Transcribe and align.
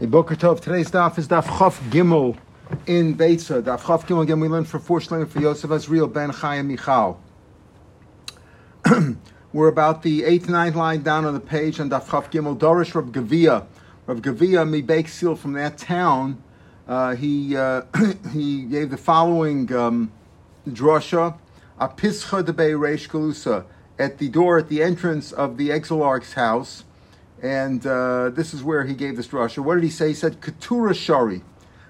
Hey, 0.00 0.06
Boker 0.06 0.34
Tov. 0.34 0.60
Today's 0.62 0.90
daf 0.90 1.18
is 1.18 1.28
daf 1.28 1.44
Chaf 1.58 1.78
Gimel 1.90 2.34
in 2.86 3.14
Beitza. 3.14 3.60
Daf 3.62 3.86
Chaf 3.86 4.06
Gimel 4.06 4.22
again. 4.22 4.40
We 4.40 4.48
learned 4.48 4.66
for 4.66 4.78
four 4.78 4.98
shlinger 4.98 5.28
for 5.28 5.40
Yosef 5.40 5.68
Azriel 5.68 6.10
Ben 6.10 6.30
Chaim 6.30 6.68
Michal. 6.68 7.20
We're 9.52 9.68
about 9.68 10.02
the 10.02 10.24
eighth, 10.24 10.48
ninth 10.48 10.74
line 10.74 11.02
down 11.02 11.26
on 11.26 11.34
the 11.34 11.38
page 11.38 11.80
on 11.80 11.90
daf 11.90 12.10
Chaf 12.10 12.30
Gimel. 12.30 12.56
Dorish 12.56 12.94
Rab 12.94 13.12
Gavia. 13.12 13.66
Rab 14.06 14.22
Gavia 14.22 14.66
mi 14.66 14.80
bake 14.80 15.06
seal 15.06 15.36
from 15.36 15.52
that 15.52 15.76
town. 15.76 16.42
Uh, 16.88 17.14
he 17.14 17.54
uh, 17.54 17.82
he 18.32 18.62
gave 18.62 18.88
the 18.88 18.96
following 18.96 19.70
um, 19.74 20.10
drasha: 20.66 21.36
Apischa 21.78 22.42
de 22.42 22.54
Bei 22.54 22.70
Reish 22.70 23.06
Galusa 23.06 23.66
at 23.98 24.16
the 24.16 24.30
door 24.30 24.56
at 24.60 24.70
the 24.70 24.82
entrance 24.82 25.30
of 25.30 25.58
the 25.58 25.68
Exilarch's 25.68 26.32
house 26.32 26.84
and 27.42 27.86
uh, 27.86 28.30
this 28.30 28.52
is 28.52 28.62
where 28.62 28.84
he 28.84 28.94
gave 28.94 29.16
this 29.16 29.28
drasha. 29.28 29.58
What 29.58 29.76
did 29.76 29.84
he 29.84 29.90
say? 29.90 30.08
He 30.08 30.14
said 30.14 30.40
Ketura 30.40 30.94
Shari. 30.94 31.42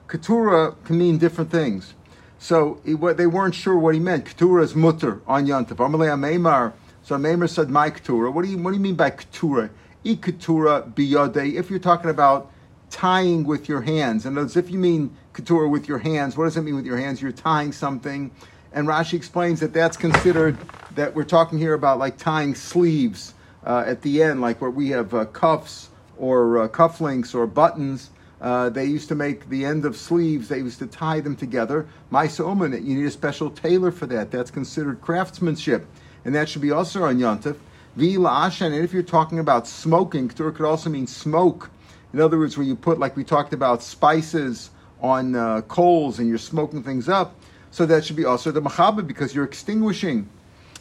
Ketura 0.06 0.82
can 0.84 0.98
mean 0.98 1.18
different 1.18 1.50
things. 1.50 1.94
So 2.38 2.80
he, 2.84 2.94
they 2.94 3.26
weren't 3.26 3.54
sure 3.54 3.78
what 3.78 3.94
he 3.94 4.00
meant. 4.00 4.24
Ketura 4.24 4.62
is 4.62 4.74
mutter 4.74 5.20
on 5.26 5.46
Yantav. 5.46 5.76
Amalei 5.76 6.08
Ameimar. 6.08 6.72
So 7.02 7.16
Ameimar 7.16 7.48
said 7.48 7.68
my 7.68 7.90
Ketura. 7.90 8.32
What 8.32 8.44
do 8.44 8.50
you 8.50 8.58
what 8.58 8.70
do 8.70 8.76
you 8.76 8.82
mean 8.82 8.94
by 8.94 9.10
Ketura? 9.10 9.70
E 10.04 10.16
Ketura 10.16 10.92
biyode. 10.94 11.54
If 11.54 11.68
you're 11.68 11.78
talking 11.78 12.10
about 12.10 12.50
tying 12.88 13.44
with 13.44 13.68
your 13.68 13.82
hands, 13.82 14.26
and 14.26 14.38
as 14.38 14.56
if 14.56 14.70
you 14.70 14.78
mean 14.78 15.16
Ketura 15.34 15.70
with 15.70 15.88
your 15.88 15.98
hands, 15.98 16.36
what 16.36 16.44
does 16.44 16.56
it 16.56 16.62
mean 16.62 16.76
with 16.76 16.86
your 16.86 16.96
hands? 16.96 17.20
You're 17.20 17.32
tying 17.32 17.72
something. 17.72 18.30
And 18.72 18.86
Rashi 18.86 19.14
explains 19.14 19.60
that 19.60 19.72
that's 19.72 19.96
considered 19.96 20.56
that 20.94 21.14
we're 21.14 21.24
talking 21.24 21.58
here 21.58 21.74
about 21.74 21.98
like 21.98 22.16
tying 22.16 22.54
sleeves 22.54 23.34
uh, 23.64 23.84
at 23.86 24.02
the 24.02 24.22
end, 24.22 24.40
like 24.40 24.60
where 24.60 24.70
we 24.70 24.88
have 24.90 25.14
uh, 25.14 25.24
cuffs 25.26 25.90
or 26.18 26.62
uh, 26.62 26.68
cufflinks 26.68 27.34
or 27.34 27.46
buttons. 27.46 28.10
Uh, 28.40 28.70
they 28.70 28.86
used 28.86 29.08
to 29.08 29.14
make 29.14 29.48
the 29.50 29.64
end 29.64 29.84
of 29.84 29.96
sleeves. 29.96 30.48
They 30.48 30.58
used 30.58 30.78
to 30.78 30.86
tie 30.86 31.20
them 31.20 31.36
together. 31.36 31.86
Maisa 32.10 32.48
uman, 32.48 32.72
you 32.72 32.96
need 32.96 33.06
a 33.06 33.10
special 33.10 33.50
tailor 33.50 33.90
for 33.90 34.06
that. 34.06 34.30
That's 34.30 34.50
considered 34.50 35.00
craftsmanship, 35.00 35.86
and 36.24 36.34
that 36.34 36.48
should 36.48 36.62
be 36.62 36.70
also 36.70 37.04
on 37.04 37.18
yontif. 37.18 37.56
V'la'ashan, 37.98 38.66
and 38.66 38.84
if 38.84 38.92
you're 38.92 39.02
talking 39.02 39.40
about 39.40 39.66
smoking, 39.66 40.28
Keturah 40.28 40.52
could 40.52 40.66
also 40.66 40.88
mean 40.88 41.06
smoke. 41.06 41.70
In 42.12 42.20
other 42.20 42.38
words, 42.38 42.56
where 42.56 42.66
you 42.66 42.76
put, 42.76 42.98
like 42.98 43.16
we 43.16 43.24
talked 43.24 43.52
about, 43.52 43.82
spices 43.82 44.70
on 45.02 45.34
uh, 45.34 45.62
coals 45.62 46.18
and 46.18 46.28
you're 46.28 46.38
smoking 46.38 46.82
things 46.82 47.08
up, 47.08 47.34
so 47.70 47.86
that 47.86 48.04
should 48.04 48.16
be 48.16 48.24
also 48.24 48.50
the 48.50 48.62
machaba 48.62 49.06
because 49.06 49.34
you're 49.34 49.44
extinguishing 49.44 50.28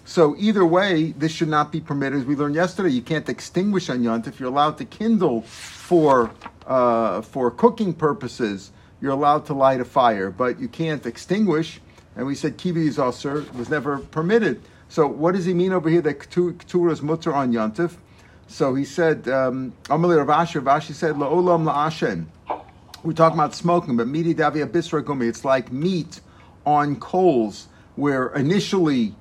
so 0.06 0.36
either 0.38 0.66
way, 0.66 1.12
this 1.12 1.32
should 1.32 1.50
not 1.50 1.72
be 1.72 1.80
permitted. 1.80 2.20
As 2.20 2.26
we 2.26 2.36
learned 2.36 2.56
yesterday, 2.56 2.90
you 2.90 3.02
can't 3.02 3.30
extinguish 3.30 3.90
on. 3.90 4.04
If 4.26 4.40
you're 4.40 4.50
allowed 4.50 4.78
to 4.80 4.86
kindle 4.86 5.42
for 5.42 6.32
uh, 6.66 7.22
for 7.22 7.52
cooking 7.52 7.94
purposes, 7.94 8.72
you're 9.02 9.12
allowed 9.12 9.46
to 9.48 9.54
light 9.54 9.82
a 9.82 9.86
fire, 9.86 10.30
but 10.30 10.60
you 10.60 10.68
can't 10.68 11.06
extinguish. 11.06 11.80
And 12.16 12.26
we 12.26 12.36
said 12.36 12.58
kivi 12.58 12.88
is 12.88 13.00
also 13.00 13.46
was 13.54 13.70
never 13.70 14.00
permitted. 14.00 14.62
So 14.90 15.08
what 15.08 15.36
does 15.36 15.46
he 15.46 15.54
mean 15.54 15.72
over 15.72 15.90
here 15.90 16.02
that 16.02 16.20
ketura 16.20 16.92
is 16.92 17.02
mutter 17.02 17.34
on 17.34 17.54
yontif? 17.54 17.98
So 18.48 18.74
he 18.74 18.84
said, 18.84 19.24
Amalei 19.24 19.48
um, 19.48 19.74
Amalei 19.84 20.26
Rav 20.26 20.48
Ashi, 20.48 20.60
Ravashi 20.60 20.94
said, 20.94 21.16
La'olam 21.16 21.72
la'ashen. 21.72 22.26
We're 23.04 23.14
talking 23.14 23.38
about 23.38 23.54
smoking, 23.54 23.96
but 23.96 24.08
midi 24.08 24.34
davia 24.34 24.66
bisra 24.66 25.04
gumi. 25.04 25.30
It's 25.30 25.46
like 25.46 25.72
meat 25.72 26.20
on 26.66 26.96
coals, 26.96 27.68
where 27.96 28.30
initially 28.30 29.14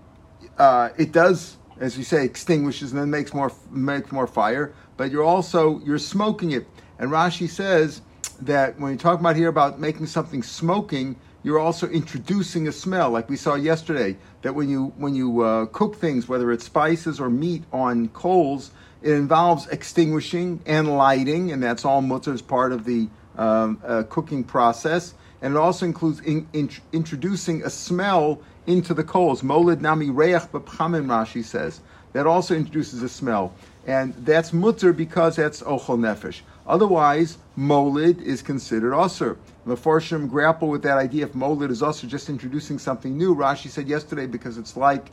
uh, 0.58 0.90
it 0.96 1.12
does, 1.12 1.56
as 1.80 1.96
you 1.96 2.04
say, 2.04 2.24
extinguishes 2.24 2.92
and 2.92 3.00
then 3.00 3.10
makes 3.10 3.32
more 3.32 3.52
makes 3.70 4.12
more 4.12 4.26
fire. 4.26 4.74
But 4.96 5.10
you're 5.10 5.24
also 5.24 5.80
you're 5.80 5.98
smoking 5.98 6.50
it. 6.50 6.66
And 6.98 7.10
Rashi 7.10 7.48
says 7.48 8.02
that 8.40 8.78
when 8.78 8.92
you 8.92 8.98
talk 8.98 9.20
about 9.20 9.36
here 9.36 9.48
about 9.48 9.78
making 9.78 10.06
something 10.06 10.42
smoking, 10.42 11.16
you're 11.44 11.58
also 11.58 11.88
introducing 11.88 12.66
a 12.66 12.72
smell, 12.72 13.10
like 13.10 13.28
we 13.28 13.36
saw 13.36 13.54
yesterday. 13.54 14.16
That 14.42 14.54
when 14.54 14.68
you 14.68 14.92
when 14.97 15.14
you 15.14 15.41
uh, 15.42 15.66
cook 15.66 15.97
things, 15.97 16.28
whether 16.28 16.50
it's 16.52 16.64
spices 16.64 17.20
or 17.20 17.30
meat 17.30 17.64
on 17.72 18.08
coals, 18.08 18.72
it 19.00 19.12
involves 19.12 19.68
extinguishing 19.68 20.60
and 20.66 20.97
lighting, 20.97 21.52
and 21.52 21.62
that's 21.62 21.84
all 21.84 22.02
mutter 22.02 22.32
as 22.32 22.42
part 22.42 22.72
of 22.72 22.84
the 22.84 23.08
um, 23.36 23.80
uh, 23.84 24.02
cooking 24.08 24.42
process. 24.42 25.14
And 25.43 25.54
it 25.54 25.56
also 25.56 25.87
includes 25.87 26.21
in, 26.21 26.49
in, 26.53 26.71
introducing 26.93 27.62
a 27.62 27.71
smell 27.71 28.41
into 28.66 28.94
the 28.94 29.04
coals. 29.04 29.43
Molid 29.43 29.81
nami 29.81 30.10
reach 30.10 30.43
b'pchamin, 30.53 31.06
Rashi 31.06 31.44
says. 31.44 31.81
That 32.12 32.26
also 32.26 32.54
introduces 32.54 33.03
a 33.03 33.09
smell. 33.09 33.54
And 33.87 34.15
that's 34.15 34.53
mutter 34.53 34.93
because 34.93 35.37
that's 35.37 35.62
ochel 35.62 35.98
nefesh. 35.98 36.41
Otherwise, 36.66 37.38
molid 37.59 38.21
is 38.21 38.43
considered 38.43 38.93
usr. 38.93 39.37
The 39.66 39.77
Farshim 39.77 40.28
grapple 40.28 40.69
with 40.69 40.82
that 40.82 40.98
idea 40.98 41.27
if 41.27 41.32
molid 41.32 41.71
is 41.71 41.82
also 41.82 42.06
just 42.06 42.28
introducing 42.28 42.78
something 42.78 43.16
new. 43.16 43.34
Rashi 43.34 43.69
said 43.69 43.88
yesterday 43.88 44.27
because 44.27 44.59
it's 44.59 44.77
like 44.77 45.10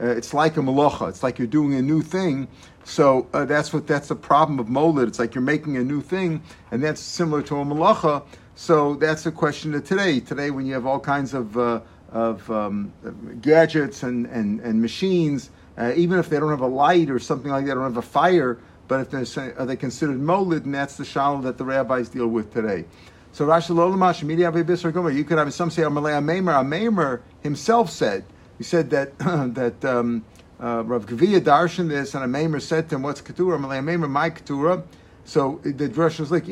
uh, 0.00 0.06
it's 0.06 0.32
like 0.32 0.56
a 0.56 0.60
malacha. 0.60 1.08
It's 1.08 1.22
like 1.22 1.38
you're 1.38 1.48
doing 1.48 1.74
a 1.74 1.82
new 1.82 2.02
thing. 2.02 2.46
So 2.84 3.26
uh, 3.32 3.44
that's 3.44 3.72
what 3.72 3.86
that's 3.86 4.08
the 4.08 4.16
problem 4.16 4.58
of 4.58 4.66
molid. 4.66 5.08
It's 5.08 5.18
like 5.18 5.34
you're 5.34 5.42
making 5.42 5.76
a 5.76 5.84
new 5.84 6.00
thing, 6.00 6.42
and 6.70 6.82
that's 6.82 7.00
similar 7.00 7.42
to 7.42 7.56
a 7.56 7.64
malacha. 7.64 8.22
So 8.58 8.94
that's 8.96 9.24
a 9.24 9.30
question 9.30 9.72
of 9.76 9.84
today. 9.84 10.18
Today, 10.18 10.50
when 10.50 10.66
you 10.66 10.74
have 10.74 10.84
all 10.84 10.98
kinds 10.98 11.32
of 11.32 11.56
uh, 11.56 11.80
of 12.10 12.50
um, 12.50 12.92
gadgets 13.40 14.02
and, 14.02 14.26
and, 14.26 14.58
and 14.58 14.82
machines, 14.82 15.50
uh, 15.78 15.92
even 15.94 16.18
if 16.18 16.28
they 16.28 16.40
don't 16.40 16.50
have 16.50 16.60
a 16.60 16.66
light 16.66 17.08
or 17.08 17.20
something 17.20 17.52
like 17.52 17.66
that, 17.66 17.74
don't 17.74 17.84
have 17.84 17.98
a 17.98 18.02
fire, 18.02 18.58
but 18.88 19.14
if 19.14 19.34
they're, 19.34 19.54
are 19.60 19.64
they 19.64 19.76
considered 19.76 20.18
molid, 20.18 20.64
and 20.64 20.74
that's 20.74 20.96
the 20.96 21.04
shalom 21.04 21.42
that 21.42 21.56
the 21.56 21.64
rabbis 21.64 22.08
deal 22.08 22.26
with 22.26 22.52
today. 22.52 22.84
So 23.30 23.46
Rashi 23.46 23.70
Lolamash, 23.70 24.24
Media 24.24 24.50
Goma, 24.50 25.14
you 25.14 25.22
could 25.22 25.38
have 25.38 25.54
some 25.54 25.70
say 25.70 25.82
Amalei 25.82 26.20
Amemer. 26.20 26.54
Amemer 26.60 27.20
himself 27.44 27.90
said, 27.90 28.24
he 28.58 28.64
said 28.64 28.90
that 28.90 29.16
that 29.54 29.84
um, 29.84 30.24
uh, 30.60 30.82
Rav 30.84 31.06
Gavia 31.06 31.40
darshan 31.40 31.88
this, 31.88 32.12
and 32.16 32.24
Amemer 32.24 32.60
said 32.60 32.88
to 32.88 32.96
him, 32.96 33.02
"What's 33.02 33.20
keturah?" 33.20 33.56
Amalei 33.56 33.78
Amemer, 33.78 34.10
my 34.10 34.30
keturah. 34.30 34.82
So 35.24 35.60
the 35.62 35.88
drush 35.88 36.18
was 36.18 36.32
like 36.32 36.48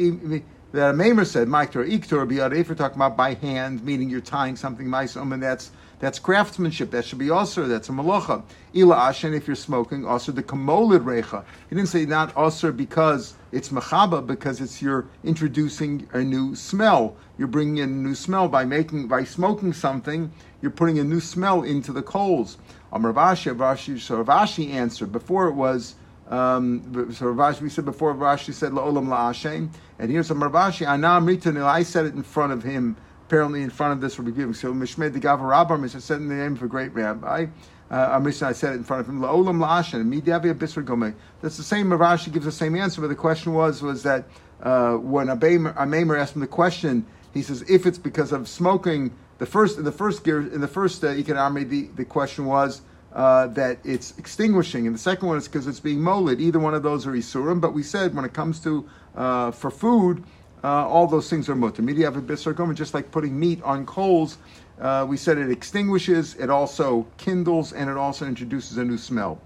that 0.73 0.91
a 0.91 0.93
Maimer 0.93 1.27
said, 1.27 1.49
Maiktor 1.49 1.89
Iktor 1.89 2.29
Biyad, 2.29 2.57
if 2.57 2.69
you're 2.69 2.77
talking 2.77 2.97
about 2.97 3.17
by 3.17 3.35
hand, 3.35 3.85
meaning 3.85 4.11
you're 4.11 4.21
tying 4.21 4.57
something 4.57 4.91
nice, 4.91 5.17
um, 5.17 5.33
and 5.33 5.43
that's 5.43 5.71
that's 5.99 6.19
craftsmanship. 6.19 6.91
That 6.91 7.05
should 7.05 7.19
be 7.19 7.31
also 7.31 7.67
that's 7.67 7.89
a 7.89 7.93
malacha. 7.93 8.43
Ila 8.75 8.97
ashen, 8.97 9.33
if 9.33 9.47
you're 9.47 9.57
smoking, 9.57 10.05
also 10.05 10.33
the 10.33 10.43
kamolid 10.43 11.05
recha. 11.05 11.45
He 11.71 11.77
didn't 11.77 11.89
say 11.89 12.05
not 12.05 12.37
also 12.37 12.73
because 12.73 13.35
it's 13.53 13.71
machaba, 13.71 14.27
because 14.27 14.61
it's 14.61 14.83
you're 14.83 15.07
introducing 15.25 16.09
a 16.13 16.23
new 16.23 16.55
smell. 16.55 17.17
You're 17.39 17.49
bringing 17.49 17.79
in 17.79 17.89
a 17.89 17.93
new 17.93 18.15
smell 18.15 18.49
by 18.49 18.65
making 18.65 19.09
by 19.09 19.25
smoking 19.25 19.73
something. 19.73 20.33
You're 20.61 20.71
putting 20.71 20.99
a 20.99 21.05
new 21.05 21.21
smell 21.21 21.63
into 21.63 21.93
the 21.93 22.03
coals. 22.03 22.59
Rashi, 22.93 24.01
so 24.01 24.25
Rashi 24.25 24.73
answered 24.73 25.13
before 25.13 25.49
it 25.49 25.55
was 25.55 25.95
um, 26.29 27.13
so 27.13 27.27
Rashi, 27.27 27.61
we 27.61 27.69
said 27.69 27.85
before, 27.85 28.15
Rashi 28.15 28.53
said 28.53 28.73
la'olam 28.73 29.07
la'ashem, 29.07 29.71
and 29.99 30.11
here's 30.11 30.27
some 30.27 30.41
Rashi. 30.41 30.87
Anam 30.87 31.27
ritanil. 31.27 31.65
I 31.65 31.83
said 31.83 32.07
it 32.07 32.15
in 32.15 32.23
front 32.23 32.53
of 32.53 32.63
him. 32.63 32.97
Apparently, 33.27 33.63
in 33.63 33.71
front 33.71 33.93
of 33.93 34.01
this 34.01 34.19
Rabbi 34.19 34.31
giving. 34.31 34.55
So 34.55 34.73
Mishmed 34.73 35.13
the 35.13 35.19
Gavar 35.19 35.51
Rabbar, 35.51 35.83
I 35.83 35.99
said 35.99 36.21
in 36.21 36.29
the 36.29 36.35
name 36.37 36.53
of 36.53 36.63
a 36.63 36.69
great 36.69 36.95
rabbi. 36.95 37.47
Uh, 37.91 38.21
I 38.23 38.31
said 38.31 38.73
it 38.73 38.77
in 38.77 38.85
front 38.85 39.01
of 39.01 39.09
him. 39.09 39.21
La'olam 39.21 39.59
la'ashem. 39.59 40.05
Midavi 40.09 40.55
abisra 40.55 40.85
gomei. 40.85 41.15
That's 41.41 41.57
the 41.57 41.63
same. 41.63 41.91
Rashi 41.91 42.33
gives 42.33 42.45
the 42.45 42.53
same 42.53 42.77
answer, 42.77 43.01
but 43.01 43.09
the 43.09 43.17
question 43.17 43.53
was 43.53 43.83
was 43.83 44.03
that 44.05 44.27
uh, 44.63 44.95
when 44.95 45.27
Abaymer 45.29 46.19
asked 46.19 46.35
him 46.35 46.41
the 46.41 46.47
question, 46.47 47.07
he 47.35 47.43
says 47.43 47.63
if 47.69 47.87
it's 47.87 47.99
because 47.99 48.33
of 48.33 48.49
smoking. 48.49 49.13
The 49.39 49.47
first 49.47 49.77
in 49.77 49.85
the 49.85 49.93
first 49.93 50.25
gear 50.25 50.41
in 50.41 50.63
the 50.63 50.69
first 50.69 51.05
uh, 51.05 51.09
Ikan 51.09 51.69
the, 51.69 51.89
the 51.95 52.05
question 52.07 52.47
was 52.47 52.81
uh, 53.17 53.47
that 53.49 53.79
it's 53.83 54.13
extinguishing, 54.19 54.87
and 54.87 54.95
the 54.95 55.01
second 55.01 55.27
one 55.27 55.39
is 55.39 55.49
because 55.49 55.67
it's 55.67 55.81
being 55.81 55.99
molid. 55.99 56.39
Either 56.39 56.59
one 56.59 56.75
of 56.75 56.83
those 56.83 57.07
are 57.07 57.13
isurim, 57.13 57.59
but 57.63 57.73
we 57.73 57.83
said 57.83 58.15
when 58.15 58.27
it 58.27 58.35
comes 58.35 58.61
to 58.61 58.87
uh, 59.17 59.51
for 59.51 59.71
food, 59.71 60.23
uh, 60.63 60.87
all 60.87 61.07
those 61.07 61.31
things 61.31 61.49
are 61.49 61.55
mutter. 61.55 61.83
Midiav 61.83 62.75
just 62.75 62.93
like 62.93 63.11
putting 63.11 63.41
meat 63.41 63.63
on 63.63 63.87
coals, 63.87 64.37
uh, 64.83 65.07
we 65.09 65.17
said 65.17 65.39
it 65.39 65.51
extinguishes, 65.51 66.35
it 66.35 66.51
also 66.51 67.07
kindles, 67.17 67.73
and 67.73 67.89
it 67.89 67.97
also 67.97 68.27
introduces 68.27 68.77
a 68.77 68.85
new 68.85 68.99
smell. 68.99 69.41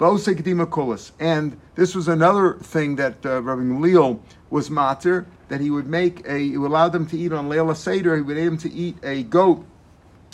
And 0.00 1.60
this 1.76 1.94
was 1.94 2.08
another 2.08 2.54
thing 2.54 2.96
that 2.96 3.24
uh, 3.24 3.42
Rabbi 3.42 3.62
Gamliel 3.62 4.18
was 4.50 4.70
matir, 4.70 5.26
that 5.48 5.60
he 5.60 5.70
would 5.70 5.86
make 5.86 6.26
a, 6.26 6.36
he 6.36 6.56
would 6.58 6.72
allow 6.72 6.88
them 6.88 7.06
to 7.06 7.16
eat 7.16 7.32
on 7.32 7.48
Leila 7.48 7.76
Seder, 7.76 8.16
he 8.16 8.22
would 8.22 8.38
aim 8.38 8.58
to 8.58 8.72
eat 8.72 8.96
a 9.04 9.22
goat 9.22 9.64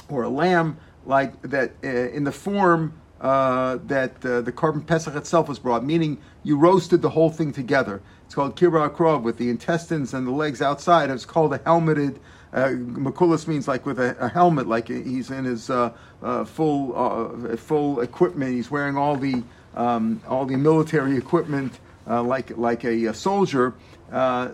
or 0.08 0.22
a 0.22 0.30
lamb 0.30 0.78
like 1.10 1.42
that 1.42 1.72
uh, 1.84 1.88
in 1.88 2.24
the 2.24 2.32
form 2.32 2.94
uh, 3.20 3.78
that 3.84 4.24
uh, 4.24 4.40
the 4.40 4.52
korban 4.52 4.86
pesach 4.86 5.14
itself 5.14 5.48
was 5.48 5.58
brought, 5.58 5.84
meaning 5.84 6.16
you 6.42 6.56
roasted 6.56 7.02
the 7.02 7.10
whole 7.10 7.28
thing 7.28 7.52
together. 7.52 8.00
It's 8.24 8.34
called 8.34 8.56
kibra 8.56 8.88
akrov 8.88 9.22
with 9.22 9.36
the 9.36 9.50
intestines 9.50 10.14
and 10.14 10.26
the 10.26 10.30
legs 10.30 10.62
outside. 10.62 11.10
It's 11.10 11.26
called 11.26 11.52
a 11.52 11.58
helmeted. 11.58 12.18
Uh, 12.52 12.68
Makulis 12.68 13.46
means 13.46 13.68
like 13.68 13.84
with 13.84 13.98
a, 14.00 14.16
a, 14.18 14.28
helmet, 14.28 14.66
like 14.66 14.88
he's 14.88 15.30
in 15.30 15.44
his 15.44 15.68
uh, 15.68 15.92
uh, 16.22 16.44
full 16.44 16.96
uh, 16.96 17.56
full 17.56 18.00
equipment. 18.00 18.54
He's 18.54 18.70
wearing 18.70 18.96
all 18.96 19.16
the 19.16 19.42
um, 19.74 20.22
all 20.26 20.46
the 20.46 20.56
military 20.56 21.16
equipment, 21.16 21.78
like 22.06 22.56
like 22.56 22.84
a, 22.84 23.06
a 23.06 23.14
soldier. 23.14 23.74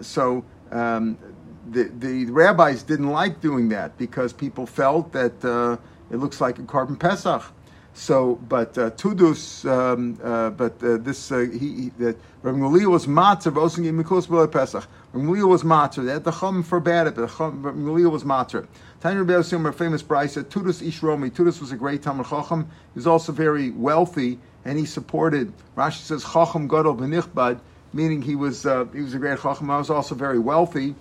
so 0.01 0.45
um, 0.73 1.17
the, 1.71 1.85
the 1.99 2.27
rabbis 2.27 2.83
didn't 2.83 3.11
like 3.11 3.41
doing 3.41 3.69
that 3.71 3.97
because 3.97 4.33
people 4.33 4.67
felt 4.67 5.13
that 5.13 5.79
it 6.11 6.17
looks 6.17 6.41
like 6.41 6.59
a 6.59 6.63
korban 6.63 6.99
pesach. 6.99 7.43
So, 7.97 8.35
but 8.47 8.77
uh, 8.77 8.91
Tudus, 8.91 9.65
um, 9.65 10.19
uh, 10.23 10.51
but 10.51 10.83
uh, 10.85 10.99
this 10.99 11.33
uh, 11.33 11.39
he, 11.51 11.59
he 11.59 11.89
that 11.99 12.19
Rabbi 12.43 12.59
Gamliel 12.59 12.91
was 12.91 13.07
matzah 13.07 13.51
v'osing 13.51 13.85
mikos 13.91 14.27
b'le 14.27 14.53
Pesach. 14.53 14.87
Rabbi 15.15 15.27
Gamliel 15.27 15.49
was 15.49 15.63
matzah. 15.63 16.05
That 16.05 16.25
the 16.25 16.31
Chum 16.31 16.63
forbade 16.63 17.07
it, 17.07 17.15
but 17.15 17.41
Rabbi 17.41 17.71
Gamliel 17.71 18.11
was 18.11 18.23
matzah. 18.23 18.67
Tanya 19.01 19.23
Rabbi 19.23 19.41
Yosim, 19.41 19.65
our 19.65 19.73
famous 19.73 20.03
brisa, 20.03 20.45
Tudus 20.45 20.87
Ish 20.87 21.03
Romi. 21.03 21.31
Tudus 21.31 21.59
was 21.59 21.73
a 21.73 21.77
great 21.77 22.03
Talmud 22.03 22.27
Chacham. 22.27 22.65
He 22.93 22.99
was 22.99 23.07
also 23.07 23.33
very 23.33 23.71
wealthy, 23.71 24.39
and 24.67 24.79
he 24.79 24.85
supported. 24.85 25.55
Rashi 25.75 26.03
says 26.03 26.23
Chacham 26.23 26.69
Gadol 26.69 26.97
b'nichbad, 26.97 27.61
meaning 27.95 28.21
he 28.21 28.37
was 28.37 28.67
uh, 28.67 28.85
he 28.93 29.01
was 29.01 29.15
a 29.15 29.19
great 29.19 29.41
Chacham. 29.41 29.71
I 29.71 29.79
was 29.79 29.89
also 29.89 30.15
very 30.15 30.39
wealthy, 30.39 30.95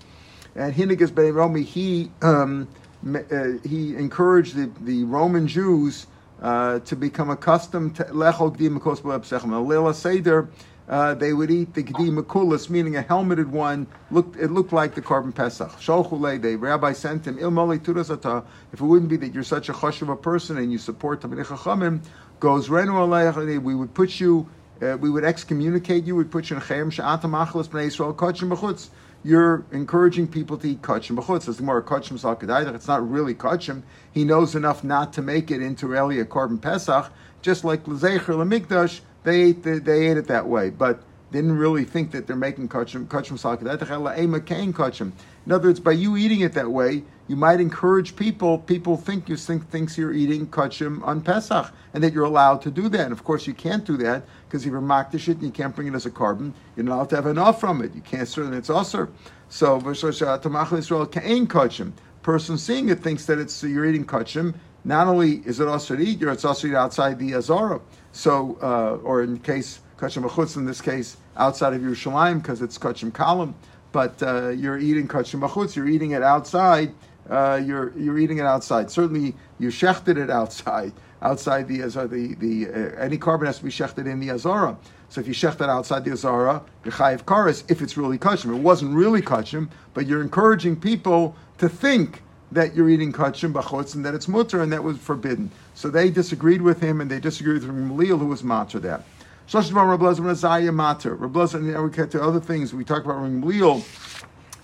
and 0.56 0.74
Hinigas 0.74 1.14
Ben 1.14 1.34
Romi. 1.34 1.64
He 1.64 2.10
um, 2.22 2.70
he 3.06 3.96
encouraged 3.96 4.56
the, 4.56 4.72
the 4.82 5.04
Roman 5.04 5.48
Jews 5.48 6.08
uh, 6.42 6.80
to 6.80 6.96
become 6.96 7.30
accustomed 7.30 7.96
to 7.98 8.04
lechol 8.06 8.56
gdim. 8.56 9.90
A 9.90 9.94
seder, 9.94 10.50
uh, 10.90 11.14
they 11.14 11.34
would 11.34 11.52
eat 11.52 11.74
the 11.76 11.84
gdim 11.84 12.20
mikulis, 12.20 12.70
meaning 12.70 12.96
a 12.96 13.04
helmeted 13.04 13.50
one. 13.52 13.86
Looked 14.10 14.38
it 14.38 14.52
looked 14.52 14.74
like 14.74 14.96
the 14.96 15.02
korban 15.02 15.36
pesach. 15.36 15.72
Sholchule, 15.74 16.42
the 16.42 16.56
rabbi 16.56 16.94
sent 16.94 17.28
him 17.28 17.38
ilmoli 17.38 17.80
turazata. 17.80 18.44
If 18.74 18.82
it 18.82 18.86
wouldn't 18.86 19.10
be 19.10 19.18
that 19.18 19.34
you're 19.34 19.44
such 19.44 19.70
a 19.70 19.74
chosh 19.74 20.02
of 20.02 20.10
a 20.10 20.16
person 20.16 20.58
and 20.58 20.72
you 20.72 20.80
support 20.80 21.22
Talmidei 21.22 21.46
Chachamim, 21.46 22.04
goes 22.40 22.70
renu 22.70 22.90
aleiach. 22.90 23.62
We 23.62 23.76
would 23.76 23.94
put 23.94 24.20
you. 24.20 24.50
Uh, 24.82 24.98
we 24.98 25.10
would 25.10 25.24
excommunicate 25.24 26.04
you. 26.06 26.16
We'd 26.18 26.32
put 26.32 26.50
you 26.50 26.58
in 26.58 26.62
chayim 26.62 26.92
she'atam 26.92 27.32
achlas 27.32 27.70
bnei 27.70 27.88
Yisrael 27.88 28.14
kachim 28.16 28.50
b'chutz 28.50 28.90
you're 29.26 29.66
encouraging 29.72 30.28
people 30.28 30.56
to 30.56 30.70
eat 30.70 30.84
kachim 30.84 31.18
b'chutz. 31.18 31.58
The 31.58 31.64
more 31.64 31.82
kachim. 31.82 32.76
It's 32.76 32.88
not 32.88 33.10
really 33.10 33.34
kachim. 33.34 33.82
He 34.12 34.24
knows 34.24 34.54
enough 34.54 34.84
not 34.84 35.14
to 35.14 35.24
make 35.24 35.50
it 35.50 35.64
into 35.64 35.88
really 35.88 36.20
a 36.20 36.26
korban 36.26 36.62
pesach. 36.62 37.12
Just 37.42 37.66
like 37.66 37.88
l'zecher 37.88 38.20
lemikdash, 38.20 39.02
they 39.24 39.42
ate 39.42 39.64
the, 39.64 39.80
they 39.80 40.08
ate 40.08 40.18
it 40.18 40.28
that 40.28 40.48
way, 40.48 40.70
but 40.70 41.02
didn't 41.32 41.58
really 41.58 41.86
think 41.86 42.12
that 42.12 42.28
they're 42.28 42.36
making 42.36 42.70
kachim 42.70 43.08
kachim 43.08 43.40
salkadaydach. 43.40 43.90
Ela 43.90 44.16
kachim. 44.16 45.12
In 45.46 45.52
other 45.52 45.70
words, 45.70 45.80
by 45.80 45.92
you 45.92 46.18
eating 46.18 46.42
it 46.42 46.54
that 46.54 46.72
way, 46.72 47.04
you 47.28 47.36
might 47.36 47.60
encourage 47.60 48.16
people. 48.16 48.60
People 48.60 48.98
think 48.98 49.30
you 49.30 49.36
think 49.36 49.70
thinks 49.70 49.98
you're 49.98 50.14
eating 50.14 50.48
kachim 50.48 51.04
on 51.04 51.22
Pesach, 51.22 51.72
and 51.94 52.04
that 52.04 52.14
you're 52.14 52.26
allowed 52.26 52.62
to 52.64 52.72
do 52.72 52.90
that. 52.90 53.02
And 53.02 53.12
of 53.12 53.24
course, 53.24 53.46
you 53.48 53.54
can't 53.54 53.86
do 53.86 53.98
that 53.98 54.24
because 54.48 54.66
if 54.66 54.72
you're 54.72 54.82
makdish 54.82 55.28
it 55.28 55.38
and 55.38 55.44
you 55.44 55.52
can't 55.52 55.76
bring 55.76 55.88
it 55.88 55.94
as 55.96 56.06
a 56.06 56.12
korban. 56.12 56.54
you're 56.76 56.86
not 56.86 56.96
allowed 56.96 57.10
to 57.10 57.16
have 57.16 57.28
enough 57.28 57.60
from 57.60 57.82
it. 57.82 57.94
You 57.94 58.02
can't 58.02 58.28
certainly 58.28 58.58
it's 58.58 58.70
also. 58.70 59.08
So 59.50 59.78
Israel 59.88 61.06
kain 61.08 61.48
kachim. 61.48 61.94
Person 62.22 62.58
seeing 62.58 62.90
it 62.90 63.00
thinks 63.02 63.26
that 63.28 63.38
it's 63.38 63.64
you're 63.64 63.86
eating 63.86 64.06
kachim. 64.06 64.56
Not 64.84 65.08
only 65.08 65.38
is 65.46 65.60
it 65.60 65.68
also 65.68 65.96
to 65.96 66.02
eat, 66.02 66.22
it's 66.22 66.46
also 66.46 66.68
eat 66.68 66.76
outside 66.76 67.18
the 67.18 67.34
azara. 67.34 67.82
So, 68.12 68.58
uh, 68.62 69.04
or 69.04 69.24
in 69.24 69.40
case 69.40 69.80
kachim 69.98 70.28
achutz, 70.28 70.58
in 70.58 70.66
this 70.66 70.82
case 70.82 71.18
outside 71.38 71.74
of 71.74 71.82
Yerushalayim 71.82 72.42
because 72.42 72.62
it's 72.62 72.78
kachim 72.78 73.12
kalam 73.12 73.54
but 73.96 74.22
uh, 74.24 74.50
you're 74.50 74.78
eating 74.78 75.08
kachim 75.08 75.40
b'chutz, 75.40 75.74
you're 75.74 75.88
eating 75.88 76.12
it 76.12 76.22
outside. 76.22 76.94
Uh, 77.30 77.62
you're 77.66 77.98
you're 77.98 78.20
eating 78.20 78.40
it 78.40 78.46
outside. 78.46 78.92
Certainly, 78.92 79.34
you 79.58 79.70
shechted 79.70 80.18
it 80.18 80.30
outside, 80.30 80.92
outside 81.22 81.70
the 81.70 81.78
the 81.78 82.36
the 82.38 82.68
uh, 82.68 83.02
any 83.02 83.18
korban 83.18 83.46
has 83.46 83.60
to 83.60 83.64
be 83.64 83.70
shechted 83.70 84.06
in 84.06 84.20
the 84.20 84.32
azara. 84.32 84.78
So 85.08 85.22
if 85.22 85.28
you 85.30 85.34
shecht 85.34 85.62
it 85.62 85.70
outside 85.70 86.04
the 86.04 86.12
azara, 86.12 86.62
you're 86.84 86.92
chayiv 86.92 87.24
karis 87.24 87.64
if 87.72 87.82
it's 87.82 87.96
really 87.96 88.18
kachim. 88.18 88.54
It 88.54 88.62
wasn't 88.62 88.94
really 88.94 89.22
kachim, 89.22 89.70
but 89.94 90.08
you're 90.08 90.22
encouraging 90.22 90.76
people 90.76 91.34
to 91.60 91.70
think 91.70 92.22
that 92.52 92.76
you're 92.76 92.90
eating 92.90 93.14
kachim 93.14 93.54
b'chutz 93.54 93.96
and 93.96 94.04
that 94.06 94.14
it's 94.14 94.28
mutter 94.28 94.62
and 94.62 94.74
that 94.74 94.84
was 94.84 94.98
forbidden. 94.98 95.50
So 95.74 95.90
they 95.90 96.10
disagreed 96.10 96.62
with 96.62 96.82
him 96.82 97.00
and 97.00 97.10
they 97.10 97.22
disagreed 97.22 97.64
with 97.64 97.72
Gamliel 97.72 98.20
who 98.20 98.28
was 98.28 98.44
matter 98.44 98.78
that. 98.80 99.06
Shlosh 99.48 99.70
Dvar 99.70 99.96
Azaya 99.96 100.74
Mater. 100.74 101.14
Rabbi 101.14 101.40
Lezer, 101.40 101.56
and 101.56 101.84
we 101.84 101.92
get 101.92 102.10
to 102.12 102.22
other 102.22 102.40
things. 102.40 102.74
We 102.74 102.84
talk 102.84 103.06
about 103.06 103.18
Gamliel. 103.18 103.86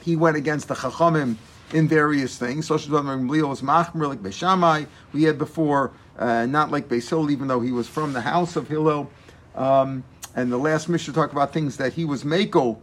He 0.02 0.16
went 0.16 0.38
against 0.38 0.70
the 0.70 0.74
Chachamim 0.74 1.36
in 1.72 1.88
various 1.88 2.40
things. 2.40 2.68
Shlosh 2.68 2.88
Dvar 2.88 3.04
Gamliel 3.04 3.48
was 3.48 3.62
Machmer 3.62 4.08
like 4.08 4.24
Beishamai. 4.24 4.88
We 5.14 5.24
had 5.24 5.38
before, 5.38 5.92
uh, 6.18 6.48
not 6.48 6.72
like 6.72 6.88
Beisil, 6.88 7.30
even 7.30 7.48
though 7.48 7.62
he 7.62 7.72
was 7.72 7.88
from 7.88 8.14
the 8.14 8.22
house 8.22 8.56
of 8.56 8.68
Hillel. 8.68 9.12
Um, 9.54 10.04
and 10.36 10.52
the 10.52 10.58
last 10.58 10.90
Mishnah 10.90 11.14
talked 11.14 11.32
about 11.32 11.54
things 11.54 11.78
that 11.78 11.94
he 11.94 12.04
was 12.04 12.26
Mako 12.26 12.80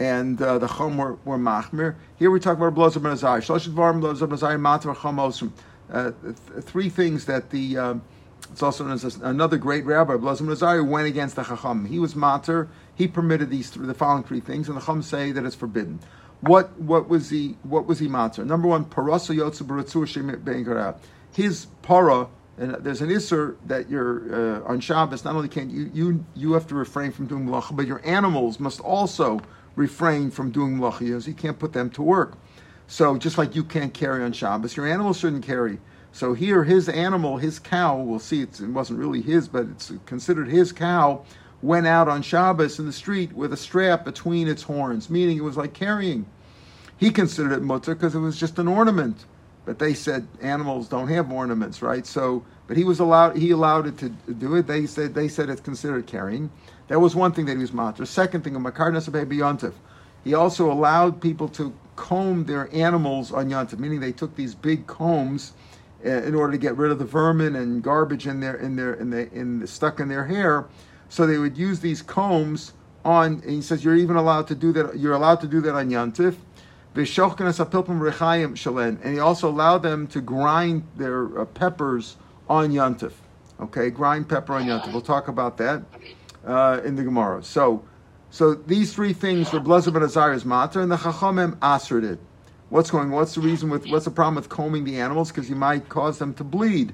and 0.00 0.42
uh, 0.42 0.58
the 0.58 0.66
Chum 0.66 0.98
were, 0.98 1.14
were. 1.24 1.96
Here 2.18 2.30
we 2.32 2.40
talk 2.40 2.56
about 2.56 2.74
Blazer 2.74 2.98
Ben 2.98 3.12
Azai. 3.12 3.38
Shlosh 3.38 3.68
Dvar 3.68 3.92
Ben 4.00 4.28
Azai 4.36 4.58
Mater 4.58 4.94
Chum 4.94 5.52
uh, 5.92 6.10
Three 6.62 6.88
things 6.88 7.24
that 7.26 7.50
the. 7.50 7.78
Uh, 7.78 7.94
it's 8.50 8.62
also 8.62 8.84
known 8.84 8.94
as 8.94 9.16
another 9.16 9.56
great 9.56 9.84
rabbi, 9.84 10.16
Blazim 10.16 10.46
Nazari, 10.46 10.86
went 10.86 11.06
against 11.06 11.36
the 11.36 11.42
Chacham. 11.42 11.86
He 11.86 11.98
was 11.98 12.14
mater. 12.14 12.68
He 12.94 13.06
permitted 13.06 13.50
these 13.50 13.70
three, 13.70 13.86
the 13.86 13.94
following 13.94 14.24
three 14.24 14.40
things, 14.40 14.68
and 14.68 14.76
the 14.76 14.80
Chacham 14.80 15.02
say 15.02 15.32
that 15.32 15.44
it's 15.44 15.56
forbidden. 15.56 16.00
What 16.40 16.78
what 16.80 17.08
was 17.08 17.30
he 17.30 17.56
what 17.62 17.86
was 17.86 17.98
he 17.98 18.08
mater? 18.08 18.44
Number 18.44 18.68
one, 18.68 18.84
parasa 18.84 19.34
yotzu 19.34 20.94
His 21.32 21.66
para, 21.82 22.28
and 22.58 22.74
there's 22.74 23.00
an 23.00 23.08
isser 23.08 23.56
that 23.66 23.88
you're 23.88 24.62
uh, 24.62 24.64
on 24.64 24.80
Shabbos. 24.80 25.24
Not 25.24 25.34
only 25.34 25.48
can't 25.48 25.70
you 25.70 25.90
you 25.94 26.24
you 26.34 26.52
have 26.52 26.66
to 26.68 26.74
refrain 26.74 27.12
from 27.12 27.26
doing 27.26 27.46
malacha, 27.46 27.74
but 27.74 27.86
your 27.86 28.00
animals 28.04 28.60
must 28.60 28.80
also 28.80 29.40
refrain 29.76 30.30
from 30.30 30.50
doing 30.50 30.76
malacha. 30.78 31.26
You 31.26 31.34
can't 31.34 31.58
put 31.58 31.72
them 31.72 31.90
to 31.90 32.02
work. 32.02 32.36
So 32.86 33.16
just 33.18 33.36
like 33.38 33.56
you 33.56 33.64
can't 33.64 33.92
carry 33.92 34.22
on 34.22 34.32
Shabbos, 34.32 34.76
your 34.76 34.86
animals 34.86 35.18
shouldn't 35.18 35.44
carry. 35.44 35.78
So 36.16 36.32
here, 36.32 36.64
his 36.64 36.88
animal, 36.88 37.36
his 37.36 37.58
cow, 37.58 37.98
we'll 37.98 38.18
see 38.18 38.40
it 38.40 38.58
wasn't 38.62 39.00
really 39.00 39.20
his, 39.20 39.48
but 39.48 39.66
it's 39.66 39.92
considered 40.06 40.48
his 40.48 40.72
cow, 40.72 41.26
went 41.60 41.86
out 41.86 42.08
on 42.08 42.22
Shabbos 42.22 42.78
in 42.78 42.86
the 42.86 42.92
street 42.94 43.34
with 43.34 43.52
a 43.52 43.56
strap 43.58 44.02
between 44.06 44.48
its 44.48 44.62
horns, 44.62 45.10
meaning 45.10 45.36
it 45.36 45.42
was 45.42 45.58
like 45.58 45.74
carrying. 45.74 46.24
He 46.96 47.10
considered 47.10 47.52
it 47.52 47.60
mutter 47.60 47.94
because 47.94 48.14
it 48.14 48.20
was 48.20 48.40
just 48.40 48.58
an 48.58 48.66
ornament. 48.66 49.26
But 49.66 49.78
they 49.78 49.92
said 49.92 50.26
animals 50.40 50.88
don't 50.88 51.08
have 51.08 51.30
ornaments, 51.30 51.82
right? 51.82 52.06
So, 52.06 52.42
but 52.66 52.78
he 52.78 52.84
was 52.84 52.98
allowed. 52.98 53.36
He 53.36 53.50
allowed 53.50 53.86
it 53.86 53.98
to 53.98 54.08
do 54.08 54.54
it. 54.54 54.66
They 54.66 54.86
said 54.86 55.12
they 55.12 55.28
said 55.28 55.50
it's 55.50 55.60
considered 55.60 56.06
carrying. 56.06 56.48
That 56.88 56.98
was 56.98 57.14
one 57.14 57.32
thing 57.32 57.44
that 57.44 57.56
he 57.56 57.58
was 57.58 57.74
mutter. 57.74 58.06
Second 58.06 58.42
thing, 58.42 58.56
a 58.56 58.58
makarnas 58.58 59.06
yontif. 59.10 59.74
He 60.24 60.32
also 60.32 60.72
allowed 60.72 61.20
people 61.20 61.48
to 61.50 61.74
comb 61.96 62.46
their 62.46 62.74
animals 62.74 63.32
on 63.32 63.50
yontif, 63.50 63.78
meaning 63.78 64.00
they 64.00 64.12
took 64.12 64.34
these 64.34 64.54
big 64.54 64.86
combs 64.86 65.52
in 66.02 66.34
order 66.34 66.52
to 66.52 66.58
get 66.58 66.76
rid 66.76 66.90
of 66.92 66.98
the 66.98 67.04
vermin 67.04 67.56
and 67.56 67.82
garbage 67.82 68.26
in 68.26 68.40
their 68.40 68.56
in 68.56 68.76
their 68.76 68.94
in 68.94 69.10
the 69.10 69.32
in 69.32 69.60
the, 69.60 69.66
stuck 69.66 70.00
in 70.00 70.08
their 70.08 70.24
hair. 70.24 70.66
So 71.08 71.26
they 71.26 71.38
would 71.38 71.56
use 71.56 71.80
these 71.80 72.02
combs 72.02 72.72
on. 73.04 73.40
And 73.42 73.50
he 73.50 73.62
says 73.62 73.84
you're 73.84 73.96
even 73.96 74.16
allowed 74.16 74.48
to 74.48 74.54
do 74.54 74.72
that. 74.72 74.98
You're 74.98 75.14
allowed 75.14 75.40
to 75.40 75.46
do 75.46 75.60
that 75.62 75.74
on 75.74 75.90
Yantif. 75.90 76.36
And 79.02 79.14
he 79.14 79.18
also 79.20 79.48
allowed 79.50 79.82
them 79.82 80.06
to 80.06 80.20
grind 80.20 80.82
their 80.96 81.40
uh, 81.40 81.44
peppers 81.44 82.16
on 82.48 82.70
Yantif. 82.70 83.12
Okay, 83.60 83.90
grind 83.90 84.28
pepper 84.28 84.54
on 84.54 84.64
Yantif. 84.64 84.92
We'll 84.92 85.02
talk 85.02 85.28
about 85.28 85.56
that 85.58 85.82
uh, 86.46 86.80
in 86.84 86.96
the 86.96 87.02
Gemara. 87.02 87.42
So, 87.42 87.84
so 88.30 88.54
these 88.54 88.94
three 88.94 89.12
things 89.12 89.52
were 89.52 89.60
Blazer 89.60 89.90
ben 89.90 90.02
Azariah's 90.02 90.44
matter, 90.44 90.80
and 90.80 90.90
the 90.90 90.96
Chachamim 90.96 91.58
answered 91.62 92.04
it. 92.04 92.18
What's 92.68 92.90
going? 92.90 93.12
What's 93.12 93.36
the 93.36 93.42
reason 93.42 93.70
with? 93.70 93.86
What's 93.86 94.06
the 94.06 94.10
problem 94.10 94.34
with 94.34 94.48
combing 94.48 94.82
the 94.82 95.00
animals? 95.00 95.30
Because 95.30 95.48
you 95.48 95.54
might 95.54 95.88
cause 95.88 96.18
them 96.18 96.34
to 96.34 96.42
bleed, 96.42 96.92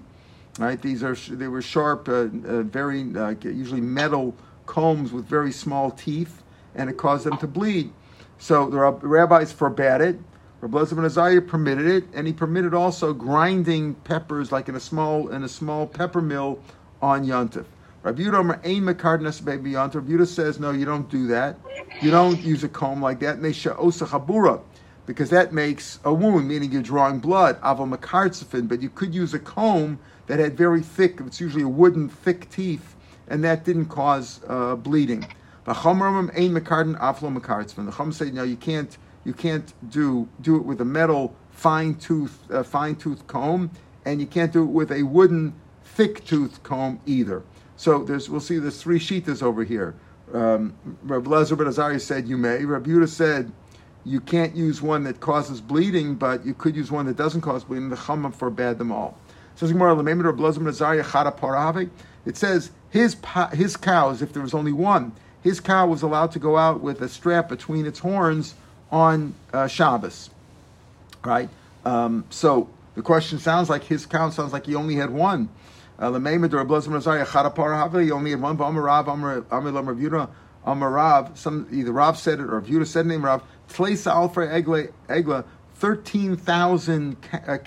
right? 0.58 0.80
These 0.80 1.02
are 1.02 1.14
they 1.14 1.48
were 1.48 1.62
sharp, 1.62 2.10
uh, 2.10 2.12
uh, 2.12 2.62
very 2.62 3.10
uh, 3.16 3.34
usually 3.42 3.80
metal 3.80 4.36
combs 4.66 5.12
with 5.12 5.24
very 5.24 5.50
small 5.50 5.90
teeth, 5.90 6.42
and 6.74 6.90
it 6.90 6.98
caused 6.98 7.24
them 7.24 7.38
to 7.38 7.46
bleed. 7.46 7.90
So 8.36 8.68
the 8.68 8.78
rabbis 8.78 9.50
forbade 9.50 10.02
it. 10.02 10.18
Rabbi 10.60 10.84
ben 10.94 11.06
Azariah 11.06 11.40
permitted 11.40 11.86
it, 11.86 12.04
and 12.12 12.26
he 12.26 12.34
permitted 12.34 12.74
also 12.74 13.14
grinding 13.14 13.94
peppers 13.94 14.52
like 14.52 14.68
in 14.68 14.74
a 14.74 14.80
small 14.80 15.28
in 15.28 15.42
a 15.42 15.48
small 15.48 15.86
pepper 15.86 16.20
mill 16.20 16.60
on 17.00 17.24
Yontif. 17.24 17.64
Rabbi 18.02 18.22
Yehuda 18.22 20.26
says 20.26 20.60
no, 20.60 20.70
you 20.70 20.84
don't 20.84 21.08
do 21.08 21.28
that. 21.28 21.56
You 22.02 22.10
don't 22.10 22.40
use 22.40 22.62
a 22.62 22.68
comb 22.68 23.00
like 23.00 23.20
that. 23.20 23.36
And 23.36 23.44
they 23.44 23.52
show 23.52 23.74
osachabura 23.74 24.60
because 25.06 25.30
that 25.30 25.52
makes 25.52 25.98
a 26.04 26.12
wound, 26.12 26.48
meaning 26.48 26.72
you're 26.72 26.82
drawing 26.82 27.18
blood, 27.18 27.60
avomakartzifin, 27.60 28.68
but 28.68 28.80
you 28.80 28.88
could 28.88 29.14
use 29.14 29.34
a 29.34 29.38
comb 29.38 29.98
that 30.26 30.38
had 30.38 30.56
very 30.56 30.80
thick, 30.80 31.20
it's 31.20 31.40
usually 31.40 31.64
a 31.64 31.68
wooden, 31.68 32.08
thick 32.08 32.48
teeth, 32.50 32.94
and 33.28 33.42
that 33.44 33.64
didn't 33.64 33.86
cause 33.86 34.40
uh, 34.48 34.76
bleeding. 34.76 35.26
The 35.64 35.74
Chum 35.74 35.98
say, 38.12 38.30
no, 38.30 38.42
you 38.42 38.56
can't, 38.56 38.98
you 39.24 39.32
can't 39.32 39.72
do, 39.90 40.28
do 40.40 40.56
it 40.56 40.64
with 40.64 40.80
a 40.80 40.84
metal 40.84 41.34
fine 41.50 41.94
tooth, 41.94 42.38
uh, 42.50 42.62
fine 42.62 42.96
tooth 42.96 43.26
comb, 43.26 43.70
and 44.04 44.20
you 44.20 44.26
can't 44.26 44.52
do 44.52 44.62
it 44.62 44.70
with 44.70 44.90
a 44.90 45.02
wooden 45.02 45.54
thick 45.84 46.24
tooth 46.24 46.62
comb 46.62 47.00
either. 47.06 47.42
So 47.76 48.02
there's, 48.04 48.28
we'll 48.28 48.40
see 48.40 48.58
there's 48.58 48.82
three 48.82 48.98
sheetas 48.98 49.42
over 49.42 49.64
here. 49.64 49.94
Um, 50.32 50.74
Rabbi 51.02 51.30
Lezer 51.30 51.56
ben 51.58 51.66
Azariah 51.66 52.00
said 52.00 52.26
you 52.26 52.36
may. 52.36 52.64
Rabbi 52.64 52.90
Yehuda 52.90 53.08
said 53.08 53.52
you 54.04 54.20
can't 54.20 54.56
use 54.56 54.82
one 54.82 55.04
that 55.04 55.20
causes 55.20 55.60
bleeding, 55.60 56.14
but 56.14 56.44
you 56.44 56.54
could 56.54 56.74
use 56.74 56.90
one 56.90 57.06
that 57.06 57.16
doesn't 57.16 57.42
cause 57.42 57.64
bleeding. 57.64 57.88
The 57.88 57.96
Chama 57.96 58.34
forbade 58.34 58.78
them 58.78 58.90
all. 58.90 59.16
It 62.24 62.36
says 62.36 62.70
his 62.90 63.16
his 63.52 63.76
cows, 63.76 64.22
if 64.22 64.32
there 64.32 64.42
was 64.42 64.54
only 64.54 64.72
one, 64.72 65.12
his 65.42 65.60
cow 65.60 65.86
was 65.86 66.02
allowed 66.02 66.32
to 66.32 66.38
go 66.38 66.56
out 66.56 66.80
with 66.80 67.00
a 67.02 67.08
strap 67.08 67.48
between 67.48 67.86
its 67.86 67.98
horns 67.98 68.54
on 68.90 69.34
uh, 69.52 69.66
Shabbos, 69.66 70.30
right? 71.24 71.48
Um, 71.84 72.24
so 72.30 72.68
the 72.94 73.02
question 73.02 73.38
sounds 73.38 73.70
like 73.70 73.84
his 73.84 74.06
cow 74.06 74.30
sounds 74.30 74.52
like 74.52 74.66
he 74.66 74.74
only 74.74 74.96
had 74.96 75.10
one. 75.10 75.48
Uh, 75.98 76.10
he 76.10 76.16
only 78.10 78.30
had 78.30 78.36
one. 78.36 78.56
Some 81.36 81.68
either 81.72 81.92
Rav 81.92 82.18
said 82.18 82.40
it 82.40 82.44
or 82.44 82.62
Yehuda 82.62 82.86
said 82.86 83.06
name 83.06 83.24
Rav. 83.24 83.42
Tleisa 83.72 84.12
Alfre 84.12 84.92
Egla, 85.08 85.44
13,000 85.76 87.16
uh, 87.32 87.58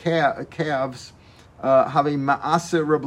calves 0.50 1.14
uh, 1.62 1.90
have 1.90 2.06
a 2.06 2.12
Ma'aser 2.12 2.86
Reb 2.88 3.04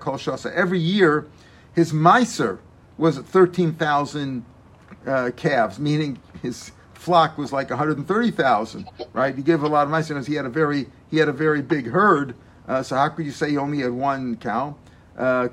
Kol 0.00 0.14
Shasa. 0.14 0.52
Every 0.52 0.78
year, 0.78 1.26
his 1.74 1.92
Meiser 1.92 2.58
was 2.96 3.18
13,000 3.18 4.44
uh, 5.06 5.30
calves, 5.36 5.78
meaning 5.78 6.18
his 6.42 6.72
flock 6.94 7.36
was 7.36 7.52
like 7.52 7.70
130,000, 7.70 8.88
right? 9.12 9.34
He 9.34 9.42
gave 9.42 9.62
a 9.62 9.68
lot 9.68 9.86
of 9.86 9.92
Meiser 9.92 10.26
he 10.26 10.34
had 10.34 10.46
a 10.46 10.50
very, 10.50 10.86
he 11.10 11.18
had 11.18 11.28
a 11.28 11.32
very 11.32 11.62
big 11.62 11.88
herd. 11.88 12.34
Uh, 12.66 12.82
so 12.82 12.96
how 12.96 13.08
could 13.08 13.24
you 13.24 13.32
say 13.32 13.50
he 13.50 13.56
only 13.56 13.80
had 13.80 13.92
one 13.92 14.36
cow? 14.36 14.76
Uh, 15.16 15.48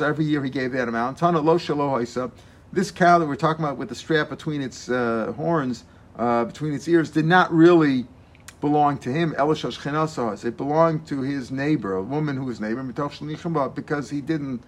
every 0.00 0.24
year 0.24 0.42
he 0.42 0.50
gave 0.50 0.72
that 0.72 0.88
amount. 0.88 1.18
Tana 1.18 1.40
Lo 1.40 1.56
Shalo 1.56 2.28
This 2.72 2.92
cow 2.92 3.18
that 3.18 3.26
we're 3.26 3.34
talking 3.34 3.64
about 3.64 3.78
with 3.78 3.88
the 3.88 3.96
strap 3.96 4.28
between 4.28 4.62
its 4.62 4.88
uh, 4.88 5.32
horns, 5.36 5.84
uh, 6.16 6.44
between 6.44 6.72
its 6.72 6.86
ears, 6.86 7.10
did 7.10 7.24
not 7.24 7.52
really 7.52 8.06
belong 8.60 8.98
to 8.98 9.10
him. 9.10 9.34
It 9.36 10.56
belonged 10.56 11.06
to 11.08 11.20
his 11.22 11.50
neighbor, 11.50 11.96
a 11.96 12.02
woman 12.02 12.36
who 12.36 12.44
was 12.44 12.60
neighbor, 12.60 12.82
because 13.74 14.10
he 14.10 14.20
didn't 14.20 14.62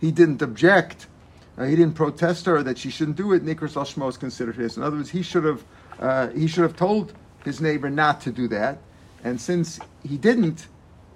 he 0.00 0.12
didn't 0.12 0.40
object. 0.40 1.08
Uh, 1.56 1.64
he 1.64 1.74
didn't 1.74 1.94
protest 1.94 2.46
her 2.46 2.62
that 2.62 2.78
she 2.78 2.90
shouldn't 2.90 3.16
do 3.16 3.32
it. 3.32 3.44
Nikras 3.44 3.74
Lashmo 3.74 4.08
is 4.08 4.16
considered 4.16 4.54
his. 4.54 4.76
In 4.76 4.84
other 4.84 4.96
words, 4.96 5.10
he 5.10 5.22
should 5.22 5.42
have 5.42 5.64
uh, 5.98 6.28
he 6.28 6.46
should 6.46 6.62
have 6.62 6.76
told 6.76 7.12
his 7.44 7.60
neighbor 7.60 7.90
not 7.90 8.20
to 8.20 8.30
do 8.30 8.46
that. 8.48 8.78
And 9.24 9.40
since 9.40 9.80
he 10.06 10.16
didn't, 10.16 10.68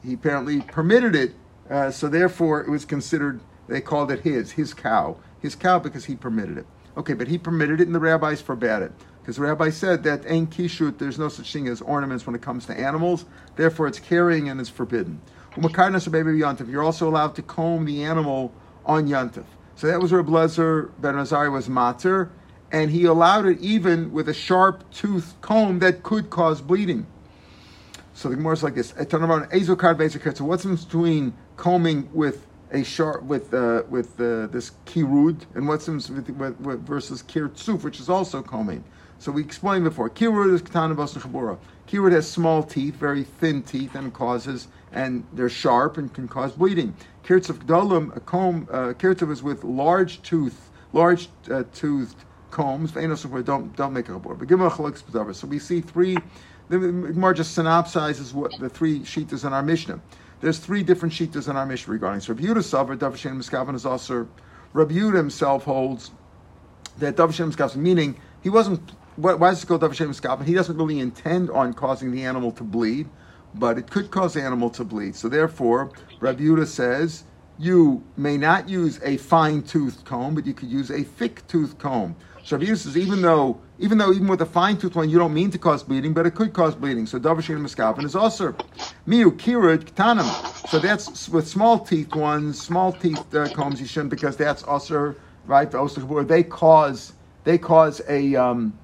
he 0.04 0.14
apparently 0.14 0.60
permitted 0.62 1.14
it. 1.14 1.34
Uh, 1.70 1.92
so 1.92 2.08
therefore, 2.08 2.62
it 2.62 2.68
was 2.68 2.84
considered. 2.84 3.40
They 3.68 3.80
called 3.80 4.10
it 4.10 4.20
his 4.20 4.52
his 4.52 4.74
cow, 4.74 5.16
his 5.40 5.54
cow 5.54 5.78
because 5.78 6.04
he 6.06 6.16
permitted 6.16 6.58
it. 6.58 6.66
Okay, 6.96 7.14
but 7.14 7.28
he 7.28 7.38
permitted 7.38 7.80
it, 7.80 7.86
and 7.86 7.94
the 7.94 8.00
rabbis 8.00 8.42
forbade 8.42 8.82
it. 8.82 8.92
Because 9.20 9.36
the 9.36 9.42
rabbi 9.42 9.70
said 9.70 10.02
that 10.02 10.24
ain't 10.26 10.50
kishut, 10.50 10.98
there's 10.98 11.18
no 11.18 11.28
such 11.28 11.52
thing 11.52 11.68
as 11.68 11.80
ornaments 11.80 12.26
when 12.26 12.34
it 12.34 12.42
comes 12.42 12.66
to 12.66 12.78
animals, 12.78 13.24
therefore 13.54 13.86
it's 13.86 14.00
carrying 14.00 14.48
and 14.48 14.60
it's 14.60 14.68
forbidden. 14.68 15.20
You're 15.56 16.82
also 16.82 17.08
allowed 17.08 17.34
to 17.36 17.42
comb 17.42 17.84
the 17.84 18.02
animal 18.02 18.52
on 18.84 19.06
yantif. 19.06 19.44
So 19.76 19.86
that 19.86 20.00
was 20.00 20.12
where 20.12 20.24
Blezer 20.24 20.90
ben 21.00 21.14
Azari 21.14 21.52
was 21.52 21.68
matzir, 21.68 22.30
and 22.72 22.90
he 22.90 23.04
allowed 23.04 23.46
it 23.46 23.60
even 23.60 24.12
with 24.12 24.28
a 24.28 24.34
sharp 24.34 24.90
tooth 24.90 25.34
comb 25.40 25.78
that 25.78 26.02
could 26.02 26.30
cause 26.30 26.60
bleeding. 26.60 27.06
So 28.14 28.28
the 28.28 28.36
Gemara 28.36 28.54
is 28.54 28.62
like 28.62 28.74
this: 28.74 28.92
So 28.92 30.44
what's 30.44 30.64
in 30.64 30.74
between 30.76 31.34
combing 31.56 32.08
with 32.12 32.46
a 32.72 32.82
sharp 32.82 33.22
with 33.22 33.54
uh, 33.54 33.82
with 33.88 34.20
uh, 34.20 34.46
this 34.48 34.72
kirud 34.86 35.42
and 35.54 35.68
what's 35.68 35.86
with, 35.86 36.28
with, 36.30 36.60
with 36.60 36.86
versus 36.86 37.22
kirtzuf, 37.22 37.84
which 37.84 38.00
is 38.00 38.08
also 38.08 38.42
combing? 38.42 38.82
So 39.18 39.30
we 39.30 39.42
explained 39.42 39.84
before. 39.84 40.10
Kirud 40.10 40.52
is 40.52 40.62
katana 40.62 40.96
chabura. 40.96 41.58
Kirud 41.86 42.12
has 42.12 42.28
small 42.28 42.62
teeth, 42.62 42.96
very 42.96 43.22
thin 43.22 43.62
teeth, 43.62 43.94
and 43.94 44.12
causes 44.12 44.68
and 44.92 45.24
they're 45.32 45.48
sharp 45.48 45.96
and 45.96 46.12
can 46.12 46.28
cause 46.28 46.52
bleeding. 46.52 46.94
Kirtzav 47.24 47.64
gdolim, 47.64 48.14
a 48.16 48.20
comb. 48.20 48.68
Uh, 48.70 48.92
kirtzav 48.92 49.30
is 49.30 49.42
with 49.42 49.64
large 49.64 50.22
tooth, 50.22 50.70
large 50.92 51.28
uh, 51.50 51.64
toothed 51.72 52.16
combs. 52.50 52.92
Don't 52.92 53.76
don't 53.76 53.92
make 53.92 54.08
a 54.08 54.12
chabura. 54.12 54.38
But 54.38 54.48
give 54.48 54.60
a 54.60 55.34
So 55.34 55.46
we 55.46 55.58
see 55.58 55.80
three. 55.80 56.16
The 56.68 56.78
Gemara 56.78 57.34
just 57.34 57.56
synopsizes 57.56 58.32
what 58.32 58.52
the 58.58 58.68
three 58.68 59.00
shitas 59.00 59.44
in 59.44 59.52
our 59.52 59.62
Mishnah. 59.62 60.00
There's 60.42 60.58
three 60.58 60.82
different 60.82 61.14
shitas 61.14 61.48
in 61.48 61.56
our 61.56 61.64
Mishnah 61.64 61.92
regarding. 61.92 62.20
So 62.20 62.34
Rabbi 62.34 62.46
Yehuda 62.46 62.56
Savar, 62.56 62.98
Davashem 62.98 63.36
Miskavan 63.38 63.74
is 63.74 63.86
also. 63.86 64.28
Rabbi 64.74 64.94
Yehuda 64.94 65.16
himself 65.16 65.64
holds 65.64 66.10
that 66.98 67.16
Davashem 67.16 67.52
Miskavan, 67.52 67.76
meaning 67.76 68.16
he 68.42 68.50
wasn't 68.50 68.92
why 69.16 69.50
is 69.50 69.62
it 69.62 69.66
called 69.66 69.82
Dav 69.82 69.96
Hashem 69.96 70.14
He 70.44 70.54
doesn't 70.54 70.76
really 70.76 70.98
intend 70.98 71.50
on 71.50 71.74
causing 71.74 72.10
the 72.12 72.24
animal 72.24 72.50
to 72.52 72.64
bleed, 72.64 73.08
but 73.54 73.78
it 73.78 73.90
could 73.90 74.10
cause 74.10 74.34
the 74.34 74.42
animal 74.42 74.70
to 74.70 74.84
bleed. 74.84 75.14
So 75.14 75.28
therefore, 75.28 75.90
Rabbi 76.20 76.42
Yehuda 76.42 76.66
says 76.66 77.24
you 77.58 78.02
may 78.16 78.36
not 78.36 78.68
use 78.68 78.98
a 79.04 79.18
fine 79.18 79.62
tooth 79.62 80.04
comb, 80.04 80.34
but 80.34 80.46
you 80.46 80.54
could 80.54 80.70
use 80.70 80.90
a 80.90 81.02
thick 81.02 81.46
tooth 81.46 81.78
comb. 81.78 82.16
So 82.44 82.56
Rabbi 82.56 82.74
says 82.74 82.96
even 82.96 83.22
though 83.22 83.60
even 83.78 83.98
though 83.98 84.12
even 84.12 84.26
with 84.26 84.42
a 84.42 84.46
fine-toothed 84.46 84.96
one 84.96 85.08
you 85.08 85.18
don't 85.18 85.34
mean 85.34 85.50
to 85.50 85.58
cause 85.58 85.82
bleeding, 85.82 86.12
but 86.12 86.26
it 86.26 86.34
could 86.34 86.52
cause 86.52 86.74
bleeding. 86.74 87.06
So 87.06 87.18
Dav 87.18 87.36
Hashem 87.36 87.64
is 87.64 88.16
also 88.16 88.52
miu 89.06 89.30
kirud 89.30 89.84
ktanim. 89.84 90.68
So 90.68 90.78
that's 90.78 91.28
with 91.28 91.46
small 91.46 91.78
teeth 91.78 92.14
ones, 92.14 92.60
small 92.60 92.92
teeth 92.92 93.34
uh, 93.34 93.48
combs 93.52 93.80
you 93.80 93.86
shouldn't 93.86 94.10
because 94.10 94.36
that's 94.36 94.62
also 94.64 95.14
right. 95.46 95.70
They 95.70 96.42
cause 96.42 97.12
they 97.44 97.58
cause 97.58 98.02
a 98.08 98.34
um, 98.34 98.78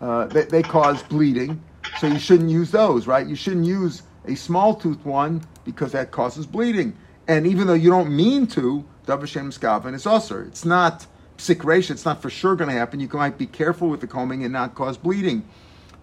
uh, 0.00 0.26
they, 0.26 0.44
they, 0.44 0.62
cause 0.62 1.02
bleeding, 1.02 1.60
so 1.98 2.06
you 2.06 2.20
shouldn't 2.20 2.50
use 2.50 2.70
those, 2.70 3.08
right? 3.08 3.26
You 3.26 3.34
shouldn't 3.34 3.66
use 3.66 4.02
a 4.26 4.36
small 4.36 4.74
tooth 4.74 5.04
one 5.04 5.42
because 5.64 5.92
that 5.92 6.12
causes 6.12 6.46
bleeding. 6.46 6.96
And 7.26 7.46
even 7.46 7.66
though 7.66 7.74
you 7.74 7.90
don't 7.90 8.14
mean 8.14 8.46
to, 8.48 8.84
Davashem 9.06 9.52
Skavin 9.56 9.94
is 9.94 10.06
also 10.06 10.40
It's 10.40 10.64
not 10.64 11.06
psik 11.38 11.90
it's 11.90 12.04
not 12.04 12.20
for 12.20 12.30
sure 12.30 12.54
going 12.56 12.68
to 12.68 12.76
happen. 12.76 13.00
You 13.00 13.08
might 13.12 13.38
be 13.38 13.46
careful 13.46 13.88
with 13.88 14.00
the 14.00 14.06
combing 14.06 14.44
and 14.44 14.52
not 14.52 14.74
cause 14.74 14.98
bleeding. 14.98 15.48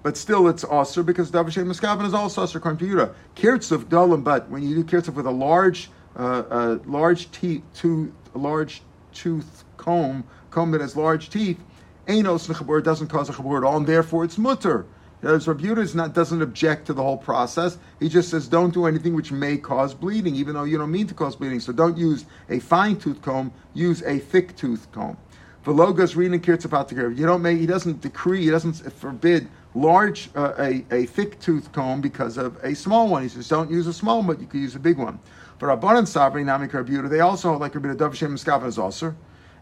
But 0.01 0.17
still, 0.17 0.47
it's 0.47 0.63
usher 0.63 1.03
because 1.03 1.31
Davashem 1.31 1.65
Skavin 1.73 2.05
is 2.05 2.13
also 2.13 2.43
usher 2.43 2.59
according 2.59 2.87
to 2.87 2.95
Yudah. 2.95 3.13
Kirtzuf 3.35 3.85
Dalim, 3.85 4.23
but 4.23 4.49
when 4.49 4.63
you 4.63 4.75
do 4.75 4.83
kirtzuf 4.83 5.15
with 5.15 5.25
a 5.25 5.31
large, 5.31 5.89
uh, 6.15 6.77
large 6.85 7.31
teeth, 7.31 7.63
tooth, 7.73 8.11
large 8.33 8.81
tooth 9.13 9.63
comb, 9.77 10.23
comb 10.51 10.71
that 10.71 10.81
has 10.81 10.95
large 10.95 11.29
teeth, 11.29 11.59
Enos 12.07 12.47
nechabur 12.47 12.83
doesn't 12.83 13.07
cause 13.07 13.29
a 13.29 13.33
chabur 13.33 13.57
at 13.57 13.63
all, 13.63 13.77
and 13.77 13.87
therefore 13.87 14.23
it's 14.23 14.37
mutter. 14.37 14.85
As 15.25 15.47
Rabbi 15.47 15.63
Yehuda 15.63 15.95
not 15.95 16.13
doesn't 16.13 16.43
object 16.43 16.85
to 16.85 16.93
the 16.93 17.01
whole 17.01 17.17
process. 17.17 17.79
He 17.99 18.09
just 18.09 18.29
says 18.29 18.47
don't 18.47 18.71
do 18.71 18.85
anything 18.85 19.15
which 19.15 19.31
may 19.31 19.57
cause 19.57 19.95
bleeding, 19.95 20.35
even 20.35 20.53
though 20.53 20.65
you 20.65 20.77
don't 20.77 20.91
mean 20.91 21.07
to 21.07 21.15
cause 21.15 21.35
bleeding. 21.35 21.59
So 21.59 21.73
don't 21.73 21.97
use 21.97 22.25
a 22.47 22.59
fine 22.59 22.97
tooth 22.97 23.23
comb. 23.23 23.51
Use 23.73 24.03
a 24.03 24.19
thick 24.19 24.55
tooth 24.55 24.87
comb. 24.91 25.17
Velogas 25.63 26.15
reading 26.15 26.39
kirtzapataker. 26.39 27.17
You 27.17 27.25
don't 27.25 27.41
make. 27.41 27.57
He 27.57 27.65
doesn't 27.65 28.01
decree. 28.01 28.43
He 28.43 28.51
doesn't 28.51 28.73
forbid 28.93 29.47
large 29.73 30.29
uh, 30.35 30.53
a, 30.59 30.85
a 30.91 31.05
thick 31.07 31.39
tooth 31.39 31.71
comb 31.71 32.01
because 32.01 32.37
of 32.37 32.63
a 32.63 32.75
small 32.75 33.07
one. 33.07 33.23
He 33.23 33.29
says 33.29 33.47
don't 33.47 33.71
use 33.71 33.87
a 33.87 33.93
small 33.93 34.17
one, 34.17 34.27
but 34.27 34.39
you 34.39 34.45
could 34.45 34.61
use 34.61 34.75
a 34.75 34.79
big 34.79 34.99
one. 34.99 35.19
For 35.57 35.69
Rabbanan 35.69 36.03
Sabri 36.03 36.45
Nami 36.45 36.67
Rabbi 36.67 37.07
they 37.07 37.21
also 37.21 37.57
like 37.57 37.73
Rabbi 37.73 37.95
Dav 37.95 38.15
Shem 38.15 38.35
Miskavan 38.35 38.67
is 38.67 38.77
also 38.77 39.15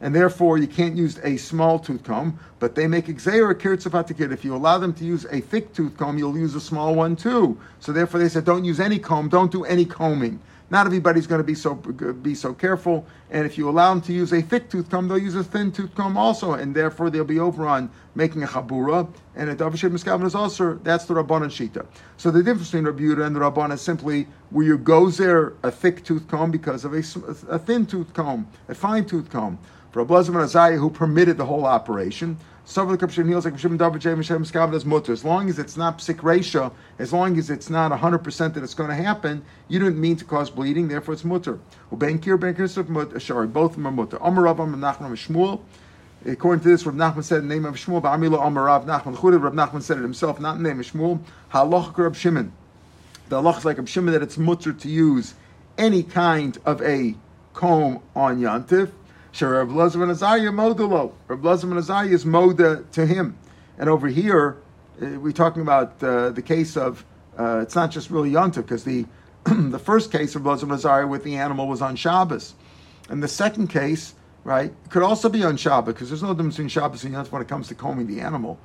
and 0.03 0.13
therefore 0.13 0.57
you 0.57 0.67
can't 0.67 0.97
use 0.97 1.17
a 1.23 1.37
small 1.37 1.79
tooth 1.79 2.03
comb, 2.03 2.37
but 2.59 2.75
they 2.75 2.87
make 2.87 3.05
exera 3.05 3.55
kirtzafatikid. 3.55 4.33
If 4.33 4.43
you 4.43 4.53
allow 4.53 4.77
them 4.77 4.93
to 4.95 5.05
use 5.05 5.25
a 5.31 5.39
thick 5.39 5.73
tooth 5.73 5.95
comb, 5.97 6.17
you'll 6.17 6.37
use 6.37 6.55
a 6.55 6.61
small 6.61 6.93
one 6.93 7.15
too. 7.15 7.57
So 7.79 7.93
therefore 7.93 8.19
they 8.19 8.27
said, 8.27 8.43
don't 8.43 8.65
use 8.65 8.81
any 8.81 8.99
comb, 8.99 9.29
don't 9.29 9.49
do 9.49 9.63
any 9.63 9.85
combing. 9.85 10.41
Not 10.69 10.87
everybody's 10.87 11.25
going 11.25 11.39
to 11.39 11.43
be 11.43 11.55
so 11.55 11.75
be 11.75 12.33
so 12.33 12.53
careful, 12.53 13.05
and 13.29 13.45
if 13.45 13.57
you 13.57 13.69
allow 13.69 13.93
them 13.93 14.01
to 14.01 14.13
use 14.13 14.33
a 14.33 14.41
thick 14.41 14.69
tooth 14.69 14.89
comb, 14.89 15.07
they'll 15.07 15.19
use 15.19 15.35
a 15.35 15.43
thin 15.43 15.71
tooth 15.71 15.93
comb 15.93 16.17
also, 16.17 16.53
and 16.53 16.73
therefore 16.73 17.09
they'll 17.11 17.23
be 17.23 17.39
over 17.39 17.67
on 17.67 17.91
making 18.15 18.41
a 18.41 18.47
chabura, 18.47 19.07
and 19.35 19.51
a 19.51 19.55
davashem 19.55 19.91
miskavan 19.91 20.25
is 20.25 20.33
also 20.33 20.75
that's 20.83 21.05
the 21.05 21.13
rabbanan 21.13 21.51
shita. 21.51 21.85
So 22.17 22.31
the 22.31 22.41
difference 22.41 22.71
between 22.71 22.85
Rabbi 22.85 23.23
and 23.23 23.35
the 23.35 23.41
rabbanan 23.41 23.73
is 23.73 23.81
simply 23.81 24.25
where 24.49 24.65
you 24.65 24.79
gozer 24.79 25.53
a 25.61 25.69
thick 25.69 26.03
tooth 26.03 26.27
comb 26.27 26.49
because 26.49 26.85
of 26.85 26.93
a, 26.93 27.03
a 27.49 27.59
thin 27.59 27.85
tooth 27.85 28.11
comb, 28.13 28.47
a 28.67 28.73
fine 28.73 29.05
tooth 29.05 29.29
comb 29.29 29.59
for 29.93 29.99
a 29.99 30.05
Blazim 30.05 30.35
and 30.35 30.43
Azariah 30.43 30.77
who 30.77 30.89
permitted 30.89 31.37
the 31.37 31.45
whole 31.45 31.65
operation. 31.65 32.35
Some 32.65 32.89
of 32.89 32.99
the 32.99 33.05
Kapshim 33.05 33.27
Heels 33.27 33.45
like 33.45 33.53
Kapshim 33.53 33.77
David 33.77 34.01
Jem 34.01 34.17
Hashem 34.17 34.89
Mutter. 34.89 35.11
As 35.11 35.23
long 35.23 35.49
as 35.49 35.59
it's 35.59 35.77
not 35.77 35.99
psik 35.99 36.23
ratio, 36.23 36.73
as 36.97 37.13
long 37.13 37.37
as 37.37 37.51
it's 37.51 37.69
not 37.69 37.91
100% 37.91 38.53
that 38.55 38.63
it's 38.63 38.73
going 38.73 38.89
to 38.89 38.95
happen, 38.95 39.45
you 39.67 39.77
didn't 39.77 40.01
mean 40.01 40.15
to 40.15 40.25
cause 40.25 40.49
bleeding, 40.49 40.87
therefore 40.87 41.13
it's 41.13 41.23
mutter. 41.23 41.59
Ben 41.91 42.17
Kir, 42.17 42.37
Ben 42.37 42.55
Kir, 42.55 42.67
Sorry, 42.67 43.45
both 43.45 43.71
of 43.71 43.75
them 43.75 43.85
are 43.85 43.91
mutter. 43.91 44.17
Amar 44.19 44.45
Rav, 44.45 44.57
Shmuel. 44.57 45.61
According 46.25 46.63
to 46.63 46.69
this, 46.69 46.87
Rav 46.87 46.95
Nachman 46.95 47.23
said 47.23 47.43
the 47.43 47.47
name 47.47 47.65
of 47.65 47.75
Shmuel, 47.75 48.01
but 48.01 48.17
Amila 48.17 48.47
Amar 48.47 48.63
Rav 48.63 48.85
Nachman 48.85 49.15
Chudah. 49.15 49.43
Rav 49.43 49.53
Nachman 49.53 49.83
said 49.83 49.97
it 49.97 50.01
himself, 50.01 50.39
not 50.39 50.57
the 50.57 50.63
name 50.63 50.79
of 50.79 50.87
Shmuel. 50.87 51.19
Halach 51.51 51.95
Rav 51.95 52.17
Shimon. 52.17 52.51
The 53.29 53.39
halach 53.39 53.59
is 53.59 53.65
like 53.65 53.77
Rav 53.77 53.87
Shimon 53.87 54.13
that 54.13 54.23
it's 54.23 54.39
mutter 54.39 54.73
to 54.73 54.89
use 54.89 55.35
any 55.77 56.01
kind 56.01 56.57
of 56.65 56.81
a 56.81 57.13
comb 57.53 57.99
on 58.15 58.39
Yantif. 58.39 58.89
Sure, 59.33 59.65
Lazar 59.65 60.03
and 60.03 60.11
Azariah 60.11 60.51
modulo. 60.51 61.11
Rav 61.27 61.43
Lazar 61.43 61.67
and 61.67 61.79
Azariah 61.79 62.09
is 62.09 62.23
moda 62.23 62.89
to 62.91 63.03
him. 63.07 63.35
And 63.79 63.89
over 63.89 64.07
here, 64.07 64.57
uh, 65.01 65.19
we're 65.19 65.31
talking 65.31 65.63
about 65.63 66.01
uh, 66.03 66.29
the 66.29 66.41
case 66.43 66.77
of 66.77 67.03
uh, 67.39 67.57
it's 67.63 67.73
not 67.73 67.89
just 67.89 68.11
really 68.11 68.29
yontif 68.29 68.57
because 68.57 68.83
the 68.83 69.07
the 69.45 69.79
first 69.79 70.11
case 70.11 70.35
of 70.35 70.43
Blazar 70.43 70.65
Nazari 70.65 71.09
with 71.09 71.23
the 71.23 71.35
animal 71.35 71.67
was 71.67 71.81
on 71.81 71.95
Shabbos, 71.95 72.53
and 73.09 73.23
the 73.23 73.27
second 73.27 73.69
case, 73.69 74.13
right, 74.43 74.71
could 74.89 75.01
also 75.01 75.29
be 75.29 75.43
on 75.43 75.57
Shabbos 75.57 75.95
because 75.95 76.09
there's 76.09 76.21
no 76.21 76.35
difference 76.35 76.53
between 76.53 76.69
Shabbos 76.69 77.03
and 77.03 77.15
yontif 77.15 77.31
when 77.31 77.41
it 77.41 77.47
comes 77.47 77.67
to 77.69 77.75
combing 77.75 78.05
the 78.05 78.21
animal. 78.21 78.59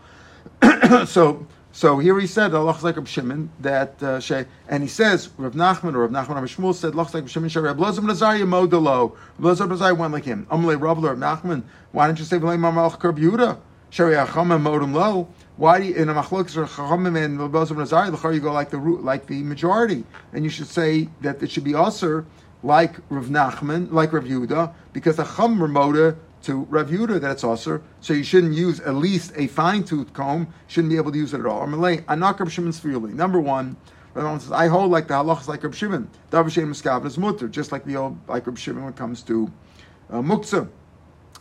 so 1.06 1.46
so 1.72 1.98
here 1.98 2.18
he 2.18 2.26
said, 2.26 2.52
like 2.52 2.96
Reb 2.96 3.06
Shimon, 3.06 3.50
that 3.60 4.02
uh, 4.02 4.20
she, 4.20 4.44
and 4.68 4.82
he 4.82 4.88
says, 4.88 5.28
Rav 5.36 5.52
Nachman 5.52 5.94
or 5.94 6.06
Rav 6.06 6.10
Nachman 6.10 6.36
Rav 6.36 6.44
Shmuel 6.44 6.74
said, 6.74 6.94
like 6.94 7.12
Reb 7.12 7.28
Shimon, 7.28 7.50
Reb 7.50 7.76
Lozim 7.76 8.00
Nazariya 8.00 8.46
modelo. 8.46 9.14
Reb 9.38 9.56
Lozim 9.56 9.68
Nazariya 9.68 9.96
went 9.96 10.12
like 10.12 10.24
him. 10.24 10.46
Amalei 10.50 10.80
Rav 10.80 11.02
Rav 11.02 11.18
Nachman, 11.18 11.62
why 11.92 12.06
don't 12.06 12.18
you 12.18 12.24
say 12.24 12.38
V'lei 12.38 12.58
Mamalch 12.58 12.98
Kerb 12.98 13.18
Yehuda? 13.18 13.58
Shari 13.90 14.14
Achama 14.14 14.60
modem 14.60 14.92
lo. 14.92 15.28
Why 15.56 15.78
do 15.78 15.86
you, 15.86 15.94
in 15.94 16.08
a 16.08 16.14
machlokes 16.14 16.56
or 16.56 16.66
Chachamim 16.66 17.22
and 17.22 17.40
Reb 17.40 17.52
Lozim 17.52 17.76
Nazariya, 17.76 18.20
the 18.20 18.28
you 18.30 18.40
go 18.40 18.52
like 18.52 18.70
the 18.70 18.78
like 18.78 19.26
the 19.26 19.42
majority, 19.42 20.04
and 20.32 20.44
you 20.44 20.50
should 20.50 20.68
say 20.68 21.08
that 21.20 21.42
it 21.42 21.50
should 21.50 21.64
be 21.64 21.74
usher 21.74 22.24
like 22.62 22.96
Rav 23.08 23.26
Nachman, 23.26 23.92
like 23.92 24.12
Rav 24.12 24.24
Yehuda, 24.24 24.72
because 24.92 25.16
the 25.16 25.24
Chum 25.24 25.58
Moda 25.58 26.16
to 26.42 26.64
Rav 26.70 26.88
Yehuda 26.88 27.20
that 27.20 27.30
it's 27.32 27.44
also, 27.44 27.82
so 28.00 28.12
you 28.12 28.22
shouldn't 28.22 28.54
use 28.54 28.80
at 28.80 28.94
least 28.94 29.32
a 29.36 29.46
fine 29.48 29.84
tooth 29.84 30.12
comb. 30.12 30.52
Shouldn't 30.66 30.90
be 30.90 30.96
able 30.96 31.12
to 31.12 31.18
use 31.18 31.34
it 31.34 31.40
at 31.40 31.46
all. 31.46 31.66
Amalei, 31.66 32.04
anak 32.04 32.40
Rab 32.40 32.50
Shimon's 32.50 32.78
freely. 32.78 33.12
Number 33.12 33.40
one, 33.40 33.76
Rav 34.14 34.42
says 34.42 34.52
I 34.52 34.68
hold 34.68 34.90
like 34.90 35.08
the 35.08 35.14
halachas 35.14 35.48
like 35.48 35.62
Rab 35.62 35.74
Shimon. 35.74 36.08
Davashem 36.30 37.06
is 37.06 37.18
mutter, 37.18 37.48
just 37.48 37.72
like 37.72 37.84
the 37.84 37.96
old 37.96 38.18
like 38.28 38.46
Rab 38.46 38.58
Shimon 38.58 38.84
when 38.84 38.92
it 38.92 38.96
comes 38.96 39.22
to 39.22 39.50
uh, 40.10 40.20
muktzah. 40.20 40.68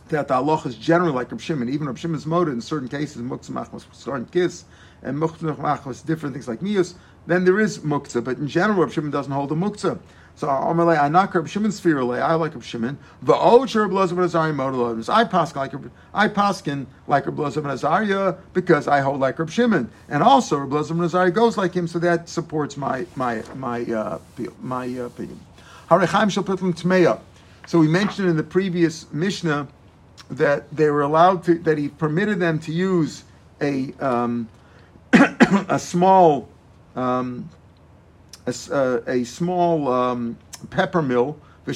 That 0.08 0.28
the 0.28 0.34
halach 0.34 0.66
is 0.66 0.76
generally 0.76 1.12
like 1.12 1.30
Rab 1.30 1.40
Shimon. 1.40 1.68
Even 1.68 1.86
Rab 1.86 1.98
Shimon's 1.98 2.26
motor 2.26 2.52
in 2.52 2.60
certain 2.60 2.88
cases, 2.88 3.22
muktzah 3.22 3.50
machmas 3.50 3.84
starting 3.92 4.26
kiss, 4.26 4.64
and 5.02 5.16
muktzah 5.16 5.56
machmas 5.56 6.04
different 6.04 6.34
things 6.34 6.48
like 6.48 6.60
mius. 6.60 6.94
Then 7.26 7.44
there 7.44 7.60
is 7.60 7.80
muktzah, 7.80 8.24
but 8.24 8.38
in 8.38 8.48
general, 8.48 8.80
Rab 8.80 8.92
Shimon 8.92 9.10
doesn't 9.10 9.32
hold 9.32 9.52
a 9.52 9.54
muktzah. 9.54 9.98
So 10.38 10.46
Amalei, 10.46 10.96
I 10.96 11.08
knock 11.08 11.34
Reb 11.34 11.48
Shimon 11.48 11.72
I 11.72 12.34
like 12.34 12.54
Reb 12.54 12.62
Shimon. 12.62 12.96
Va'ocher 13.24 13.82
Reb 13.82 13.90
Lozav 13.90 14.22
Azariah 14.22 14.52
Modelos. 14.52 15.12
I 15.12 15.24
paskin 15.24 15.56
like 15.56 15.72
I 16.14 16.28
paskin 16.28 16.86
like 17.08 17.26
Reb 17.26 17.34
Lozav 17.34 17.68
Azariah 17.68 18.36
because 18.52 18.86
I 18.86 19.00
hold 19.00 19.18
like 19.18 19.36
Reb 19.40 19.50
Shimon, 19.50 19.90
and 20.08 20.22
also 20.22 20.58
Reb 20.58 20.70
Lozav 20.70 21.04
Azariah 21.04 21.32
goes 21.32 21.58
like 21.58 21.74
him, 21.74 21.88
so 21.88 21.98
that 21.98 22.28
supports 22.28 22.76
my 22.76 23.04
my 23.16 23.42
my 23.56 23.82
uh, 23.86 24.20
my 24.62 24.86
uh, 24.86 25.06
opinion. 25.06 25.40
Harechaim 25.90 26.30
shel 26.30 26.44
pitlim 26.44 26.72
tmeya. 26.72 27.18
So 27.66 27.80
we 27.80 27.88
mentioned 27.88 28.28
in 28.28 28.36
the 28.36 28.44
previous 28.44 29.12
Mishnah 29.12 29.66
that 30.30 30.70
they 30.70 30.88
were 30.88 31.02
allowed 31.02 31.42
to 31.46 31.58
that 31.58 31.78
he 31.78 31.88
permitted 31.88 32.38
them 32.38 32.60
to 32.60 32.72
use 32.72 33.24
a 33.60 33.92
um, 33.98 34.48
a 35.68 35.80
small 35.80 36.48
um, 36.94 37.50
a, 38.48 38.74
uh, 38.74 39.00
a 39.06 39.24
small 39.24 39.88
um, 39.92 40.36
pepper 40.70 41.02
mill. 41.02 41.38
A. 41.66 41.72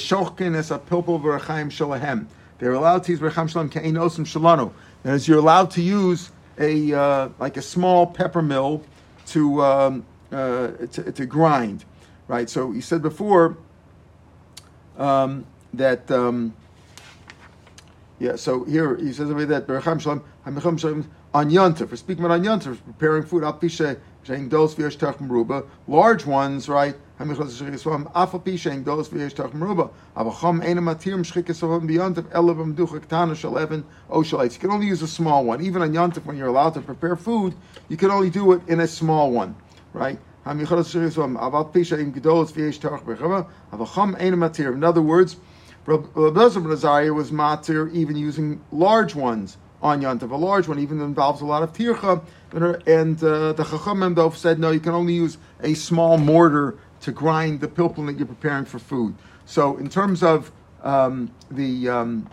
They're 2.59 2.73
allowed 2.73 3.03
to 3.03 3.11
use 3.11 3.19
v'rechaim 3.19 4.25
shalom 4.25 4.73
is, 5.05 5.27
you're 5.27 5.37
allowed 5.37 5.71
to 5.71 5.81
use 5.81 6.31
a 6.57 6.93
uh, 6.93 7.29
like 7.39 7.57
a 7.57 7.61
small 7.61 8.07
pepper 8.07 8.41
mill 8.41 8.83
to, 9.27 9.61
um, 9.61 10.05
uh, 10.31 10.69
to, 10.91 11.11
to 11.11 11.25
grind, 11.25 11.85
right? 12.27 12.49
So 12.49 12.71
he 12.71 12.81
said 12.81 13.01
before 13.01 13.57
um, 14.97 15.45
that. 15.73 16.09
Um, 16.09 16.53
yeah, 18.19 18.37
so 18.37 18.63
here 18.63 18.95
he 18.95 19.11
says 19.11 19.29
over 19.29 19.45
that 19.45 19.67
Beracham 19.67 19.99
Shalom, 19.99 20.23
Hamecham 20.45 20.79
Shalom 20.79 21.09
on 21.33 21.49
Yontif. 21.49 21.97
Speaking 21.97 22.23
about 22.23 22.39
on 22.39 22.45
Yontif, 22.45 22.77
preparing 22.85 23.23
food. 23.23 23.43
Apishe 23.43 23.99
Large 24.25 26.25
ones, 26.25 26.69
right? 26.69 26.95
You 27.19 27.25
can 27.25 27.35
only 34.71 34.87
use 34.87 35.01
a 35.01 35.07
small 35.07 35.45
one. 35.45 35.61
Even 35.61 35.81
on 35.81 35.93
Yantif, 35.93 36.25
when 36.25 36.37
you're 36.37 36.47
allowed 36.47 36.73
to 36.73 36.81
prepare 36.81 37.15
food, 37.15 37.55
you 37.89 37.97
can 37.97 38.11
only 38.11 38.29
do 38.29 38.51
it 38.53 38.61
in 38.67 38.79
a 38.79 38.87
small 38.87 39.31
one, 39.31 39.55
right? 39.91 40.19
In 40.45 40.65
other 44.83 45.01
words, 45.01 45.37
Rabbi 45.85 47.09
was 47.09 47.31
matir 47.31 47.93
even 47.93 48.15
using 48.15 48.61
large 48.71 49.15
ones 49.15 49.57
on 49.83 50.01
Yantav, 50.01 50.31
a 50.31 50.35
large 50.35 50.67
one, 50.67 50.79
even 50.79 51.01
involves 51.01 51.41
a 51.41 51.45
lot 51.45 51.61
of 51.61 51.73
tircha. 51.73 52.23
And 52.87 53.21
uh, 53.21 53.53
the 53.53 53.63
Chachamim 53.63 54.15
Dov 54.15 54.37
said, 54.37 54.57
no, 54.57 54.71
you 54.71 54.79
can 54.79 54.93
only 54.93 55.13
use 55.13 55.37
a 55.61 55.73
small 55.73 56.17
mortar 56.17 56.77
to 57.01 57.11
grind 57.11 57.59
the 57.59 57.67
pilpul 57.67 58.05
that 58.07 58.17
you're 58.17 58.25
preparing 58.25 58.63
for 58.63 58.79
food. 58.79 59.13
So, 59.45 59.75
in 59.77 59.89
terms 59.89 60.23
of 60.23 60.53
um, 60.83 61.31
the 61.51 61.89
um, 61.89 62.29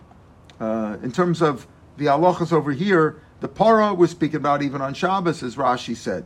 uh, 0.61 0.97
in 1.03 1.11
terms 1.11 1.41
of 1.41 1.67
the 1.97 2.05
halachas 2.05 2.53
over 2.53 2.71
here, 2.71 3.21
the 3.41 3.49
para 3.49 3.93
was 3.93 4.11
speaking 4.11 4.37
about 4.37 4.61
even 4.61 4.81
on 4.81 4.93
Shabbos, 4.93 5.43
as 5.43 5.57
Rashi 5.57 5.95
said. 5.95 6.25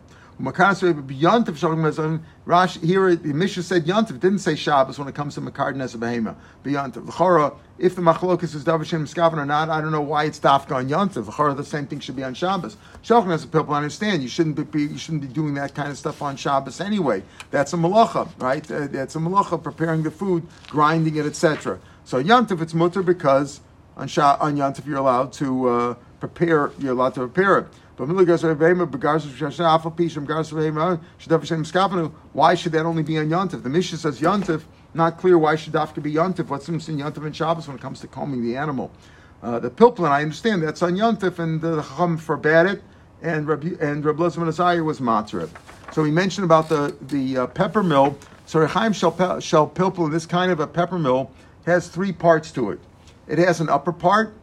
Rashi 2.46 2.84
here 2.86 3.16
the 3.16 3.34
Mishnah 3.34 3.64
said 3.64 3.86
Yantiv 3.86 4.20
didn't 4.20 4.40
say 4.40 4.56
Shabbos 4.56 5.00
when 5.00 5.08
it 5.08 5.16
comes 5.16 5.36
to 5.36 5.42
Makard 5.42 5.76
Nesa 5.76 5.96
Behema. 5.96 6.36
B'Yantiv. 6.64 7.08
L'chora, 7.08 7.56
if 7.78 7.96
the 7.96 8.02
Machlokas 8.02 8.54
is 8.54 8.66
Davashem 8.66 9.04
Miskavan 9.04 9.38
or 9.38 9.46
not, 9.46 9.70
I 9.70 9.80
don't 9.80 9.92
know 9.92 10.02
why 10.02 10.26
it's 10.26 10.40
Dafka 10.40 10.74
on 10.74 10.90
Yantiv. 10.90 11.28
L'chora, 11.28 11.56
the 11.56 11.64
same 11.64 11.88
thing 11.88 12.02
should 12.02 12.18
be 12.18 12.24
on 12.24 12.34
Shabbos. 12.34 12.76
Shalchan 13.02 13.32
as 13.32 13.46
a 13.46 13.48
people 13.48 13.74
understand 13.74 14.24
you 14.24 14.30
shouldn't 14.30 14.72
be 14.72 14.82
you 14.82 14.98
shouldn't 14.98 15.22
be 15.22 15.30
doing 15.30 15.54
that 15.54 15.74
kind 15.74 15.90
of 15.90 15.98
stuff 15.98 16.22
on 16.22 16.36
Shabbos 16.36 16.82
anyway. 16.82 17.24
That's 17.52 17.72
a 17.72 17.78
malacha, 17.78 18.30
right? 18.42 18.70
Uh, 18.70 18.88
that's 18.88 19.16
a 19.16 19.20
malacha 19.20 19.64
preparing 19.64 20.04
the 20.04 20.12
food, 20.12 20.46
grinding 20.68 21.16
it, 21.16 21.26
etc. 21.26 21.80
So 22.04 22.22
Yantiv 22.22 22.62
it's 22.62 22.74
mutter 22.74 23.04
because 23.04 23.62
on 23.96 24.10
Sha, 24.10 24.38
on 24.42 24.58
Yantiv 24.58 24.86
you're 24.86 24.98
allowed 24.98 25.32
to 25.34 25.70
uh, 25.70 25.96
prepare. 26.20 26.72
You're 26.78 26.92
allowed 26.92 27.14
to 27.14 27.22
prepare 27.22 27.60
it. 27.60 27.68
Why 27.98 28.08
should 32.56 32.72
that 32.74 32.86
only 32.86 33.04
be 33.04 33.18
on 33.18 33.30
Yontif? 33.30 33.64
The 33.64 33.70
Mishnah 33.70 33.98
says 33.98 34.20
Yontif, 34.20 34.64
not 34.94 35.18
clear 35.18 35.38
why 35.38 35.56
should 35.56 35.74
Dafka 35.74 36.04
be 36.04 36.14
Yontif. 36.14 36.48
What's 36.48 36.68
in 36.68 36.78
Yontif 36.78 37.26
and 37.26 37.36
Shabbos 37.36 37.68
when 37.68 37.78
it 37.78 37.82
comes 37.82 38.02
to 38.02 38.08
combing 38.08 38.44
the 38.44 38.58
animal? 38.58 38.92
Uh, 39.42 39.60
the 39.60 39.70
pilpulin, 39.70 40.10
I 40.10 40.24
understand 40.24 40.64
that's 40.64 40.82
on 40.82 40.96
Yontif, 40.96 41.40
and 41.40 41.62
the 41.62 41.82
Chacham 41.82 42.18
forbade 42.18 42.66
it, 42.66 42.84
and 43.22 43.48
Rabbi 43.48 43.76
and 43.80 44.04
Rabbi 44.04 44.26
Azariah 44.26 44.84
was 44.84 45.00
matzeret. 45.00 45.50
So 45.94 46.02
we 46.02 46.12
mentioned 46.12 46.46
about 46.46 46.68
the 46.68 46.96
the 47.02 47.38
uh, 47.38 47.48
pepper 47.48 47.84
mill. 47.84 48.18
So 48.46 48.60
Rechaim 48.60 48.94
shel, 48.94 49.40
shel 49.40 49.68
this 50.10 50.26
kind 50.26 50.52
of 50.52 50.60
a 50.60 50.68
pepper 50.68 51.00
mill, 51.00 51.32
has 51.66 51.88
three 51.88 52.12
parts 52.12 52.52
to 52.52 52.72
it. 52.72 52.80
It 53.28 53.38
has 53.38 53.60
an 53.62 53.70
upper 53.70 53.92
part, 53.92 54.34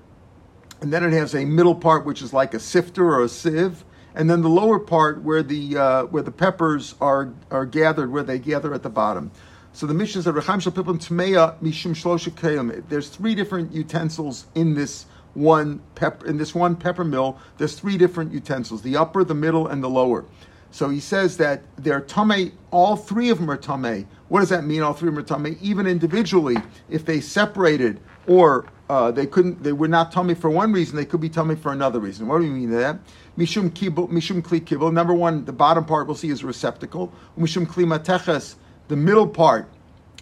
and 0.83 0.93
then 0.93 1.05
it 1.05 1.13
has 1.13 1.35
a 1.35 1.45
middle 1.45 1.77
part 1.77 2.05
which 2.05 2.21
is 2.21 2.33
like 2.33 2.55
a 2.55 2.61
sifter 2.61 3.15
or 3.15 3.23
a 3.23 3.29
sieve, 3.29 3.85
and 4.17 4.29
then 4.29 4.43
the 4.43 4.49
lower 4.49 4.81
part 4.81 5.23
where 5.23 5.43
the 5.43 5.79
uh, 5.79 6.05
where 6.07 6.25
the 6.25 6.33
peppers 6.33 6.97
are 7.01 7.33
are 7.51 7.65
gathered, 7.65 8.11
where 8.11 8.25
they 8.25 8.39
gather 8.39 8.75
at 8.75 8.83
the 8.83 8.91
bottom. 8.91 9.31
So 9.73 9.87
the 9.87 9.95
Mishnah 9.95 10.23
says, 10.23 10.35
"Recham 10.35 10.61
shel 10.61 10.73
pipim 10.73 10.99
tmeya 10.99 11.57
mishum 11.61 11.95
shlosha 11.95 12.85
There's 12.89 13.09
three 13.09 13.35
different 13.37 13.73
utensils 13.73 14.47
in 14.57 14.75
this 14.75 15.07
one 15.35 15.81
pepper 15.95 16.27
in 16.27 16.37
this 16.37 16.53
one 16.53 16.75
pepper 16.75 17.05
mill. 17.05 17.39
There's 17.59 17.79
three 17.79 17.97
different 17.97 18.33
utensils: 18.33 18.83
the 18.83 18.97
upper, 18.97 19.23
the 19.23 19.37
middle, 19.37 19.69
and 19.69 19.83
the 19.85 19.89
lower. 19.89 20.25
So 20.73 20.89
he 20.89 21.01
says 21.01 21.37
that 21.37 21.63
they're 21.77 22.01
tame. 22.01 22.59
All 22.73 22.97
three 22.97 23.31
of 23.31 23.39
them 23.39 23.51
are 23.51 23.57
tame. 23.57 24.09
What 24.29 24.41
does 24.41 24.49
that 24.49 24.65
mean? 24.65 24.83
All 24.83 24.95
three 24.95 25.11
of 25.11 25.15
them 25.15 25.25
are 25.25 25.43
tame, 25.43 25.57
even 25.61 25.87
individually. 25.87 26.57
If 26.91 27.05
they 27.07 27.21
separated 27.21 28.01
or 28.27 28.67
uh, 28.93 29.11
they 29.11 29.25
couldn't, 29.25 29.63
they 29.63 29.73
were 29.73 29.89
not 29.89 30.13
tummy 30.13 30.35
for 30.35 30.51
one 30.51 30.71
reason, 30.71 30.97
they 30.97 31.07
could 31.07 31.21
be 31.21 31.31
tummy 31.31 31.57
for 31.57 31.73
another 31.73 31.99
reason. 31.99 32.29
What 32.29 32.41
do 32.41 32.45
you 32.45 32.51
mean 32.51 32.71
by 32.71 32.77
that? 32.77 32.99
Mishum 33.39 33.71
kibul, 33.71 34.11
mishum 34.11 34.43
kli 34.43 34.61
kibul. 34.61 34.93
Number 34.93 35.15
one, 35.15 35.47
the 35.47 35.53
bottom 35.53 35.87
part 35.87 36.07
we'll 36.07 36.15
see 36.15 36.29
is 36.29 36.45
receptacle. 36.45 37.11
Mishum 37.39 37.67
kli 37.67 37.87
mateches, 37.87 38.57
the 38.89 38.97
middle 38.97 39.27
part, 39.27 39.67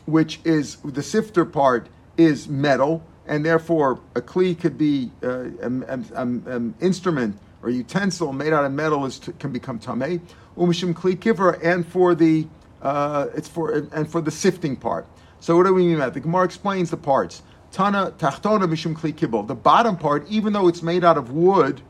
which 0.07 0.39
is 0.45 0.77
the 0.85 1.03
sifter 1.03 1.45
part, 1.45 1.89
is 2.17 2.47
metal, 2.47 3.05
and 3.27 3.45
therefore 3.45 3.99
a 4.15 4.21
kli 4.21 4.57
could 4.57 4.79
be 4.79 5.11
uh, 5.25 5.47
an 5.63 6.75
instrument 6.81 7.37
or 7.65 7.71
utensil 7.71 8.33
made 8.33 8.53
out 8.53 8.65
of 8.65 8.71
metal 8.71 9.05
is 9.05 9.19
can 9.41 9.51
become 9.51 9.81
tamei. 9.81 10.21
Umishum 10.57 10.95
kli 10.95 11.21
kiver, 11.21 11.61
and 11.61 11.85
for 11.85 12.15
the 12.15 12.47
uh, 12.83 13.27
it's 13.35 13.49
for 13.49 13.73
and 13.93 14.09
for 14.09 14.21
the 14.21 14.31
sifting 14.31 14.77
part. 14.77 15.07
So 15.41 15.57
what 15.57 15.67
do 15.67 15.75
we 15.75 15.87
mean 15.87 15.99
by 15.99 16.05
that? 16.05 16.15
The 16.15 16.21
Gemara 16.21 16.45
explains 16.45 16.91
the 16.91 16.97
parts. 16.97 17.43
Tana 17.73 18.13
tachtona 18.19 18.67
mishum 18.67 18.95
kli 18.95 19.17
kibble. 19.17 19.45
The 19.45 19.55
bottom 19.55 19.97
part, 19.97 20.29
even 20.29 20.53
though 20.53 20.69
it's 20.69 20.83
made 20.83 21.05
out 21.05 21.17
of 21.17 21.31
wood, 21.31 21.81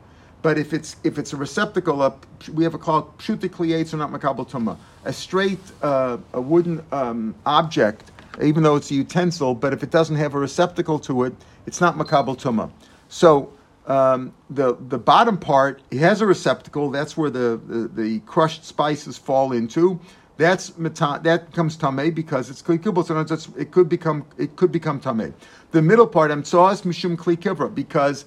but 0.41 0.57
if 0.57 0.73
it's 0.73 0.95
if 1.03 1.17
it's 1.17 1.33
a 1.33 1.37
receptacle, 1.37 2.17
we 2.53 2.63
have 2.63 2.73
a 2.73 2.77
called 2.77 3.17
pshuti 3.17 3.49
kliyates 3.49 3.93
or 3.93 3.97
not 3.97 4.11
makabel 4.11 4.49
tuma, 4.49 4.77
a 5.05 5.13
straight 5.13 5.59
uh, 5.81 6.17
a 6.33 6.41
wooden 6.41 6.83
um, 6.91 7.35
object, 7.45 8.11
even 8.41 8.63
though 8.63 8.75
it's 8.75 8.91
a 8.91 8.95
utensil, 8.95 9.53
but 9.55 9.73
if 9.73 9.83
it 9.83 9.91
doesn't 9.91 10.15
have 10.15 10.33
a 10.33 10.39
receptacle 10.39 10.99
to 10.99 11.23
it, 11.23 11.33
it's 11.65 11.81
not 11.81 11.95
makabel 11.95 12.37
tuma. 12.39 12.71
So 13.09 13.51
um, 13.87 14.33
the 14.49 14.77
the 14.87 14.97
bottom 14.97 15.37
part 15.37 15.81
it 15.91 15.99
has 15.99 16.21
a 16.21 16.25
receptacle. 16.25 16.89
That's 16.89 17.17
where 17.17 17.29
the, 17.29 17.59
the, 17.67 17.87
the 17.87 18.19
crushed 18.21 18.65
spices 18.65 19.17
fall 19.17 19.51
into. 19.51 19.99
That's 20.37 20.69
that 20.69 21.49
comes 21.53 21.75
tame 21.75 22.11
because 22.13 22.49
it's 22.49 22.63
kli 22.63 22.79
kibul. 22.79 23.05
So 23.05 23.53
it 23.57 23.71
could 23.71 23.89
become 23.89 24.25
it 24.37 24.55
could 24.55 24.71
become 24.71 24.99
tame. 24.99 25.33
The 25.71 25.81
middle 25.81 26.07
part 26.07 26.31
emtsoas 26.31 26.83
mishum 26.83 27.15
kli 27.15 27.37
kivra 27.37 27.73
because 27.73 28.25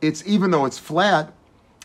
it's 0.00 0.22
even 0.26 0.50
though 0.50 0.66
it's 0.66 0.78
flat, 0.78 1.32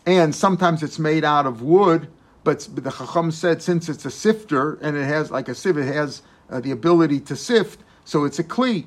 and 0.06 0.34
sometimes 0.34 0.84
it's 0.84 1.00
made 1.00 1.24
out 1.24 1.46
of 1.46 1.62
wood. 1.62 2.08
But, 2.44 2.68
the 2.74 2.90
chacham 2.90 3.32
said 3.32 3.62
since 3.62 3.88
it's 3.88 4.04
a 4.06 4.12
sifter 4.12 4.76
and 4.82 4.98
it 4.98 5.06
has 5.06 5.30
like 5.30 5.48
a 5.48 5.54
sieve, 5.54 5.78
it 5.78 5.94
has 5.94 6.24
uh, 6.50 6.60
the 6.60 6.72
ability 6.72 7.20
to 7.22 7.36
sift. 7.36 7.82
So 8.04 8.26
it's 8.26 8.40
a 8.40 8.44
kli, 8.44 8.86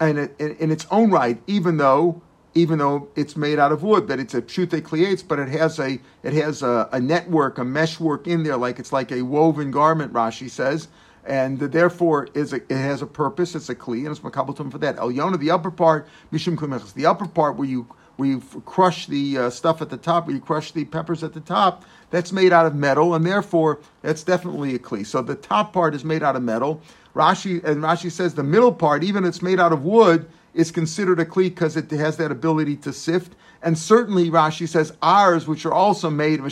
and 0.00 0.18
it, 0.18 0.34
in, 0.38 0.56
in 0.56 0.70
its 0.70 0.86
own 0.90 1.10
right, 1.10 1.38
even 1.46 1.76
though 1.76 2.22
even 2.54 2.78
though 2.78 3.08
it's 3.16 3.36
made 3.36 3.58
out 3.58 3.72
of 3.72 3.82
wood, 3.82 4.06
that 4.08 4.20
it's 4.20 4.34
a 4.34 4.40
pshute 4.40 4.80
kliates, 4.82 5.26
but 5.26 5.38
it 5.38 5.48
has 5.48 5.78
a 5.78 5.98
it 6.22 6.32
has 6.34 6.62
a, 6.62 6.88
a, 6.92 7.00
network, 7.00 7.58
a 7.58 7.64
meshwork 7.64 8.26
in 8.26 8.44
there, 8.44 8.56
like 8.56 8.78
it's 8.78 8.92
like 8.92 9.10
a 9.10 9.22
woven 9.22 9.70
garment. 9.70 10.12
Rashi 10.12 10.48
says, 10.48 10.88
and 11.26 11.58
therefore 11.58 12.28
is 12.34 12.52
a, 12.52 12.56
it 12.56 12.70
has 12.70 13.02
a 13.02 13.06
purpose. 13.06 13.54
It's 13.54 13.68
a 13.68 13.74
kli, 13.74 13.98
and 13.98 14.08
it's 14.08 14.20
makabaltum 14.20 14.70
for 14.70 14.78
that. 14.78 14.98
El 14.98 15.10
Yona, 15.10 15.38
the 15.38 15.50
upper 15.50 15.70
part, 15.70 16.06
mishum 16.32 16.56
kumechas, 16.56 16.94
the 16.94 17.06
upper 17.06 17.26
part 17.26 17.56
where 17.56 17.68
you 17.68 17.86
where 18.16 18.28
you 18.28 18.40
crush 18.64 19.06
the 19.06 19.38
uh, 19.38 19.50
stuff 19.50 19.82
at 19.82 19.90
the 19.90 19.96
top, 19.96 20.26
where 20.26 20.36
you 20.36 20.40
crush 20.40 20.70
the 20.70 20.84
peppers 20.84 21.24
at 21.24 21.32
the 21.34 21.40
top, 21.40 21.84
that's 22.10 22.30
made 22.30 22.52
out 22.52 22.64
of 22.64 22.74
metal, 22.74 23.14
and 23.14 23.26
therefore 23.26 23.80
that's 24.02 24.22
definitely 24.22 24.74
a 24.74 24.78
kli. 24.78 25.04
So 25.04 25.20
the 25.20 25.34
top 25.34 25.72
part 25.72 25.94
is 25.94 26.04
made 26.04 26.22
out 26.22 26.36
of 26.36 26.42
metal. 26.42 26.80
Rashi 27.14 27.62
and 27.64 27.82
Rashi 27.82 28.10
says 28.10 28.34
the 28.34 28.42
middle 28.44 28.72
part, 28.72 29.02
even 29.02 29.24
if 29.24 29.30
it's 29.30 29.42
made 29.42 29.58
out 29.58 29.72
of 29.72 29.84
wood 29.84 30.26
is 30.52 30.70
considered 30.70 31.18
a 31.18 31.24
kli 31.24 31.44
because 31.44 31.76
it 31.76 31.90
has 31.90 32.16
that 32.18 32.30
ability 32.30 32.76
to 32.76 32.92
sift. 32.92 33.34
And 33.64 33.78
certainly, 33.78 34.30
Rashi 34.30 34.68
says 34.68 34.92
ours, 35.00 35.48
which 35.48 35.64
are 35.64 35.72
also 35.72 36.10
made 36.10 36.38
of 36.38 36.44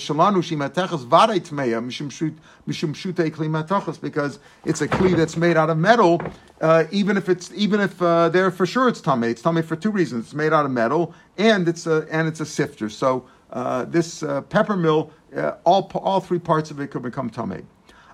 because 3.99 4.39
it's 4.65 4.81
a 4.81 4.89
kli 4.89 5.15
that's 5.15 5.37
made 5.37 5.59
out 5.59 5.69
of 5.69 5.77
metal. 5.77 6.23
Uh, 6.63 6.85
even 6.91 7.19
if 7.19 7.29
it's 7.29 7.53
even 7.55 7.81
if 7.81 8.01
uh, 8.01 8.31
they're 8.31 8.51
for 8.51 8.65
sure 8.65 8.89
it's 8.89 9.03
tame, 9.03 9.25
it's 9.25 9.43
tame 9.43 9.63
for 9.63 9.77
two 9.77 9.91
reasons. 9.91 10.25
It's 10.25 10.35
made 10.35 10.55
out 10.55 10.65
of 10.65 10.71
metal 10.71 11.15
and 11.37 11.69
it's 11.69 11.87
a 11.87 12.07
and 12.11 12.27
it's 12.27 12.41
a 12.41 12.47
sifter. 12.47 12.89
So 12.89 13.29
uh, 13.51 13.85
this 13.85 14.23
uh, 14.23 14.41
pepper 14.41 14.77
mill, 14.77 15.11
uh, 15.37 15.57
all 15.65 15.91
all 15.95 16.21
three 16.21 16.39
parts 16.39 16.71
of 16.71 16.81
it 16.81 16.91
could 16.91 17.03
become 17.03 17.29
tame. 17.29 17.69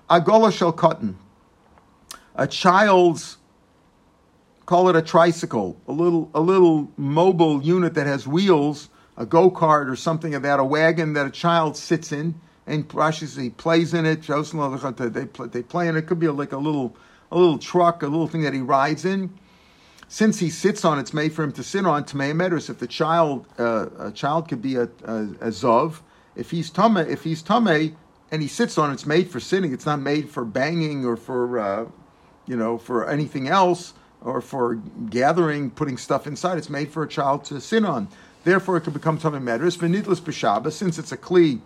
Agola 0.09 0.51
shel 0.51 0.73
cotton, 0.73 1.17
a 2.35 2.45
child's 2.45 3.37
call 4.69 4.87
it 4.87 4.95
a 4.95 5.01
tricycle, 5.01 5.81
a 5.87 5.91
little 5.91 6.29
a 6.35 6.39
little 6.39 6.91
mobile 6.95 7.59
unit 7.59 7.95
that 7.95 8.05
has 8.05 8.27
wheels, 8.27 8.89
a 9.17 9.25
go 9.25 9.49
kart 9.49 9.89
or 9.89 9.95
something 9.95 10.35
of 10.35 10.43
that, 10.43 10.59
a 10.59 10.63
wagon 10.63 11.13
that 11.13 11.25
a 11.25 11.31
child 11.31 11.75
sits 11.75 12.11
in, 12.11 12.39
and 12.67 12.87
Rashi 12.89 13.27
he 13.41 13.49
plays 13.49 13.95
in 13.95 14.05
it. 14.05 14.21
They 14.21 15.25
play, 15.25 15.47
they 15.47 15.63
play 15.63 15.87
in 15.87 15.95
it. 15.95 15.99
it 15.99 16.01
could 16.03 16.19
be 16.19 16.27
like 16.27 16.51
a 16.51 16.57
little 16.57 16.95
a 17.31 17.37
little 17.39 17.57
truck, 17.57 18.03
a 18.03 18.05
little 18.05 18.27
thing 18.27 18.43
that 18.43 18.53
he 18.53 18.59
rides 18.59 19.05
in. 19.05 19.33
Since 20.07 20.37
he 20.37 20.51
sits 20.51 20.85
on, 20.85 20.99
it's 20.99 21.15
made 21.15 21.33
for 21.33 21.41
him 21.41 21.51
to 21.53 21.63
sit 21.63 21.87
on. 21.87 22.03
Tamei 22.03 22.31
Medris. 22.31 22.69
If 22.69 22.77
the 22.77 22.87
child, 22.87 23.47
uh, 23.57 23.87
a 23.97 24.11
child 24.11 24.49
could 24.49 24.61
be 24.61 24.75
a, 24.75 24.83
a, 25.03 25.17
a 25.41 25.49
zov. 25.49 26.01
If 26.35 26.51
he's 26.51 26.69
tame, 26.69 26.97
if 26.97 27.23
he's 27.23 27.41
tame, 27.41 27.97
and 28.31 28.41
he 28.43 28.47
sits 28.47 28.77
on, 28.77 28.91
it's 28.91 29.07
made 29.07 29.31
for 29.31 29.39
sitting. 29.39 29.73
It's 29.73 29.87
not 29.87 29.99
made 29.99 30.29
for 30.29 30.45
banging 30.45 31.05
or 31.05 31.17
for, 31.17 31.59
uh, 31.59 31.85
you 32.45 32.55
know, 32.55 32.77
for 32.77 33.09
anything 33.09 33.47
else 33.47 33.93
or 34.21 34.41
for 34.41 34.75
gathering, 35.09 35.69
putting 35.69 35.97
stuff 35.97 36.27
inside. 36.27 36.57
It's 36.57 36.69
made 36.69 36.91
for 36.91 37.03
a 37.03 37.07
child 37.07 37.45
to 37.45 37.61
sit 37.61 37.85
on. 37.85 38.07
Therefore, 38.43 38.77
it 38.77 38.81
could 38.81 38.93
become 38.93 39.17
Tamei 39.17 39.41
Medris. 39.41 39.77
V'nidlis 39.77 40.21
b'Shabbos, 40.21 40.73
since 40.73 40.97
it's 40.97 41.11
a 41.11 41.17
kli, 41.17 41.61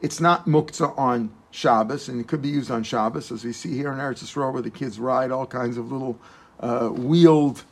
it's 0.00 0.20
not 0.20 0.46
muktzah 0.46 0.96
on 0.98 1.30
Shabbos, 1.50 2.08
and 2.08 2.20
it 2.20 2.28
could 2.28 2.42
be 2.42 2.48
used 2.48 2.70
on 2.70 2.82
Shabbos, 2.82 3.32
as 3.32 3.44
we 3.44 3.52
see 3.52 3.74
here 3.74 3.92
in 3.92 3.98
Eretz 3.98 4.22
Yisrael, 4.22 4.52
where 4.52 4.62
the 4.62 4.70
kids 4.70 4.98
ride 4.98 5.30
all 5.30 5.46
kinds 5.46 5.76
of 5.76 5.90
little 5.90 6.18
uh, 6.60 6.88
wheeled 6.88 7.64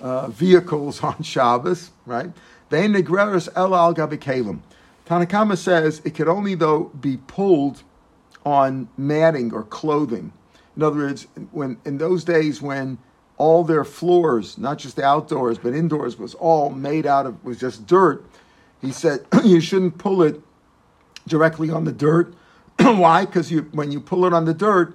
uh, 0.00 0.28
vehicles 0.28 1.02
on 1.02 1.22
Shabbos, 1.22 1.90
right? 2.06 2.30
Ve'en 2.70 2.94
negreris 2.96 3.48
el 3.54 3.74
al 3.74 3.94
gabikalim. 3.94 4.60
Tanakama 5.06 5.56
says 5.56 6.00
it 6.04 6.14
could 6.14 6.28
only, 6.28 6.54
though, 6.54 6.84
be 7.00 7.16
pulled 7.16 7.82
on 8.44 8.88
matting 8.96 9.52
or 9.52 9.64
clothing. 9.64 10.32
In 10.76 10.82
other 10.82 10.98
words, 10.98 11.26
when 11.50 11.78
in 11.84 11.98
those 11.98 12.24
days 12.24 12.62
when 12.62 12.98
all 13.40 13.64
their 13.64 13.84
floors, 13.84 14.58
not 14.58 14.76
just 14.76 14.98
outdoors 14.98 15.56
but 15.56 15.72
indoors, 15.72 16.18
was 16.18 16.34
all 16.34 16.68
made 16.68 17.06
out 17.06 17.24
of 17.24 17.42
was 17.42 17.58
just 17.58 17.86
dirt. 17.86 18.22
He 18.82 18.92
said 18.92 19.24
you 19.44 19.60
shouldn't 19.60 19.96
pull 19.96 20.22
it 20.22 20.42
directly 21.26 21.70
on 21.70 21.84
the 21.84 21.92
dirt. 21.92 22.34
Why? 22.78 23.24
Because 23.24 23.50
you 23.50 23.62
when 23.72 23.90
you 23.90 23.98
pull 23.98 24.26
it 24.26 24.34
on 24.34 24.44
the 24.44 24.52
dirt, 24.52 24.94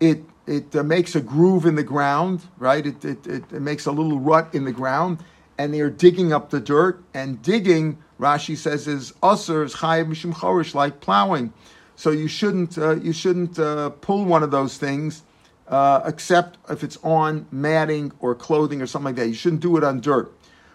it 0.00 0.24
it 0.46 0.74
uh, 0.74 0.82
makes 0.82 1.14
a 1.14 1.20
groove 1.20 1.66
in 1.66 1.74
the 1.74 1.82
ground, 1.82 2.40
right? 2.58 2.86
It, 2.86 3.04
it, 3.04 3.26
it, 3.26 3.44
it, 3.52 3.60
makes 3.60 3.84
a 3.84 3.92
little 3.92 4.18
rut 4.18 4.54
in 4.54 4.64
the 4.64 4.72
ground, 4.72 5.22
and 5.58 5.72
they're 5.72 5.90
digging 5.90 6.32
up 6.32 6.48
the 6.48 6.60
dirt. 6.60 7.04
And 7.12 7.42
digging, 7.42 7.98
Rashi 8.18 8.56
says, 8.56 8.88
is 8.88 9.12
usr, 9.22 9.64
is 9.66 9.74
chayiv 9.74 10.08
mishim 10.08 10.32
chorish, 10.32 10.74
like 10.74 11.00
plowing. 11.00 11.52
So 11.96 12.10
you 12.10 12.26
shouldn't 12.26 12.78
uh, 12.78 12.96
you 12.96 13.12
shouldn't 13.12 13.58
uh, 13.58 13.90
pull 13.90 14.24
one 14.24 14.42
of 14.42 14.50
those 14.50 14.78
things 14.78 15.24
uh, 15.68 16.02
except 16.04 16.58
if 16.70 16.82
it's 16.84 16.98
on 17.02 17.46
matting 17.50 18.12
or 18.20 18.34
clothing 18.34 18.82
or 18.82 18.86
something 18.86 19.06
like 19.06 19.16
that. 19.16 19.28
You 19.28 19.34
shouldn't 19.34 19.62
do 19.62 19.76
it 19.76 19.84
on 19.84 20.00
dirt, 20.00 20.32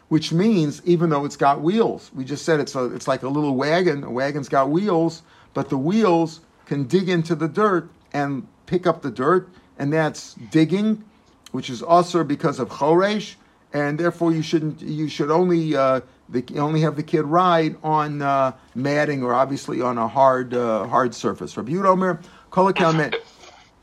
which 0.10 0.32
means 0.32 0.82
even 0.86 1.10
though 1.10 1.26
it's 1.26 1.38
got 1.38 1.62
wheels, 1.62 2.12
we 2.15 2.26
just 2.26 2.45
said 2.45 2.60
it's 2.60 2.76
a, 2.76 2.86
it's 2.93 3.08
like 3.08 3.23
a 3.23 3.30
little 3.30 3.56
wagon. 3.56 4.04
A 4.04 4.12
wagon's 4.12 4.50
got 4.50 4.69
wheels, 4.69 5.23
but 5.54 5.69
the 5.69 5.78
wheels 5.78 6.41
can 6.65 6.86
dig 6.86 7.10
into 7.10 7.36
the 7.36 7.47
dirt 7.47 7.89
and 8.13 8.47
pick 8.65 8.88
up 8.88 9.02
the 9.02 9.12
dirt, 9.12 9.50
and 9.78 9.91
that's 9.91 10.34
digging, 10.52 11.04
which 11.52 11.69
is 11.69 11.82
also 11.82 12.23
because 12.23 12.60
of 12.60 12.69
choresh, 12.69 13.36
and 13.73 14.00
therefore 14.00 14.32
you 14.32 14.41
shouldn't 14.41 14.82
you 14.82 15.08
should 15.08 15.30
only 15.32 15.76
uh, 15.76 16.02
the, 16.30 16.43
only 16.58 16.82
have 16.82 16.95
the 16.95 17.04
kid 17.04 17.23
ride 17.23 17.76
on 17.84 18.21
uh, 18.21 18.52
matting 18.76 19.23
or 19.23 19.34
obviously 19.34 19.82
on 19.82 19.97
a 19.97 20.08
hard 20.08 20.54
uh, 20.54 20.88
hard 20.88 21.13
surface. 21.13 21.56
Rabbi 21.56 21.71
Yudomer, 21.71 22.21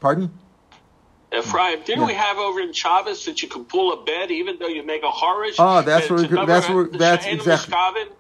Pardon? 0.00 0.30
Ephraim, 1.35 1.81
didn't 1.85 2.01
yeah. 2.01 2.07
we 2.07 2.14
have 2.14 2.38
over 2.38 2.61
in 2.61 2.73
Shabbos 2.73 3.25
that 3.25 3.42
you 3.42 3.49
can 3.49 3.64
pull 3.64 3.92
a 3.92 4.05
bed 4.05 4.31
even 4.31 4.59
though 4.59 4.68
you 4.68 4.85
make 4.85 5.03
a 5.03 5.11
horish? 5.11 5.57
Oh, 5.59 5.83
that's 5.83 6.09
where 6.11 6.23
that's 6.47 6.68
where 6.68 6.85
that's 6.85 7.27
exactly 7.27 7.75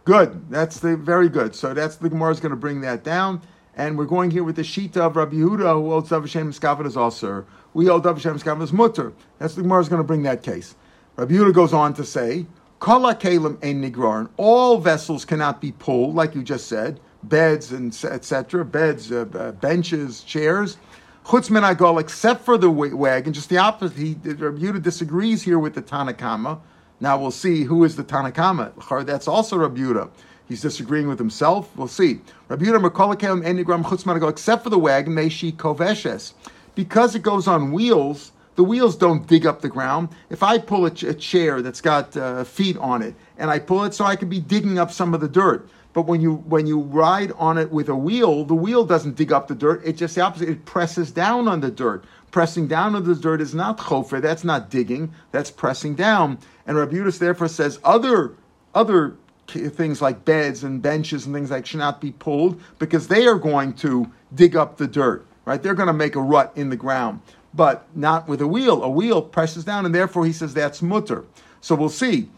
good. 0.04 0.50
That's 0.50 0.80
the 0.80 0.96
very 0.96 1.28
good. 1.28 1.54
So 1.54 1.74
that's 1.74 1.96
the 1.96 2.08
Gemara 2.08 2.32
is 2.32 2.40
going 2.40 2.50
to 2.50 2.56
bring 2.56 2.80
that 2.82 3.04
down, 3.04 3.42
and 3.76 3.96
we're 3.98 4.06
going 4.06 4.30
here 4.30 4.44
with 4.44 4.56
the 4.56 4.62
shita 4.62 4.96
of 4.98 5.16
Rabbi 5.16 5.36
Yehuda 5.36 5.72
who 5.74 5.90
holds 5.90 6.10
Dav 6.10 6.22
Hashem 6.22 6.52
Miskavan 6.52 6.86
is 6.86 6.96
also. 6.96 7.46
We 7.72 7.86
hold 7.86 8.04
Dav 8.04 8.16
Hashem 8.16 8.38
Miskavan 8.38 8.62
is 8.62 8.72
mutter. 8.72 9.12
That's 9.38 9.54
the 9.54 9.62
Gemara 9.62 9.80
is 9.80 9.88
going 9.88 10.00
to 10.00 10.06
bring 10.06 10.22
that 10.22 10.42
case. 10.42 10.74
Rabbi 11.16 11.34
Yehuda 11.34 11.54
goes 11.54 11.72
on 11.72 11.94
to 11.94 12.04
say, 12.04 12.46
Kala 12.80 13.14
kalim 13.14 13.62
ein 13.64 13.82
nigron. 13.82 14.28
All 14.36 14.78
vessels 14.78 15.24
cannot 15.24 15.60
be 15.60 15.72
pulled, 15.72 16.14
like 16.14 16.34
you 16.34 16.42
just 16.42 16.66
said, 16.66 17.00
beds 17.22 17.72
and 17.72 17.98
etc. 18.04 18.64
Beds, 18.64 19.10
uh, 19.10 19.54
benches, 19.60 20.22
chairs 20.22 20.76
Chutz 21.24 21.48
min 21.50 21.64
except 21.98 22.44
for 22.44 22.58
the 22.58 22.70
wagon, 22.70 23.32
just 23.32 23.48
the 23.48 23.56
opposite. 23.56 23.96
He, 23.96 24.14
Rabbi 24.24 24.58
Yehuda 24.58 24.82
disagrees 24.82 25.42
here 25.42 25.58
with 25.58 25.74
the 25.74 25.80
Tanakama. 25.80 26.60
Now 27.00 27.18
we'll 27.18 27.30
see 27.30 27.64
who 27.64 27.82
is 27.84 27.96
the 27.96 28.04
Tanakama. 28.04 29.06
That's 29.06 29.26
also 29.26 29.56
Rabbi 29.56 29.80
Yehuda. 29.80 30.10
He's 30.46 30.60
disagreeing 30.60 31.08
with 31.08 31.18
himself. 31.18 31.74
We'll 31.76 31.88
see. 31.88 32.20
Rabbi 32.48 32.66
Yehuda 32.66 32.90
Merkolakem 32.90 33.42
Enigram 33.42 33.82
Chutz 33.84 34.04
min 34.04 34.22
except 34.28 34.64
for 34.64 34.70
the 34.70 34.78
wagon, 34.78 35.14
Meshi 35.14 35.54
Koveshes. 35.54 36.34
Because 36.74 37.14
it 37.14 37.22
goes 37.22 37.48
on 37.48 37.72
wheels, 37.72 38.32
the 38.56 38.64
wheels 38.64 38.94
don't 38.94 39.26
dig 39.26 39.46
up 39.46 39.62
the 39.62 39.68
ground. 39.70 40.10
If 40.28 40.42
I 40.42 40.58
pull 40.58 40.84
a, 40.84 40.90
ch- 40.90 41.04
a 41.04 41.14
chair 41.14 41.62
that's 41.62 41.80
got 41.80 42.14
uh, 42.18 42.44
feet 42.44 42.76
on 42.76 43.00
it, 43.00 43.14
and 43.38 43.50
I 43.50 43.60
pull 43.60 43.84
it 43.84 43.94
so 43.94 44.04
I 44.04 44.16
can 44.16 44.28
be 44.28 44.40
digging 44.40 44.78
up 44.78 44.92
some 44.92 45.14
of 45.14 45.22
the 45.22 45.28
dirt, 45.28 45.66
but 45.94 46.02
when 46.02 46.20
you 46.20 46.34
when 46.34 46.66
you 46.66 46.80
ride 46.80 47.32
on 47.38 47.56
it 47.56 47.70
with 47.70 47.88
a 47.88 47.94
wheel, 47.94 48.44
the 48.44 48.54
wheel 48.54 48.84
doesn't 48.84 49.14
dig 49.14 49.32
up 49.32 49.46
the 49.46 49.54
dirt. 49.54 49.80
It's 49.84 49.98
just 49.98 50.16
the 50.16 50.20
opposite. 50.20 50.48
It 50.48 50.64
presses 50.66 51.12
down 51.12 51.48
on 51.48 51.60
the 51.60 51.70
dirt. 51.70 52.04
Pressing 52.32 52.66
down 52.66 52.96
on 52.96 53.04
the 53.04 53.14
dirt 53.14 53.40
is 53.40 53.54
not 53.54 53.78
chofer. 53.78 54.20
That's 54.20 54.42
not 54.42 54.68
digging. 54.68 55.14
That's 55.30 55.52
pressing 55.52 55.94
down. 55.94 56.38
And 56.66 56.76
Rabbi 56.76 56.96
Yudis 56.96 57.20
therefore 57.20 57.46
says 57.46 57.78
other 57.84 58.34
other 58.74 59.16
things 59.46 60.02
like 60.02 60.24
beds 60.24 60.64
and 60.64 60.82
benches 60.82 61.26
and 61.26 61.34
things 61.34 61.52
like 61.52 61.64
should 61.64 61.78
not 61.78 62.00
be 62.00 62.10
pulled 62.10 62.60
because 62.80 63.06
they 63.06 63.28
are 63.28 63.38
going 63.38 63.72
to 63.74 64.10
dig 64.34 64.56
up 64.56 64.76
the 64.76 64.88
dirt. 64.88 65.24
Right? 65.44 65.62
They're 65.62 65.74
going 65.74 65.86
to 65.86 65.92
make 65.92 66.16
a 66.16 66.20
rut 66.20 66.52
in 66.56 66.70
the 66.70 66.76
ground, 66.76 67.20
but 67.52 67.86
not 67.94 68.26
with 68.26 68.40
a 68.40 68.48
wheel. 68.48 68.82
A 68.82 68.88
wheel 68.88 69.22
presses 69.22 69.64
down, 69.64 69.86
and 69.86 69.94
therefore 69.94 70.26
he 70.26 70.32
says 70.32 70.54
that's 70.54 70.82
mutter. 70.82 71.24
So 71.60 71.76
we'll 71.76 71.88
see. 71.88 72.30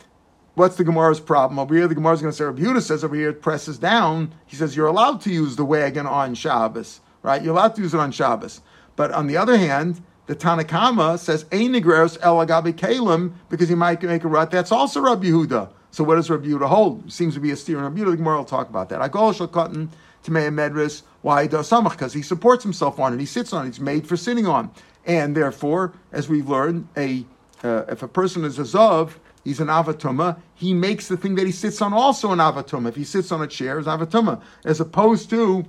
What's 0.57 0.77
the 0.77 0.85
Gemara's 0.85 1.21
problem? 1.21 1.59
Over 1.59 1.75
here, 1.75 1.87
the 1.87 1.95
Gemara's 1.95 2.23
going 2.23 2.33
to 2.33 2.37
say, 2.37 2.45
Yehuda 2.45 2.81
says 2.81 3.05
over 3.05 3.14
here, 3.14 3.29
it 3.29 3.42
presses 3.42 3.77
down. 3.77 4.33
He 4.47 4.57
says 4.57 4.75
you're 4.75 4.87
allowed 4.87 5.21
to 5.21 5.31
use 5.31 5.55
the 5.55 5.66
wagon 5.66 6.07
on 6.07 6.35
Shabbos, 6.35 7.01
right? 7.23 7.42
You're 7.42 7.53
allowed 7.53 7.75
to 7.75 7.83
use 7.83 7.92
it 7.92 8.01
on 8.01 8.11
Shabbos. 8.11 8.62
But 8.97 9.12
on 9.12 9.27
the 9.27 9.37
other 9.37 9.59
hand, 9.59 10.03
the 10.25 10.35
Tanakama 10.35 11.19
says, 11.19 11.45
Ein 11.53 11.75
nigreros 11.75 12.16
el 12.23 12.37
agabi 12.37 12.73
kalim, 12.73 13.35
because 13.51 13.69
he 13.69 13.75
might 13.75 14.03
make 14.03 14.25
a 14.25 14.29
rut. 14.29 14.51
That's 14.51 14.73
also 14.73 15.03
Rabbi 15.03 15.27
Yehuda. 15.27 15.69
So 15.90 16.03
what 16.03 16.14
does 16.14 16.31
Rabbi 16.31 16.47
Yehuda 16.47 16.69
hold? 16.69 17.12
Seems 17.12 17.35
to 17.35 17.40
be 17.40 17.51
a 17.51 17.57
steer 17.57 17.77
in 17.77 17.85
Rabbi 17.85 18.01
Yehuda. 18.01 18.12
The 18.12 18.16
Gemara 18.16 18.38
will 18.38 18.45
talk 18.47 18.71
about 18.71 18.88
that. 18.88 19.03
Agol 19.03 19.37
shal 19.37 19.49
cotton 19.49 19.90
Tamei 20.25 20.49
Medris. 20.49 21.03
Why 21.21 21.47
does 21.47 21.69
samach? 21.69 21.90
Because 21.90 22.14
he 22.14 22.23
supports 22.23 22.62
himself 22.62 22.99
on 22.99 23.12
it. 23.12 23.21
He 23.21 23.27
sits 23.27 23.53
on 23.53 23.66
it. 23.66 23.69
It's 23.69 23.79
made 23.79 24.07
for 24.07 24.16
sitting 24.16 24.47
on. 24.47 24.71
And 25.05 25.37
therefore, 25.37 25.92
as 26.12 26.31
we've 26.31 26.49
learned, 26.49 26.88
a 26.97 27.27
uh, 27.62 27.85
if 27.88 28.03
a 28.03 28.09
person 28.09 28.45
is 28.45 28.59
a 28.59 28.62
zav, 28.62 29.12
he's 29.46 29.61
an 29.61 29.68
avatuma. 29.68 30.37
He 30.54 30.74
makes 30.74 31.06
the 31.06 31.16
thing 31.16 31.37
that 31.37 31.46
he 31.46 31.52
sits 31.52 31.80
on 31.80 31.92
also 31.92 32.32
an 32.32 32.40
avatuma. 32.40 32.88
If 32.88 32.96
he 32.96 33.04
sits 33.04 33.30
on 33.30 33.40
a 33.40 33.46
chair, 33.46 33.78
it's 33.78 33.87
avatuma, 33.87 34.42
as 34.64 34.80
opposed 34.80 35.30
to, 35.30 35.64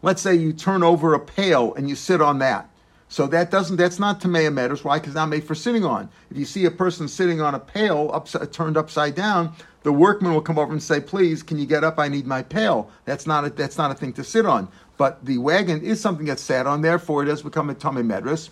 let's 0.00 0.22
say 0.22 0.34
you 0.34 0.52
turn 0.52 0.82
over 0.82 1.12
a 1.12 1.20
pail 1.20 1.74
and 1.74 1.88
you 1.88 1.94
sit 1.94 2.22
on 2.22 2.38
that. 2.38 2.70
So 3.08 3.26
that 3.28 3.50
doesn't 3.50 3.76
that's 3.76 3.98
not 3.98 4.20
tamei 4.20 4.52
medus. 4.52 4.82
Why? 4.82 4.98
Because 4.98 5.14
not 5.14 5.28
made 5.28 5.44
for 5.44 5.54
sitting 5.54 5.84
on. 5.84 6.08
If 6.30 6.38
you 6.38 6.46
see 6.46 6.64
a 6.64 6.70
person 6.70 7.06
sitting 7.06 7.40
on 7.40 7.54
a 7.54 7.60
pail 7.60 8.10
upside, 8.12 8.42
uh, 8.42 8.46
turned 8.46 8.76
upside 8.76 9.14
down, 9.14 9.52
the 9.82 9.92
workman 9.92 10.32
will 10.32 10.40
come 10.40 10.58
over 10.58 10.72
and 10.72 10.82
say, 10.82 11.00
"Please, 11.00 11.42
can 11.42 11.58
you 11.58 11.66
get 11.66 11.84
up? 11.84 11.98
I 11.98 12.08
need 12.08 12.26
my 12.26 12.42
pail." 12.42 12.90
That's 13.04 13.26
not 13.26 13.44
a, 13.44 13.50
that's 13.50 13.76
not 13.76 13.90
a 13.90 13.94
thing 13.94 14.14
to 14.14 14.24
sit 14.24 14.46
on. 14.46 14.68
But 14.96 15.24
the 15.24 15.38
wagon 15.38 15.82
is 15.82 16.00
something 16.00 16.26
that's 16.26 16.42
sat 16.42 16.66
on. 16.66 16.80
Therefore, 16.80 17.22
it 17.22 17.28
has 17.28 17.42
become 17.42 17.68
a 17.68 17.74
tamei 17.74 18.04
medus. 18.04 18.48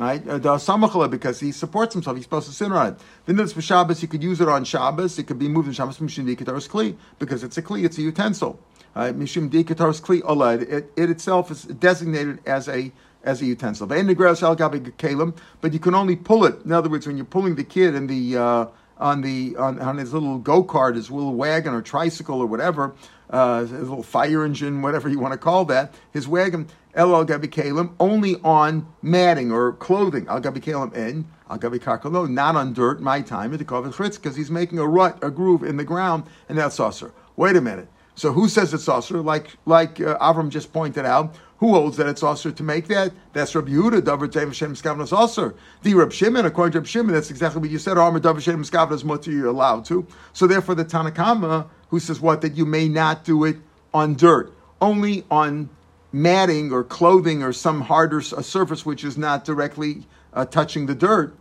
Right, 0.00 0.26
uh, 0.26 1.08
because 1.08 1.40
he 1.40 1.52
supports 1.52 1.92
himself. 1.92 2.16
He's 2.16 2.24
supposed 2.24 2.48
to 2.48 2.54
sit 2.54 2.72
on 2.72 2.86
it. 2.86 2.94
Then 3.26 3.38
it's 3.38 3.52
for 3.52 3.60
Shabbos. 3.60 4.00
You 4.00 4.08
could 4.08 4.22
use 4.22 4.40
it 4.40 4.48
on 4.48 4.64
Shabbos. 4.64 5.18
It 5.18 5.24
could 5.24 5.38
be 5.38 5.46
moved 5.46 5.68
in 5.68 5.74
Shabbos 5.74 5.98
kli 5.98 6.96
because 7.18 7.44
it's 7.44 7.58
a 7.58 7.62
kli. 7.62 7.84
It's 7.84 7.98
a 7.98 8.02
utensil. 8.02 8.58
Mishum 8.96 9.50
kli 9.50 10.22
oled. 10.22 10.62
It, 10.62 10.90
it 10.96 11.10
itself 11.10 11.50
is 11.50 11.64
designated 11.64 12.38
as 12.46 12.66
a 12.66 12.90
as 13.24 13.42
a 13.42 13.44
utensil. 13.44 13.86
But 13.88 15.72
you 15.74 15.78
can 15.78 15.94
only 15.94 16.16
pull 16.16 16.44
it. 16.46 16.64
In 16.64 16.72
other 16.72 16.88
words, 16.88 17.06
when 17.06 17.18
you're 17.18 17.26
pulling 17.26 17.56
the 17.56 17.64
kid 17.64 17.94
in 17.94 18.06
the 18.06 18.38
uh, 18.38 18.66
on 18.96 19.20
the 19.20 19.54
on, 19.56 19.78
on 19.80 19.98
his 19.98 20.14
little 20.14 20.38
go 20.38 20.64
kart, 20.64 20.94
his 20.94 21.10
little 21.10 21.34
wagon 21.34 21.74
or 21.74 21.82
tricycle 21.82 22.40
or 22.40 22.46
whatever, 22.46 22.94
uh, 23.30 23.60
his 23.60 23.72
little 23.72 24.02
fire 24.02 24.44
engine, 24.44 24.82
whatever 24.82 25.08
you 25.08 25.18
want 25.18 25.32
to 25.32 25.38
call 25.38 25.64
that, 25.66 25.94
his 26.12 26.28
wagon. 26.28 26.68
El 26.94 27.14
al 27.14 27.24
kalim 27.24 27.94
only 28.00 28.36
on 28.42 28.86
matting 29.00 29.52
or 29.52 29.72
clothing. 29.74 30.26
Al 30.28 30.40
gabi 30.40 30.60
kalim 30.60 30.94
in 30.94 31.26
al 31.48 31.58
gabi 31.58 31.78
karkalo, 31.78 32.28
not 32.28 32.56
on 32.56 32.72
dirt. 32.72 33.00
My 33.00 33.20
time 33.20 33.56
chritz 33.56 34.16
because 34.16 34.36
he's 34.36 34.50
making 34.50 34.78
a 34.78 34.86
rut, 34.86 35.18
a 35.22 35.30
groove 35.30 35.62
in 35.62 35.76
the 35.76 35.84
ground, 35.84 36.24
and 36.48 36.58
that's 36.58 36.74
saucer. 36.76 37.12
Wait 37.36 37.56
a 37.56 37.60
minute. 37.60 37.88
So 38.16 38.32
who 38.32 38.48
says 38.48 38.74
it's 38.74 38.84
saucer? 38.84 39.20
Like 39.20 39.56
like 39.66 40.00
uh, 40.00 40.18
Avram 40.18 40.48
just 40.48 40.72
pointed 40.72 41.06
out, 41.06 41.36
who 41.60 41.74
holds 41.74 41.98
that 41.98 42.06
it's 42.06 42.22
also 42.22 42.50
to 42.50 42.62
make 42.62 42.88
that? 42.88 43.12
That's 43.34 43.54
Rabbi 43.54 43.70
Yehuda, 43.70 44.00
Davar 44.00 44.28
Tev 44.28 44.46
Hashem 44.46 44.74
Skavnos 44.74 45.12
also. 45.12 45.52
The 45.82 45.94
Rab 45.94 46.10
Shimon, 46.10 46.46
according 46.46 46.72
to 46.72 46.78
Rab 46.80 46.86
Shimon, 46.86 47.14
that's 47.14 47.30
exactly 47.30 47.60
what 47.60 47.70
you 47.70 47.78
said. 47.78 47.98
Armor 47.98 48.18
Davar 48.18 48.36
Hashem 48.36 48.64
Skavnos 48.64 49.04
Mutter, 49.04 49.30
you're 49.30 49.46
allowed 49.46 49.84
to. 49.84 50.06
So 50.32 50.46
therefore, 50.46 50.74
the 50.74 50.86
Tanakama, 50.86 51.68
who 51.90 52.00
says 52.00 52.20
what? 52.20 52.40
That 52.40 52.56
you 52.56 52.64
may 52.64 52.88
not 52.88 53.24
do 53.24 53.44
it 53.44 53.56
on 53.92 54.14
dirt, 54.14 54.52
only 54.80 55.24
on 55.30 55.68
matting 56.12 56.72
or 56.72 56.82
clothing 56.82 57.42
or 57.42 57.52
some 57.52 57.82
harder 57.82 58.20
surface 58.20 58.84
which 58.84 59.04
is 59.04 59.16
not 59.16 59.44
directly 59.44 60.02
uh, 60.32 60.44
touching 60.44 60.86
the 60.86 60.94
dirt. 60.94 61.34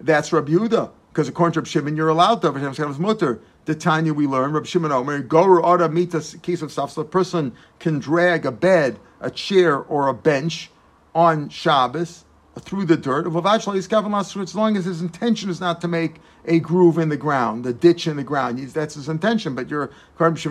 That's 0.00 0.32
Rabbi 0.32 0.52
Yehuda. 0.52 0.90
Because 1.12 1.28
according 1.28 1.52
to 1.54 1.60
Rab 1.60 1.66
Shimon, 1.68 1.96
you're 1.96 2.08
allowed 2.08 2.42
to. 2.42 2.50
Skavnos 2.50 2.98
Mutter. 2.98 3.40
The 3.66 3.74
Tanya 3.74 4.12
we 4.12 4.26
learn, 4.26 4.52
Rabbi 4.52 4.66
Shimon 4.66 4.92
Omer, 4.92 5.22
Goru 5.22 5.62
Mitas 5.62 6.40
case 6.42 6.60
of. 6.60 6.70
So 6.70 7.00
a 7.00 7.04
person 7.04 7.52
can 7.78 7.98
drag 7.98 8.44
a 8.44 8.52
bed 8.52 8.98
a 9.24 9.30
chair 9.30 9.78
or 9.78 10.08
a 10.08 10.14
bench 10.14 10.70
on 11.14 11.48
Shabbos 11.48 12.24
through 12.60 12.84
the 12.84 12.96
dirt 12.96 13.26
as 13.26 14.54
long 14.54 14.76
as 14.76 14.84
his 14.84 15.00
intention 15.00 15.50
is 15.50 15.60
not 15.60 15.80
to 15.80 15.88
make 15.88 16.16
a 16.46 16.60
groove 16.60 16.98
in 16.98 17.08
the 17.08 17.16
ground, 17.16 17.64
the 17.64 17.72
ditch 17.72 18.06
in 18.06 18.16
the 18.16 18.24
ground. 18.24 18.58
That's 18.58 18.94
his 18.94 19.08
intention, 19.08 19.54
but 19.54 19.68
you're 19.68 19.90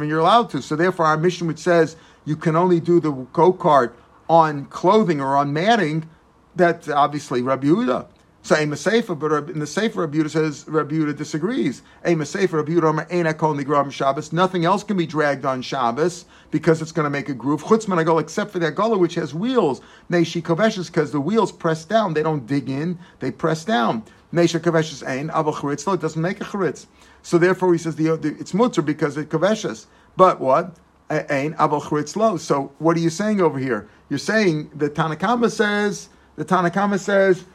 and 0.02 0.10
you're 0.10 0.20
allowed 0.20 0.50
to. 0.52 0.62
So 0.62 0.76
therefore, 0.76 1.06
our 1.06 1.18
Mishnah 1.18 1.48
which 1.48 1.60
says 1.60 1.96
you 2.26 2.36
can 2.36 2.56
only 2.56 2.80
do 2.80 3.00
the 3.00 3.12
go 3.12 3.54
kart 3.54 3.94
on 4.30 4.66
clothing 4.66 5.22
or 5.22 5.36
on 5.38 5.54
matting, 5.54 6.10
that's 6.56 6.90
obviously 6.90 7.42
Rabbi 7.42 7.68
Yehuda. 7.68 8.08
So 8.44 8.56
a 8.56 8.76
Sefer, 8.76 9.16
but 9.16 9.50
in 9.50 9.60
the 9.60 9.66
Sefer, 9.66 10.02
Rabbi 10.02 10.28
says 10.28 10.66
Rabbi 10.68 10.96
Yehuda 10.96 11.16
disagrees. 11.16 11.82
A 12.04 12.26
Sefer, 12.26 12.58
Rabbi 12.58 12.74
Yehuda 12.74 13.10
Eina 13.10 13.38
Kol 13.38 13.56
Nigram 13.56 13.90
Shabbos. 13.90 14.34
Nothing 14.34 14.66
else 14.66 14.84
can 14.84 14.98
be 14.98 15.08
dragged 15.08 15.46
on 15.46 15.62
Shabbos 15.62 16.26
because 16.52 16.82
it's 16.82 16.92
going 16.92 17.06
to 17.06 17.10
make 17.10 17.30
a 17.30 17.34
groove. 17.34 17.64
Chutzman 17.64 18.04
Agol, 18.04 18.20
except 18.20 18.52
for 18.52 18.60
that 18.60 18.76
gullah 18.76 18.98
which 18.98 19.16
has 19.16 19.34
wheels. 19.34 19.80
Neishi 20.12 20.42
Koveshes, 20.42 20.88
because 20.88 21.14
the 21.14 21.22
wheels 21.22 21.54
press 21.54 21.86
down. 21.86 22.14
They 22.14 22.22
don't 22.22 22.46
dig 22.46 22.70
in, 22.70 23.00
they 23.20 23.32
press 23.32 23.64
down. 23.64 24.04
Neisha 24.34 24.60
Koveshes 24.60 25.08
Ein, 25.08 25.30
Abel 25.30 25.54
Charitz, 25.54 25.92
it 25.94 26.02
doesn't 26.02 26.22
make 26.22 26.42
a 26.42 26.44
Charitz. 26.44 26.88
So 27.22 27.38
therefore 27.38 27.72
he 27.72 27.78
says 27.78 27.96
the, 27.96 28.18
the 28.18 28.36
it's 28.40 28.54
mutter 28.54 28.82
because 28.82 29.16
it 29.16 29.30
Koveshes. 29.30 29.86
But 30.18 30.42
what? 30.42 30.76
Ein, 31.10 31.56
Abel 31.62 31.80
Charitz 31.80 32.18
Lo. 32.18 32.36
So 32.36 32.74
what 32.80 32.98
are 32.98 33.00
you 33.00 33.10
saying 33.10 33.40
over 33.40 33.58
here? 33.58 33.88
You're 34.10 34.20
saying 34.20 34.72
the 34.76 34.90
Tanakama 34.90 35.50
says, 35.50 36.10
the 36.36 36.44
Tanakama 36.44 37.00
says, 37.00 37.46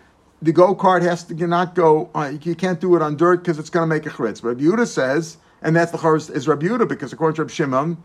the 0.41 0.53
go 0.53 0.75
kart 0.75 1.03
has 1.03 1.25
to 1.25 1.47
not 1.47 1.75
go. 1.75 2.11
You 2.43 2.55
can't 2.55 2.81
do 2.81 2.95
it 2.97 3.03
on 3.03 3.17
dirt 3.17 3.39
because 3.39 3.59
it's 3.59 3.71
going 3.71 3.89
to 3.89 3.95
make 3.95 4.07
a 4.07 4.11
chritz. 4.11 4.41
But 4.41 4.59
Yehuda 4.59 4.87
says, 4.87 5.37
and 5.63 5.75
that's 5.75 5.91
the 5.91 5.99
chorus 5.99 6.31
is 6.31 6.47
Rabbi 6.47 6.67
Yehuda 6.67 6.89
because 6.89 7.13
according 7.13 7.37
to 7.37 7.43
Rabbi 7.43 7.53
Shimon, 7.53 7.97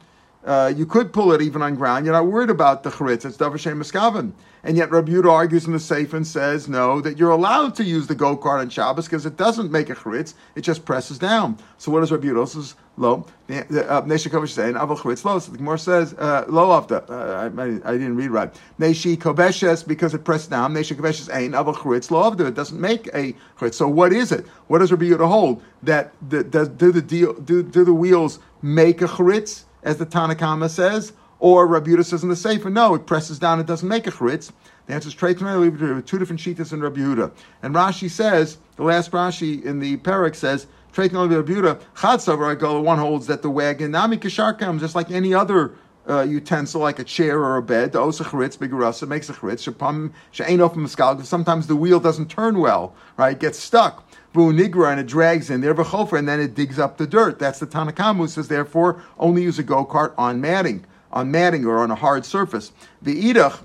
uh, 0.46 0.74
you 0.76 0.86
could 0.86 1.14
pull 1.14 1.32
it 1.32 1.42
even 1.42 1.62
on 1.62 1.76
ground. 1.76 2.06
You're 2.06 2.14
not 2.14 2.28
worried 2.28 2.50
about 2.50 2.84
the 2.84 2.90
charitz. 2.90 3.26
It's 3.26 3.38
davar 3.38 3.58
shem 3.58 3.82
miskaven. 3.82 4.34
And 4.66 4.78
yet 4.78 4.92
Rabbi 4.92 5.12
Yehuda 5.12 5.30
argues 5.30 5.66
in 5.66 5.74
the 5.74 5.78
Seif 5.78 6.14
and 6.14 6.26
says, 6.26 6.70
no, 6.70 7.02
that 7.02 7.18
you're 7.18 7.32
allowed 7.32 7.76
to 7.76 7.84
use 7.84 8.08
the 8.08 8.16
go-kart 8.16 8.60
on 8.60 8.70
Shabbos 8.70 9.06
because 9.06 9.26
it 9.26 9.36
doesn't 9.36 9.72
make 9.72 9.90
a 9.90 9.96
charitz. 9.96 10.36
It 10.56 10.62
just 10.62 10.86
presses 10.86 11.20
down. 11.20 11.58
So 11.78 11.92
what 11.92 12.00
does 12.00 12.14
Rabbi 12.14 12.28
Yehuda? 12.28 12.48
says, 12.48 12.76
lo. 12.96 13.26
Neshi 13.50 14.32
Kovish 14.32 14.50
saying, 14.50 14.76
avol 14.76 14.98
charitz 14.98 15.26
lo. 15.26 15.40
So 15.40 15.52
the 15.52 15.58
Gemara 15.58 15.78
says, 15.78 16.14
uh, 16.14 16.46
lo 16.48 16.72
after. 16.72 17.04
Uh, 17.10 17.50
I, 17.50 17.90
I, 17.90 17.92
didn't 17.94 18.16
read 18.16 18.30
right. 18.30 18.54
Neshi 18.80 19.18
koveshes 19.18 19.86
because 19.86 20.14
it 20.14 20.24
pressed 20.24 20.50
down. 20.50 20.74
Neshi 20.74 20.96
koveshes 20.96 21.34
ain 21.34 21.52
avol 21.52 21.76
charitz 21.76 22.10
lo 22.10 22.24
after. 22.24 22.48
It 22.48 22.54
doesn't 22.54 22.80
make 22.80 23.08
a 23.08 23.36
charitz. 23.60 23.74
So 23.74 23.90
what 23.90 24.14
is 24.14 24.32
it? 24.32 24.48
What 24.68 24.80
does 24.80 24.92
Rabbi 24.92 25.06
Yehuda 25.06 25.28
hold? 25.28 25.62
That 25.84 26.14
the, 26.30 26.44
does, 26.44 26.70
do 26.70 26.94
the 26.94 27.02
deal, 27.02 27.34
do, 27.34 27.64
do 27.64 27.84
the 27.84 27.94
wheels 27.94 28.40
make 28.62 29.02
a 29.02 29.08
charitz? 29.08 29.66
As 29.84 29.98
the 29.98 30.06
Tanakhama 30.06 30.70
says, 30.70 31.14
or 31.40 31.68
Rabbi 31.68 31.92
Yehuda 31.92 32.06
says 32.06 32.24
in 32.24 32.30
the 32.30 32.36
Sefer, 32.36 32.70
no, 32.70 32.96
it 32.96 33.06
presses 33.06 33.38
down, 33.38 33.60
it 33.60 33.66
doesn't 33.66 33.88
make 33.88 34.08
a 34.08 34.12
chritz. 34.12 34.52
The 34.86 34.94
answer 34.94 35.10
is 35.10 35.16
to 35.16 36.02
two 36.06 36.20
different 36.20 36.40
shitas 36.40 36.72
in 36.72 36.82
Rabbi 36.82 37.02
Yehuda. 37.02 37.32
And 37.62 37.76
Rashi 37.76 38.10
says, 38.10 38.58
the 38.78 38.84
last 38.84 39.12
Rashi 39.12 39.64
in 39.64 39.80
the 39.80 39.98
Perik 39.98 40.36
says, 40.36 40.68
Treit 40.94 41.12
Rabbi 41.12 41.52
Yehuda, 41.52 41.82
Chatzav 41.96 42.84
one 42.84 42.98
holds 42.98 43.28
that 43.28 43.42
the 43.42 43.50
wagon, 43.50 43.92
Nami 43.92 44.18
Kisharkam, 44.18 44.80
just 44.80 44.96
like 44.96 45.12
any 45.12 45.34
other 45.34 45.74
uh, 46.08 46.22
utensil 46.22 46.82
like 46.82 47.00
a 47.00 47.04
chair 47.04 47.40
or 47.40 47.58
a 47.58 47.64
bed, 47.64 47.94
the 47.94 48.00
osa 48.00 48.24
charitz, 48.24 48.58
bigurasa, 48.58 49.08
makes 49.08 49.30
a 49.30 49.34
charitz, 49.34 49.70
shapam, 49.70 50.12
she'ain 50.32 50.62
open 50.62 50.88
sometimes 50.88 51.68
the 51.68 51.76
wheel 51.76 52.00
doesn't 52.00 52.30
turn 52.30 52.60
well, 52.60 52.94
right? 53.18 53.34
It 53.34 53.40
gets 53.40 53.60
stuck 53.60 54.08
nigra 54.34 54.92
and 54.92 55.00
it 55.00 55.08
drags 55.08 55.50
in 55.50 55.62
there, 55.62 55.74
v'chofer, 55.74 56.18
and 56.18 56.28
then 56.28 56.40
it 56.40 56.56
digs 56.56 56.80
up 56.80 56.98
the 56.98 57.08
dirt. 57.08 57.40
That's 57.40 57.60
the 57.60 57.68
Tanakamu 57.68 58.30
says, 58.30 58.48
therefore, 58.48 59.02
only 59.18 59.44
use 59.44 59.60
a 59.60 59.64
go 59.64 59.86
kart 59.86 60.14
on 60.18 60.42
matting, 60.42 60.86
on 61.12 61.32
matting 61.32 61.66
or 61.66 61.80
on 61.80 61.92
a 61.92 61.96
hard 61.96 62.26
surface. 62.26 62.72
The 63.02 63.22
idach, 63.22 63.60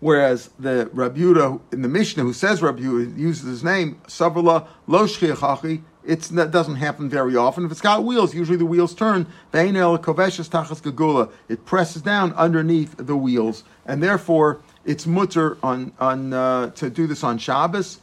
whereas 0.00 0.50
the 0.58 0.90
Rabuda 0.94 1.60
in 1.72 1.82
the 1.82 1.88
Mishnah, 1.88 2.22
who 2.22 2.32
says 2.32 2.60
Rabuda 2.60 3.18
uses 3.18 3.46
his 3.46 3.64
name, 3.64 4.00
Savala 4.06 4.66
Loshchiachachi, 4.88 5.82
it 6.04 6.30
doesn't 6.32 6.76
happen 6.76 7.10
very 7.10 7.36
often. 7.36 7.66
If 7.66 7.70
it's 7.70 7.82
got 7.82 8.02
wheels, 8.02 8.34
usually 8.34 8.56
the 8.56 8.64
wheels 8.64 8.94
turn. 8.94 9.26
It 9.52 11.66
presses 11.66 12.02
down 12.02 12.32
underneath 12.32 12.96
the 12.96 13.16
wheels, 13.16 13.64
and 13.84 14.02
therefore 14.02 14.60
it's 14.86 15.06
mutter 15.06 15.58
on 15.62 15.92
on 16.00 16.32
uh, 16.32 16.70
to 16.70 16.88
do 16.88 17.06
this 17.06 17.22
on 17.22 17.36
Shabbos 17.36 17.98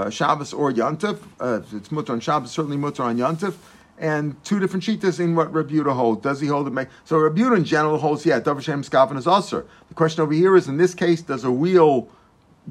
uh, 0.00 0.10
Shabbos 0.10 0.52
or 0.52 0.72
Yantif. 0.72 1.18
Uh, 1.38 1.60
it's 1.72 1.90
mutter 1.90 2.12
on 2.12 2.20
Shabbos, 2.20 2.50
certainly 2.50 2.76
mutter 2.76 3.02
on 3.02 3.16
Yantif. 3.16 3.54
And 3.98 4.42
two 4.44 4.58
different 4.58 4.82
shitas 4.82 5.20
in 5.20 5.34
what 5.34 5.52
Rebuta 5.52 5.94
holds. 5.94 6.22
Does 6.22 6.40
he 6.40 6.46
hold 6.46 6.66
it? 6.66 6.70
Make 6.70 6.88
so 7.04 7.16
Rebuta 7.16 7.56
in 7.56 7.64
general 7.64 7.98
holds, 7.98 8.24
yeah, 8.24 8.40
Davar 8.40 8.62
Shem 8.62 8.82
Skafin 8.82 9.18
is 9.18 9.26
also. 9.26 9.64
The 9.88 9.94
question 9.94 10.22
over 10.22 10.32
here 10.32 10.56
is, 10.56 10.68
in 10.68 10.78
this 10.78 10.94
case, 10.94 11.20
does 11.20 11.44
a 11.44 11.50
wheel, 11.50 12.08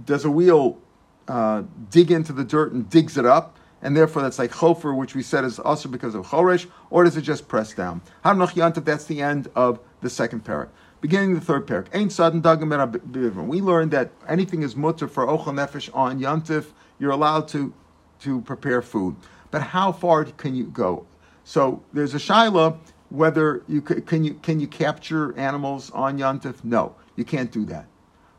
does 0.06 0.26
a 0.26 0.32
wheel 0.32 0.80
uh, 1.28 1.63
dig 1.92 2.10
into 2.10 2.34
the 2.34 2.44
dirt 2.44 2.72
and 2.72 2.89
digs 2.89 3.18
it 3.18 3.26
up? 3.26 3.58
and 3.82 3.96
therefore 3.96 4.22
that's 4.22 4.39
like 4.39 4.52
chofer, 4.52 4.96
which 4.96 5.15
we 5.15 5.24
said 5.24 5.44
is 5.44 5.60
also 5.60 5.89
because 5.89 6.15
of 6.15 6.26
choresh, 6.28 6.68
or 6.89 7.04
does 7.04 7.18
it 7.18 7.22
just 7.22 7.48
press 7.48 7.74
down? 7.74 8.02
Hanach 8.26 8.54
yantav, 8.54 8.86
that's 8.86 9.06
the 9.06 9.22
end 9.22 9.50
of 9.56 9.80
the 10.02 10.10
second 10.10 10.44
parak. 10.44 10.70
Beginning 11.02 11.34
the 11.34 11.42
third 11.42 11.65
parak. 11.65 11.88
Ain't 11.94 12.12
sudden 12.12 12.42
dagam 12.42 13.48
We 13.48 13.62
learned 13.62 13.92
that 13.92 14.12
anything 14.28 14.63
is 14.63 14.76
mutter 14.76 15.08
for 15.08 15.26
ochel 15.26 15.54
nefesh 15.54 15.89
on 15.96 16.20
yantif 16.20 16.68
you're 17.00 17.12
allowed 17.12 17.48
to, 17.50 17.74
to 18.22 18.42
prepare 18.42 18.82
food. 18.82 19.16
But 19.52 19.62
how 19.62 19.92
far 19.92 20.26
can 20.26 20.56
you 20.56 20.66
go? 20.66 21.08
So 21.44 21.82
there's 21.94 22.14
a 22.14 22.20
shaila 22.20 22.78
whether 23.10 23.64
you 23.68 23.82
can 23.82 24.24
you 24.24 24.36
can 24.36 24.60
you 24.60 24.68
capture 24.68 25.36
animals 25.38 25.90
on 25.92 26.20
yontif? 26.20 26.64
No, 26.64 26.96
you 27.16 27.26
can't 27.26 27.52
do 27.52 27.66
that. 27.66 27.88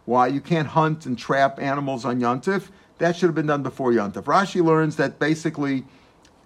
Why? 0.05 0.29
You 0.29 0.40
can't 0.40 0.68
hunt 0.68 1.07
and 1.07 1.18
trap 1.18 1.61
animals 1.61 2.05
on 2.05 2.20
yontif. 2.20 2.68
That 2.99 3.16
should 3.16 3.27
have 3.27 3.35
been 3.35 3.46
done 3.46 3.62
before 3.62 3.92
yontif. 3.92 4.25
Rashi 4.25 4.62
learns 4.62 4.96
that 4.96 5.18
basically 5.18 5.85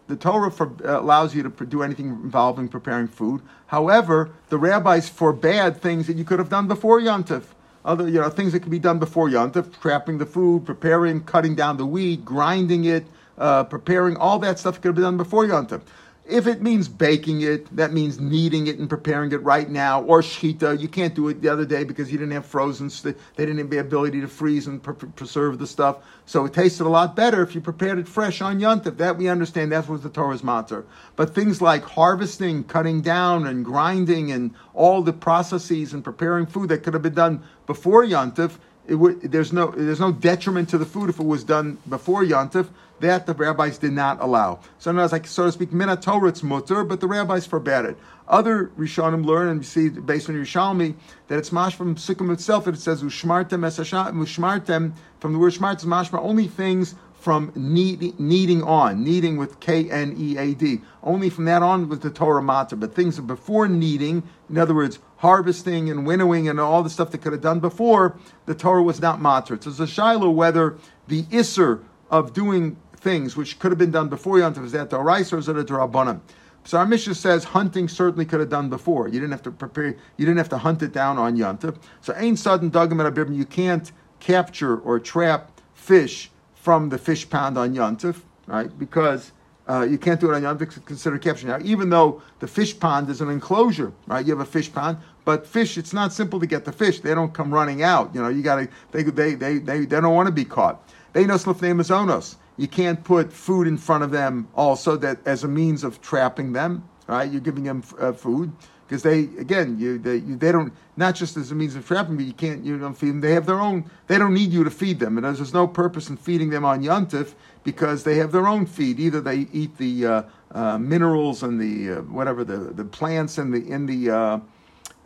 the 0.07 0.16
Torah 0.16 0.50
for, 0.50 0.72
uh, 0.85 1.00
allows 1.00 1.35
you 1.35 1.42
to 1.42 1.66
do 1.66 1.83
anything 1.83 2.07
involving 2.07 2.68
preparing 2.68 3.09
food. 3.09 3.42
However, 3.66 4.31
the 4.48 4.59
rabbis 4.59 5.09
forbade 5.09 5.81
things 5.81 6.07
that 6.07 6.16
you 6.16 6.24
could 6.24 6.38
have 6.38 6.50
done 6.50 6.68
before 6.68 7.00
Yontif. 7.00 7.44
Other, 7.84 8.08
you 8.08 8.20
know, 8.20 8.30
things 8.30 8.52
that 8.52 8.60
could 8.60 8.70
be 8.70 8.78
done 8.78 8.98
before 8.98 9.28
Yontif, 9.28 9.78
trapping 9.80 10.18
the 10.18 10.26
food, 10.26 10.64
preparing, 10.64 11.22
cutting 11.22 11.54
down 11.54 11.76
the 11.76 11.84
wheat, 11.84 12.24
grinding 12.24 12.86
it, 12.86 13.06
uh, 13.36 13.64
preparing, 13.64 14.16
all 14.16 14.38
that 14.38 14.58
stuff 14.58 14.80
could 14.80 14.88
have 14.88 14.94
been 14.94 15.04
done 15.04 15.16
before 15.16 15.44
Yontif. 15.44 15.82
If 16.26 16.46
it 16.46 16.62
means 16.62 16.88
baking 16.88 17.42
it, 17.42 17.76
that 17.76 17.92
means 17.92 18.18
kneading 18.18 18.66
it 18.66 18.78
and 18.78 18.88
preparing 18.88 19.30
it 19.32 19.42
right 19.42 19.68
now, 19.68 20.02
or 20.04 20.22
shchita. 20.22 20.80
You 20.80 20.88
can't 20.88 21.14
do 21.14 21.28
it 21.28 21.42
the 21.42 21.50
other 21.50 21.66
day 21.66 21.84
because 21.84 22.10
you 22.10 22.16
didn't 22.16 22.32
have 22.32 22.46
frozen. 22.46 22.90
They 23.02 23.44
didn't 23.44 23.58
have 23.58 23.68
the 23.68 23.78
ability 23.78 24.22
to 24.22 24.28
freeze 24.28 24.66
and 24.66 24.82
pre- 24.82 24.94
preserve 24.94 25.58
the 25.58 25.66
stuff. 25.66 25.98
So 26.24 26.46
it 26.46 26.54
tasted 26.54 26.87
a 26.87 26.88
lot 26.88 27.14
better 27.14 27.42
if 27.42 27.54
you 27.54 27.60
prepared 27.60 27.98
it 27.98 28.08
fresh 28.08 28.40
on 28.40 28.58
Yontif. 28.58 28.96
That 28.96 29.18
we 29.18 29.28
understand. 29.28 29.70
That's 29.70 29.87
what 29.87 30.02
the 30.02 30.08
Torah's 30.08 30.40
matzah. 30.40 30.84
But 31.14 31.34
things 31.34 31.60
like 31.60 31.84
harvesting, 31.84 32.64
cutting 32.64 33.02
down, 33.02 33.46
and 33.46 33.62
grinding, 33.62 34.32
and 34.32 34.54
all 34.72 35.02
the 35.02 35.12
processes 35.12 35.92
and 35.92 36.02
preparing 36.02 36.46
food 36.46 36.70
that 36.70 36.82
could 36.82 36.94
have 36.94 37.02
been 37.02 37.14
done 37.14 37.42
before 37.66 38.02
Yontif, 38.02 38.52
there's 38.87 39.52
no 39.52 39.72
there's 39.72 40.00
no 40.00 40.12
detriment 40.12 40.70
to 40.70 40.78
the 40.78 40.87
food 40.87 41.10
if 41.10 41.20
it 41.20 41.26
was 41.26 41.44
done 41.44 41.76
before 41.88 42.22
Yontif. 42.24 42.68
That 43.00 43.26
the 43.26 43.35
rabbis 43.35 43.78
did 43.78 43.92
not 43.92 44.20
allow. 44.20 44.61
So 44.78 44.92
now 44.92 45.02
it's 45.02 45.12
like 45.12 45.26
so 45.26 45.46
to 45.46 45.52
speak, 45.52 45.70
minat 45.70 46.00
Torah 46.00 46.28
it's 46.28 46.42
mutter, 46.42 46.85
but 46.85 47.00
the 47.00 47.09
rabbis 47.09 47.46
forbade 47.46 47.85
it. 47.85 47.98
Other 48.28 48.70
Rishonim 48.78 49.24
learn 49.24 49.48
and 49.48 49.66
see 49.66 49.88
based 49.88 50.28
on 50.28 50.37
Yerushalmi 50.37 50.94
that 51.28 51.38
it's 51.38 51.52
mash 51.52 51.74
from 51.74 51.96
Sikkim 51.96 52.30
itself. 52.30 52.66
It 52.68 52.78
says 52.78 53.02
ushmartem 53.02 53.61
ushmartem 53.61 54.92
from 55.20 55.33
the 55.33 55.38
word 55.38 55.52
shmart 55.52 55.78
is 55.78 55.85
mashma 55.85 56.18
only 56.20 56.46
things 56.46 56.94
from 57.24 57.50
kneading, 57.54 58.14
kneading 58.18 58.62
on, 58.62 59.02
kneading 59.02 59.38
with 59.38 59.59
K 59.59 59.90
N 59.90 60.14
E 60.18 60.37
A 60.37 60.52
D. 60.52 60.83
Only 61.02 61.30
from 61.30 61.46
that 61.46 61.62
on 61.62 61.88
was 61.88 62.00
the 62.00 62.11
Torah 62.11 62.42
matter. 62.42 62.76
But 62.76 62.94
things 62.94 63.18
before 63.18 63.66
kneading, 63.66 64.22
in 64.50 64.59
other 64.59 64.74
words, 64.74 64.98
harvesting 65.16 65.88
and 65.88 66.07
winnowing 66.07 66.50
and 66.50 66.61
all 66.61 66.83
the 66.83 66.90
stuff 66.90 67.11
that 67.12 67.22
could 67.22 67.33
have 67.33 67.40
done 67.40 67.61
before, 67.61 68.18
the 68.44 68.54
Torah 68.54 68.83
was 68.83 69.00
not 69.00 69.22
matter. 69.22 69.59
So 69.59 69.70
it's 69.70 69.80
a 69.80 69.87
shiloh 69.87 70.28
whether 70.28 70.76
the 71.09 71.22
isser 71.24 71.83
of 72.11 72.35
doing 72.35 72.76
things 73.04 73.36
which 73.36 73.58
could 73.60 73.70
have 73.70 73.78
been 73.78 73.92
done 73.92 74.08
before 74.08 74.38
Yom 74.40 74.54
Tov 74.54 74.64
is 74.64 74.72
that 74.72 74.90
Dorais 74.90 75.32
or 75.32 75.38
is 75.38 75.48
it 75.48 75.56
a 75.56 75.62
Drabanan? 75.62 76.20
So 76.64 76.78
our 76.78 76.86
Mishnah 76.86 77.14
says 77.14 77.44
hunting 77.44 77.88
certainly 77.88 78.24
could 78.24 78.40
have 78.40 78.48
done 78.48 78.70
before. 78.70 79.06
You 79.06 79.20
didn't 79.20 79.32
have 79.32 79.42
to 79.42 79.50
prepare. 79.52 79.96
You 80.16 80.24
didn't 80.26 80.38
have 80.38 80.48
to 80.48 80.58
hunt 80.58 80.82
it 80.82 80.92
down 80.92 81.18
on 81.18 81.36
Yom 81.36 81.58
Tov. 81.58 81.76
So 82.00 82.14
ain't 82.16 82.38
tzadin 82.38 82.70
dagim 82.70 83.26
and 83.26 83.36
You 83.36 83.44
can't 83.44 83.92
capture 84.18 84.78
or 84.78 84.98
trap 84.98 85.60
fish 85.74 86.30
from 86.54 86.88
the 86.88 86.96
fish 86.96 87.28
pond 87.28 87.58
on 87.58 87.74
Yontif, 87.74 88.22
right? 88.46 88.76
Because 88.78 89.32
uh, 89.68 89.86
you 89.88 89.98
can't 89.98 90.18
do 90.18 90.32
it 90.32 90.34
on 90.34 90.40
Yontif, 90.40 90.62
it's 90.62 90.78
considered 90.78 91.20
capture. 91.20 91.46
Now, 91.46 91.58
even 91.62 91.90
though 91.90 92.22
the 92.40 92.46
fish 92.46 92.78
pond 92.80 93.10
is 93.10 93.20
an 93.20 93.28
enclosure, 93.28 93.92
right? 94.06 94.24
You 94.24 94.32
have 94.32 94.40
a 94.40 94.50
fish 94.50 94.72
pond, 94.72 94.96
but 95.26 95.46
fish, 95.46 95.76
it's 95.76 95.92
not 95.92 96.10
simple 96.10 96.40
to 96.40 96.46
get 96.46 96.64
the 96.64 96.72
fish. 96.72 97.00
They 97.00 97.14
don't 97.14 97.34
come 97.34 97.52
running 97.52 97.82
out. 97.82 98.14
You 98.14 98.22
know, 98.22 98.30
you 98.30 98.42
got 98.42 98.56
to, 98.56 98.68
they, 98.92 99.02
they, 99.02 99.34
they, 99.34 99.58
they, 99.58 99.80
they 99.80 100.00
don't 100.00 100.14
want 100.14 100.26
to 100.26 100.32
be 100.32 100.46
caught. 100.46 100.88
They 101.12 101.26
know 101.26 101.34
onos. 101.34 102.36
You 102.56 102.68
can't 102.68 103.02
put 103.02 103.32
food 103.32 103.66
in 103.66 103.76
front 103.76 104.04
of 104.04 104.10
them 104.10 104.48
also 104.54 104.96
that 104.98 105.18
as 105.26 105.44
a 105.44 105.48
means 105.48 105.82
of 105.82 106.00
trapping 106.00 106.52
them, 106.52 106.88
right? 107.06 107.30
You're 107.30 107.40
giving 107.40 107.64
them 107.64 107.82
uh, 107.98 108.12
food 108.12 108.52
because 108.86 109.02
they 109.02 109.20
again 109.38 109.78
you 109.78 109.98
they 109.98 110.16
you, 110.16 110.36
they 110.36 110.52
don't 110.52 110.72
not 110.96 111.14
just 111.14 111.36
as 111.36 111.50
a 111.50 111.54
means 111.54 111.74
of 111.74 111.86
trapping, 111.86 112.16
but 112.16 112.26
you 112.26 112.32
can't 112.32 112.64
you 112.64 112.78
don't 112.78 112.94
feed 112.94 113.10
them. 113.10 113.20
They 113.20 113.32
have 113.32 113.46
their 113.46 113.60
own. 113.60 113.90
They 114.06 114.18
don't 114.18 114.34
need 114.34 114.52
you 114.52 114.62
to 114.64 114.70
feed 114.70 115.00
them, 115.00 115.16
and 115.16 115.24
there's, 115.24 115.54
no 115.54 115.66
purpose 115.66 116.08
in 116.10 116.16
feeding 116.16 116.50
them 116.50 116.64
on 116.64 116.82
yontif 116.82 117.34
because 117.64 118.04
they 118.04 118.16
have 118.16 118.30
their 118.30 118.46
own 118.46 118.66
feed. 118.66 119.00
Either 119.00 119.20
they 119.20 119.46
eat 119.52 119.76
the 119.78 120.06
uh, 120.06 120.22
uh, 120.52 120.78
minerals 120.78 121.42
and 121.42 121.60
the 121.60 121.98
uh, 121.98 122.02
whatever 122.02 122.44
the, 122.44 122.56
the 122.56 122.84
plants 122.84 123.38
in 123.38 123.50
the 123.50 123.66
in 123.68 123.86
the 123.86 124.10
uh, 124.10 124.40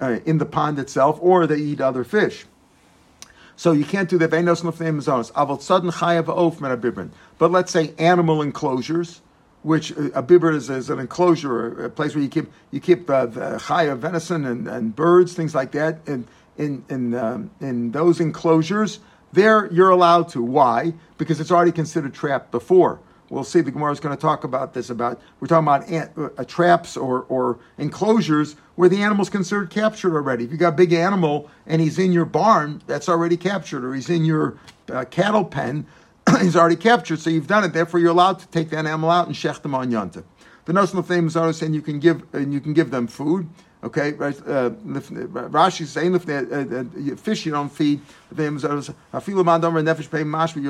uh, 0.01 0.19
in 0.27 0.39
the 0.39 0.47
pond 0.47 0.79
itself, 0.79 1.19
or 1.23 1.47
they 1.47 1.57
eat 1.57 1.81
other 1.81 2.05
fish. 2.05 2.47
So 3.59 3.73
you 3.73 3.85
can't 3.85 4.09
do 4.09 4.19
that. 4.19 4.31
But 7.39 7.51
let's 7.51 7.73
say 7.73 7.95
animal 7.99 8.41
enclosures 8.41 9.21
which 9.63 9.91
uh, 9.93 10.11
a 10.15 10.23
bibber 10.23 10.53
is, 10.53 10.71
is, 10.71 10.89
an 10.89 10.99
enclosure, 10.99 11.87
a 11.87 11.91
place 11.91 12.15
where 12.15 12.23
you 12.23 12.31
keep 12.31 12.47
you 12.71 12.81
keep 12.81 13.11
uh, 13.11 13.27
chaya, 13.27 13.99
venison, 13.99 14.45
and, 14.45 14.69
and 14.69 14.95
birds, 14.95 15.35
things 15.35 15.55
like 15.55 15.73
that, 15.73 15.99
and 16.07 16.27
in 16.57 16.85
in 16.89 17.15
um, 17.15 17.51
in 17.61 17.91
those 17.91 18.21
enclosures, 18.21 19.01
there 19.33 19.67
you're 19.73 19.91
allowed 19.91 20.29
to. 20.31 20.43
Why? 20.43 20.95
Because 21.17 21.41
it's 21.41 21.51
already 21.51 21.73
considered 21.73 22.15
trapped 22.15 22.51
before. 22.51 23.01
We'll 23.31 23.45
see. 23.45 23.61
The 23.61 23.71
Gemara 23.71 23.93
is 23.93 24.01
going 24.01 24.17
to 24.17 24.21
talk 24.21 24.45
about 24.45 24.73
this. 24.73 24.89
About 24.91 25.21
we're 25.41 25.49
talking 25.49 25.67
about 25.67 25.89
ant, 25.89 26.13
uh, 26.17 26.45
traps 26.45 26.97
or 26.97 27.25
or 27.29 27.59
enclosures 27.77 28.57
where 28.77 28.89
the 28.89 29.03
animal's 29.03 29.29
considered 29.29 29.71
captured 29.71 30.15
already. 30.15 30.45
If 30.45 30.51
you 30.51 30.57
got 30.57 30.75
a 30.75 30.77
big 30.77 30.93
animal 30.93 31.51
and 31.67 31.83
he's 31.83 31.99
in 31.99 32.13
your 32.13 32.25
barn, 32.25 32.83
that's 32.87 33.09
already 33.09 33.37
captured, 33.37 33.85
or 33.85 33.95
he's 33.95 34.09
in 34.09 34.25
your 34.25 34.59
uh, 34.91 35.05
cattle 35.05 35.45
pen, 35.45 35.87
he's 36.41 36.57
already 36.57 36.77
captured, 36.77 37.19
so 37.19 37.29
you've 37.29 37.47
done 37.47 37.65
it. 37.65 37.73
Therefore, 37.73 38.01
you're 38.01 38.11
allowed 38.11 38.39
to 38.39 38.49
take 38.49 38.71
that 38.71 38.87
animal 38.87 39.11
out 39.11 39.27
and 39.27 39.37
shech 39.37 39.63
them 39.63 39.75
on 39.75 39.91
yontif. 39.91 40.25
The 40.65 40.73
notion 40.73 40.99
of 40.99 41.07
famous 41.07 41.35
are 41.37 41.53
saying 41.53 41.75
you 41.75 41.83
can 41.83 41.99
give 41.99 42.23
and 42.35 42.53
you 42.53 42.61
can 42.61 42.73
give 42.73 42.91
them 42.91 43.07
food. 43.07 43.49
Okay, 43.85 44.09
uh, 44.11 44.71
Rashi 44.71 45.87
saying 45.87 46.13
uh, 46.13 46.19
uh, 46.19 47.17
fish 47.17 47.47
you 47.47 47.53
don't 47.53 47.69
feed. 47.69 48.01
You're 48.37 48.59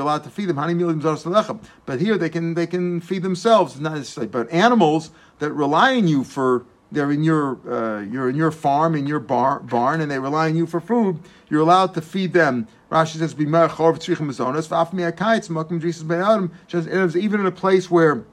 allowed 0.03 0.25
to 0.25 0.31
feed 0.31 0.49
them. 0.49 1.61
But 1.87 2.01
here 2.01 2.19
they 2.19 2.29
can 2.29 2.53
they 2.55 2.67
can 2.67 3.01
feed 3.01 3.23
themselves. 3.23 3.81
Not 3.81 3.95
necessarily, 3.95 4.29
but 4.29 4.53
animals 4.53 5.11
that 5.39 5.53
rely 5.53 5.97
on 5.97 6.07
you 6.07 6.23
for 6.23 6.67
they're 6.93 7.11
in 7.11 7.25
your 7.25 7.59
uh, 7.67 8.01
you're 8.03 8.29
in 8.29 8.37
your 8.37 8.51
farm 8.51 8.95
in 8.95 9.07
your 9.07 9.21
bar, 9.21 9.61
barn 9.61 10.03
and 10.03 10.11
they 10.11 10.19
rely 10.19 10.49
on 10.51 10.57
you 10.57 10.67
for 10.67 10.81
food. 10.81 11.19
You're 11.49 11.63
allowed 11.63 11.95
to 11.95 12.03
feed 12.03 12.35
them 12.35 12.69
Rashi 12.91 13.19
says, 13.19 13.35
even 17.17 17.41
in 17.41 17.47
a 17.47 17.51
place 17.51 17.91
where 17.91 18.25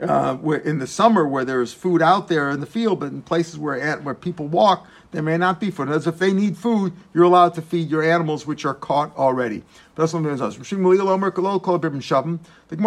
uh, 0.00 0.36
where 0.36 0.58
in 0.58 0.78
the 0.78 0.86
summer 0.86 1.26
where 1.26 1.44
there's 1.44 1.72
food 1.72 2.02
out 2.02 2.28
there 2.28 2.50
in 2.50 2.60
the 2.60 2.66
field, 2.66 3.00
but 3.00 3.12
in 3.12 3.22
places 3.22 3.58
where 3.58 3.80
at, 3.80 4.02
where 4.02 4.14
people 4.14 4.46
walk, 4.48 4.86
there 5.12 5.22
may 5.22 5.36
not 5.36 5.60
be 5.60 5.70
food. 5.70 5.88
As 5.88 6.06
if 6.06 6.18
they 6.18 6.32
need 6.32 6.56
food, 6.56 6.92
you're 7.12 7.24
allowed 7.24 7.54
to 7.54 7.62
feed 7.62 7.88
your 7.88 8.02
animals 8.02 8.46
which 8.46 8.64
are 8.64 8.74
caught 8.74 9.16
already. 9.16 9.62
The 9.94 10.06
Gemara 10.06 10.16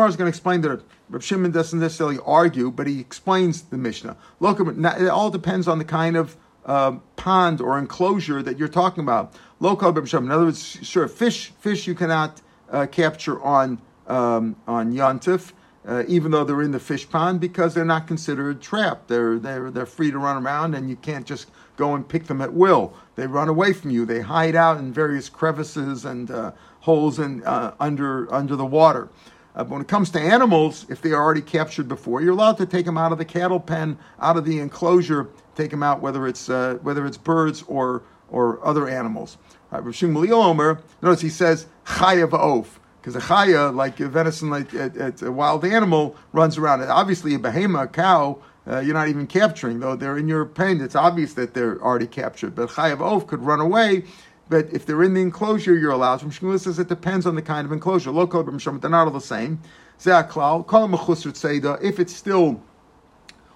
is 0.09 0.15
going 0.15 0.25
to 0.25 0.27
explain 0.27 0.61
that 0.61 0.81
Reb 1.09 1.23
Shimon 1.23 1.51
doesn't 1.51 1.79
necessarily 1.79 2.19
argue, 2.25 2.69
but 2.69 2.85
he 2.87 2.99
explains 2.99 3.61
the 3.61 3.77
Mishnah. 3.77 4.17
Look, 4.41 4.59
it 4.59 5.07
all 5.07 5.29
depends 5.29 5.69
on 5.69 5.77
the 5.77 5.85
kind 5.85 6.17
of 6.17 6.35
uh, 6.65 6.97
pond 7.15 7.61
or 7.61 7.79
enclosure 7.79 8.43
that 8.43 8.57
you're 8.59 8.67
talking 8.67 9.01
about. 9.01 9.33
Local 9.59 9.89
In 9.97 10.31
other 10.31 10.45
words, 10.45 10.79
sure, 10.83 11.07
fish 11.07 11.53
fish 11.59 11.87
you 11.87 11.95
cannot 11.95 12.41
uh, 12.69 12.85
capture 12.87 13.41
on 13.41 13.81
um, 14.07 14.55
on 14.67 14.93
yontif, 14.93 15.53
uh, 15.87 16.03
even 16.07 16.31
though 16.31 16.43
they're 16.43 16.61
in 16.61 16.71
the 16.71 16.79
fish 16.79 17.09
pond, 17.09 17.39
because 17.39 17.73
they're 17.73 17.85
not 17.85 18.07
considered 18.07 18.61
trapped. 18.61 19.07
They're 19.07 19.39
they're 19.39 19.71
they're 19.71 19.85
free 19.85 20.11
to 20.11 20.17
run 20.17 20.43
around, 20.43 20.75
and 20.75 20.89
you 20.89 20.97
can't 20.97 21.25
just 21.25 21.49
go 21.77 21.95
and 21.95 22.07
pick 22.07 22.27
them 22.27 22.41
at 22.41 22.53
will. 22.53 22.93
They 23.15 23.25
run 23.25 23.47
away 23.47 23.71
from 23.73 23.91
you. 23.91 24.05
They 24.05 24.19
hide 24.19 24.55
out 24.55 24.77
in 24.77 24.91
various 24.91 25.29
crevices 25.29 26.03
and 26.03 26.29
uh, 26.29 26.51
holes 26.81 27.19
in, 27.19 27.43
uh, 27.45 27.73
under 27.79 28.31
under 28.33 28.55
the 28.55 28.65
water. 28.65 29.09
Uh, 29.55 29.63
when 29.63 29.81
it 29.81 29.87
comes 29.87 30.11
to 30.11 30.19
animals, 30.19 30.85
if 30.89 31.01
they 31.01 31.11
are 31.11 31.23
already 31.23 31.41
captured 31.41 31.87
before, 31.87 32.21
you're 32.21 32.33
allowed 32.33 32.57
to 32.57 32.65
take 32.65 32.85
them 32.85 32.97
out 32.97 33.11
of 33.11 33.17
the 33.17 33.25
cattle 33.25 33.59
pen, 33.59 33.97
out 34.19 34.37
of 34.37 34.45
the 34.45 34.59
enclosure, 34.59 35.29
take 35.55 35.71
them 35.71 35.81
out, 35.81 35.99
whether 36.01 36.27
it's 36.27 36.49
uh, 36.49 36.77
whether 36.83 37.05
it's 37.05 37.17
birds 37.17 37.63
or 37.67 38.03
or 38.29 38.65
other 38.65 38.87
animals. 38.89 39.37
Right, 39.71 39.83
Rav 39.83 39.95
Shimon 39.95 40.31
Omer, 40.31 40.81
notice 41.01 41.21
he 41.21 41.29
says 41.29 41.67
chaya 41.85 42.29
va'of, 42.29 42.65
because 43.01 43.15
a 43.15 43.19
chaya, 43.19 43.73
like 43.73 43.99
a 43.99 44.09
venison, 44.09 44.49
like 44.49 44.73
it's 44.73 45.21
a 45.21 45.31
wild 45.31 45.63
animal, 45.63 46.15
runs 46.33 46.57
around. 46.57 46.83
Obviously, 46.83 47.35
a 47.35 47.39
behema, 47.39 47.83
a 47.83 47.87
cow, 47.87 48.41
uh, 48.69 48.79
you're 48.79 48.93
not 48.93 49.07
even 49.07 49.27
capturing, 49.27 49.79
though 49.79 49.95
they're 49.95 50.17
in 50.17 50.27
your 50.27 50.45
pen. 50.45 50.81
It's 50.81 50.95
obvious 50.95 51.33
that 51.35 51.53
they're 51.53 51.81
already 51.81 52.07
captured. 52.07 52.55
But 52.55 52.69
chaya 52.69 52.97
va'of 52.97 53.27
could 53.27 53.41
run 53.41 53.61
away. 53.61 54.03
But 54.49 54.71
if 54.71 54.85
they're 54.85 55.03
in 55.03 55.13
the 55.13 55.21
enclosure, 55.21 55.77
you're 55.77 55.91
allowed. 55.91 56.21
From 56.21 56.31
Shmuel 56.31 56.59
says 56.59 56.79
it 56.79 56.87
depends 56.87 57.25
on 57.25 57.35
the 57.35 57.41
kind 57.41 57.65
of 57.65 57.71
enclosure. 57.71 58.11
Local, 58.11 58.43
they're 58.43 58.89
not 58.89 59.07
all 59.07 59.11
the 59.11 59.19
same. 59.19 59.59
If 59.99 61.99
it's 61.99 62.15
still 62.15 62.61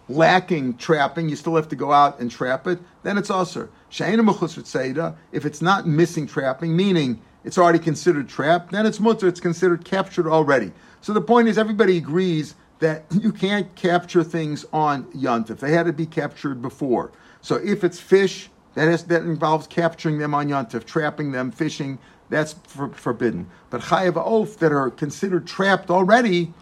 lacking 0.09 0.77
trapping, 0.77 1.29
you 1.29 1.35
still 1.35 1.55
have 1.55 1.69
to 1.69 1.75
go 1.75 1.93
out 1.93 2.19
and 2.19 2.29
trap 2.29 2.67
it, 2.67 2.79
then 3.03 3.17
it's 3.17 3.29
usher. 3.29 3.69
If 3.91 5.45
it's 5.45 5.61
not 5.61 5.87
missing 5.87 6.27
trapping, 6.27 6.75
meaning 6.75 7.21
it's 7.43 7.57
already 7.57 7.79
considered 7.79 8.29
trapped, 8.29 8.71
then 8.71 8.85
it's 8.85 8.99
mutter, 8.99 9.27
it's 9.27 9.39
considered 9.39 9.83
captured 9.85 10.27
already. 10.27 10.71
So 11.01 11.13
the 11.13 11.21
point 11.21 11.47
is, 11.47 11.57
everybody 11.57 11.97
agrees 11.97 12.55
that 12.79 13.05
you 13.11 13.31
can't 13.31 13.73
capture 13.75 14.23
things 14.23 14.65
on 14.73 15.05
yontif. 15.13 15.59
They 15.59 15.71
had 15.71 15.85
to 15.85 15.93
be 15.93 16.05
captured 16.05 16.61
before. 16.61 17.11
So 17.41 17.55
if 17.55 17.83
it's 17.83 17.99
fish, 17.99 18.49
that, 18.75 18.87
is, 18.87 19.03
that 19.05 19.23
involves 19.23 19.67
capturing 19.67 20.19
them 20.19 20.33
on 20.33 20.47
yontif, 20.47 20.85
trapping 20.85 21.31
them, 21.31 21.51
fishing, 21.51 21.99
that's 22.29 22.53
for, 22.63 22.89
forbidden. 22.89 23.49
But 23.69 23.81
chaya 23.81 24.11
va'of 24.11 24.57
that 24.57 24.71
are 24.71 24.89
considered 24.89 25.47
trapped 25.47 25.89
already, 25.89 26.53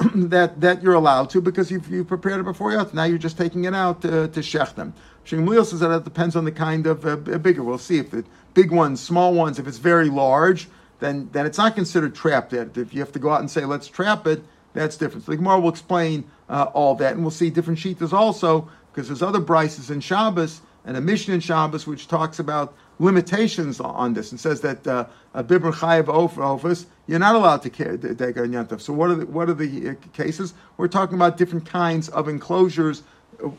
that 0.14 0.60
that 0.60 0.82
you're 0.82 0.94
allowed 0.94 1.30
to 1.30 1.40
because 1.40 1.70
you've, 1.70 1.88
you 1.88 2.04
prepared 2.04 2.40
it 2.40 2.44
before 2.44 2.72
you. 2.72 2.84
Now 2.92 3.04
you're 3.04 3.16
just 3.18 3.38
taking 3.38 3.64
it 3.64 3.74
out 3.74 4.02
to, 4.02 4.26
to 4.28 4.40
shech 4.40 4.74
them. 4.74 4.92
Shmuel 5.24 5.64
says 5.64 5.80
that 5.80 5.90
it 5.90 6.04
depends 6.04 6.36
on 6.36 6.44
the 6.44 6.52
kind 6.52 6.86
of 6.86 7.06
uh, 7.06 7.16
bigger. 7.16 7.62
We'll 7.62 7.78
see 7.78 7.98
if 7.98 8.10
the 8.10 8.24
big 8.54 8.70
ones, 8.70 9.00
small 9.00 9.34
ones, 9.34 9.58
if 9.58 9.66
it's 9.66 9.78
very 9.78 10.08
large, 10.08 10.68
then 11.00 11.28
then 11.32 11.44
it's 11.46 11.58
not 11.58 11.74
considered 11.74 12.14
trapped. 12.14 12.52
If 12.52 12.94
you 12.94 13.00
have 13.00 13.12
to 13.12 13.18
go 13.18 13.30
out 13.30 13.40
and 13.40 13.50
say 13.50 13.64
let's 13.64 13.88
trap 13.88 14.26
it, 14.26 14.42
that's 14.72 14.96
different. 14.96 15.24
So 15.26 15.32
the 15.32 15.36
Gemara 15.36 15.60
will 15.60 15.70
explain 15.70 16.24
uh, 16.48 16.64
all 16.72 16.94
that, 16.96 17.14
and 17.14 17.22
we'll 17.22 17.30
see 17.30 17.50
different 17.50 17.78
shitas 17.78 18.12
also 18.12 18.68
because 18.92 19.08
there's 19.08 19.22
other 19.22 19.40
braisos 19.40 19.90
in 19.90 20.00
Shabbos 20.00 20.60
and 20.84 20.96
a 20.96 21.00
Mishnah 21.00 21.34
in 21.34 21.40
Shabbos 21.40 21.86
which 21.86 22.06
talks 22.06 22.38
about 22.38 22.74
limitations 23.00 23.80
on 23.80 24.14
this 24.14 24.30
and 24.30 24.38
says 24.38 24.60
that 24.60 24.86
uh, 24.86 25.06
a 25.34 25.42
bibber 25.42 25.72
chayiv 25.72 26.08
office 26.08 26.86
you're 27.06 27.18
not 27.18 27.34
allowed 27.34 27.60
to 27.62 27.70
take 27.70 28.36
a 28.36 28.40
yantav. 28.40 28.80
So 28.80 28.92
what 28.92 29.10
are 29.10 29.14
the, 29.16 29.26
what 29.26 29.48
are 29.48 29.54
the 29.54 29.90
uh, 29.90 29.94
cases? 30.12 30.54
We're 30.76 30.88
talking 30.88 31.16
about 31.16 31.36
different 31.36 31.66
kinds 31.66 32.08
of 32.10 32.28
enclosures. 32.28 33.02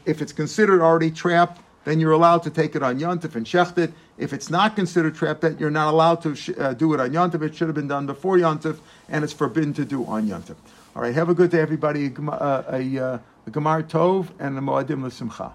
If 0.05 0.21
it's 0.21 0.31
considered 0.31 0.81
already 0.81 1.11
trapped, 1.11 1.61
then 1.83 1.99
you're 1.99 2.13
allowed 2.13 2.43
to 2.43 2.49
take 2.49 2.75
it 2.75 2.81
on 2.81 2.99
yontif 2.99 3.35
and 3.35 3.45
shecht 3.45 3.77
it. 3.77 3.93
If 4.17 4.31
it's 4.31 4.49
not 4.49 4.75
considered 4.75 5.15
trapped, 5.15 5.41
then 5.41 5.57
you're 5.59 5.69
not 5.69 5.93
allowed 5.93 6.21
to 6.21 6.35
sh- 6.35 6.51
uh, 6.57 6.73
do 6.73 6.93
it 6.93 6.99
on 6.99 7.09
yontif. 7.09 7.41
It 7.41 7.55
should 7.55 7.67
have 7.67 7.75
been 7.75 7.87
done 7.87 8.05
before 8.05 8.37
yontif, 8.37 8.79
and 9.09 9.23
it's 9.23 9.33
forbidden 9.33 9.73
to 9.73 9.85
do 9.85 10.05
on 10.05 10.27
yontif. 10.27 10.55
All 10.95 11.01
right, 11.01 11.13
have 11.13 11.27
a 11.27 11.33
good 11.33 11.51
day, 11.51 11.59
everybody. 11.59 12.13
Uh, 12.15 12.63
a, 12.67 12.75
a, 12.75 12.95
a, 12.95 13.21
a 13.47 13.51
Gemar 13.51 13.83
Tov 13.83 14.29
and 14.39 14.57
a 14.57 14.61
Moadim 14.61 15.03
L'Simcha. 15.03 15.51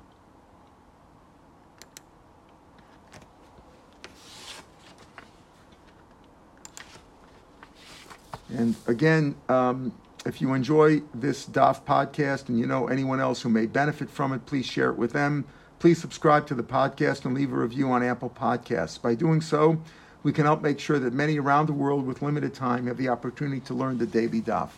And 8.51 8.75
again, 8.87 9.37
um, 9.49 9.93
if 10.27 10.43
you 10.43 10.53
enjoy 10.53 11.01
this 11.15 11.47
DAF 11.47 11.85
podcast 11.85 12.49
and 12.49 12.59
you 12.59 12.67
know 12.67 12.89
anyone 12.89 13.21
else 13.21 13.41
who 13.41 13.49
may 13.49 13.67
benefit 13.67 14.11
from 14.11 14.33
it, 14.33 14.45
please 14.45 14.67
share 14.67 14.91
it 14.91 14.97
with 14.97 15.13
them. 15.13 15.47
Please 15.81 15.99
subscribe 15.99 16.47
to 16.47 16.55
the 16.55 16.63
podcast 16.63 17.25
and 17.25 17.35
leave 17.35 17.55
a 17.55 17.57
review 17.57 17.91
on 17.91 18.03
Apple 18.03 18.29
Podcasts. 18.29 19.01
By 19.01 19.15
doing 19.15 19.41
so, 19.41 19.81
we 20.23 20.31
can 20.31 20.45
help 20.45 20.61
make 20.61 20.79
sure 20.79 20.99
that 20.99 21.15
many 21.15 21.39
around 21.39 21.67
the 21.67 21.73
world 21.73 22.07
with 22.07 22.21
limited 22.21 22.53
time 22.53 22.87
have 22.87 22.99
the 22.99 23.09
opportunity 23.09 23.61
to 23.61 23.73
learn 23.73 23.97
the 23.97 24.05
daily 24.05 24.43
DAF. 24.43 24.69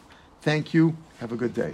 Thank 0.42 0.72
you. 0.72 0.96
Have 1.18 1.32
a 1.32 1.36
good 1.36 1.54
day. 1.54 1.72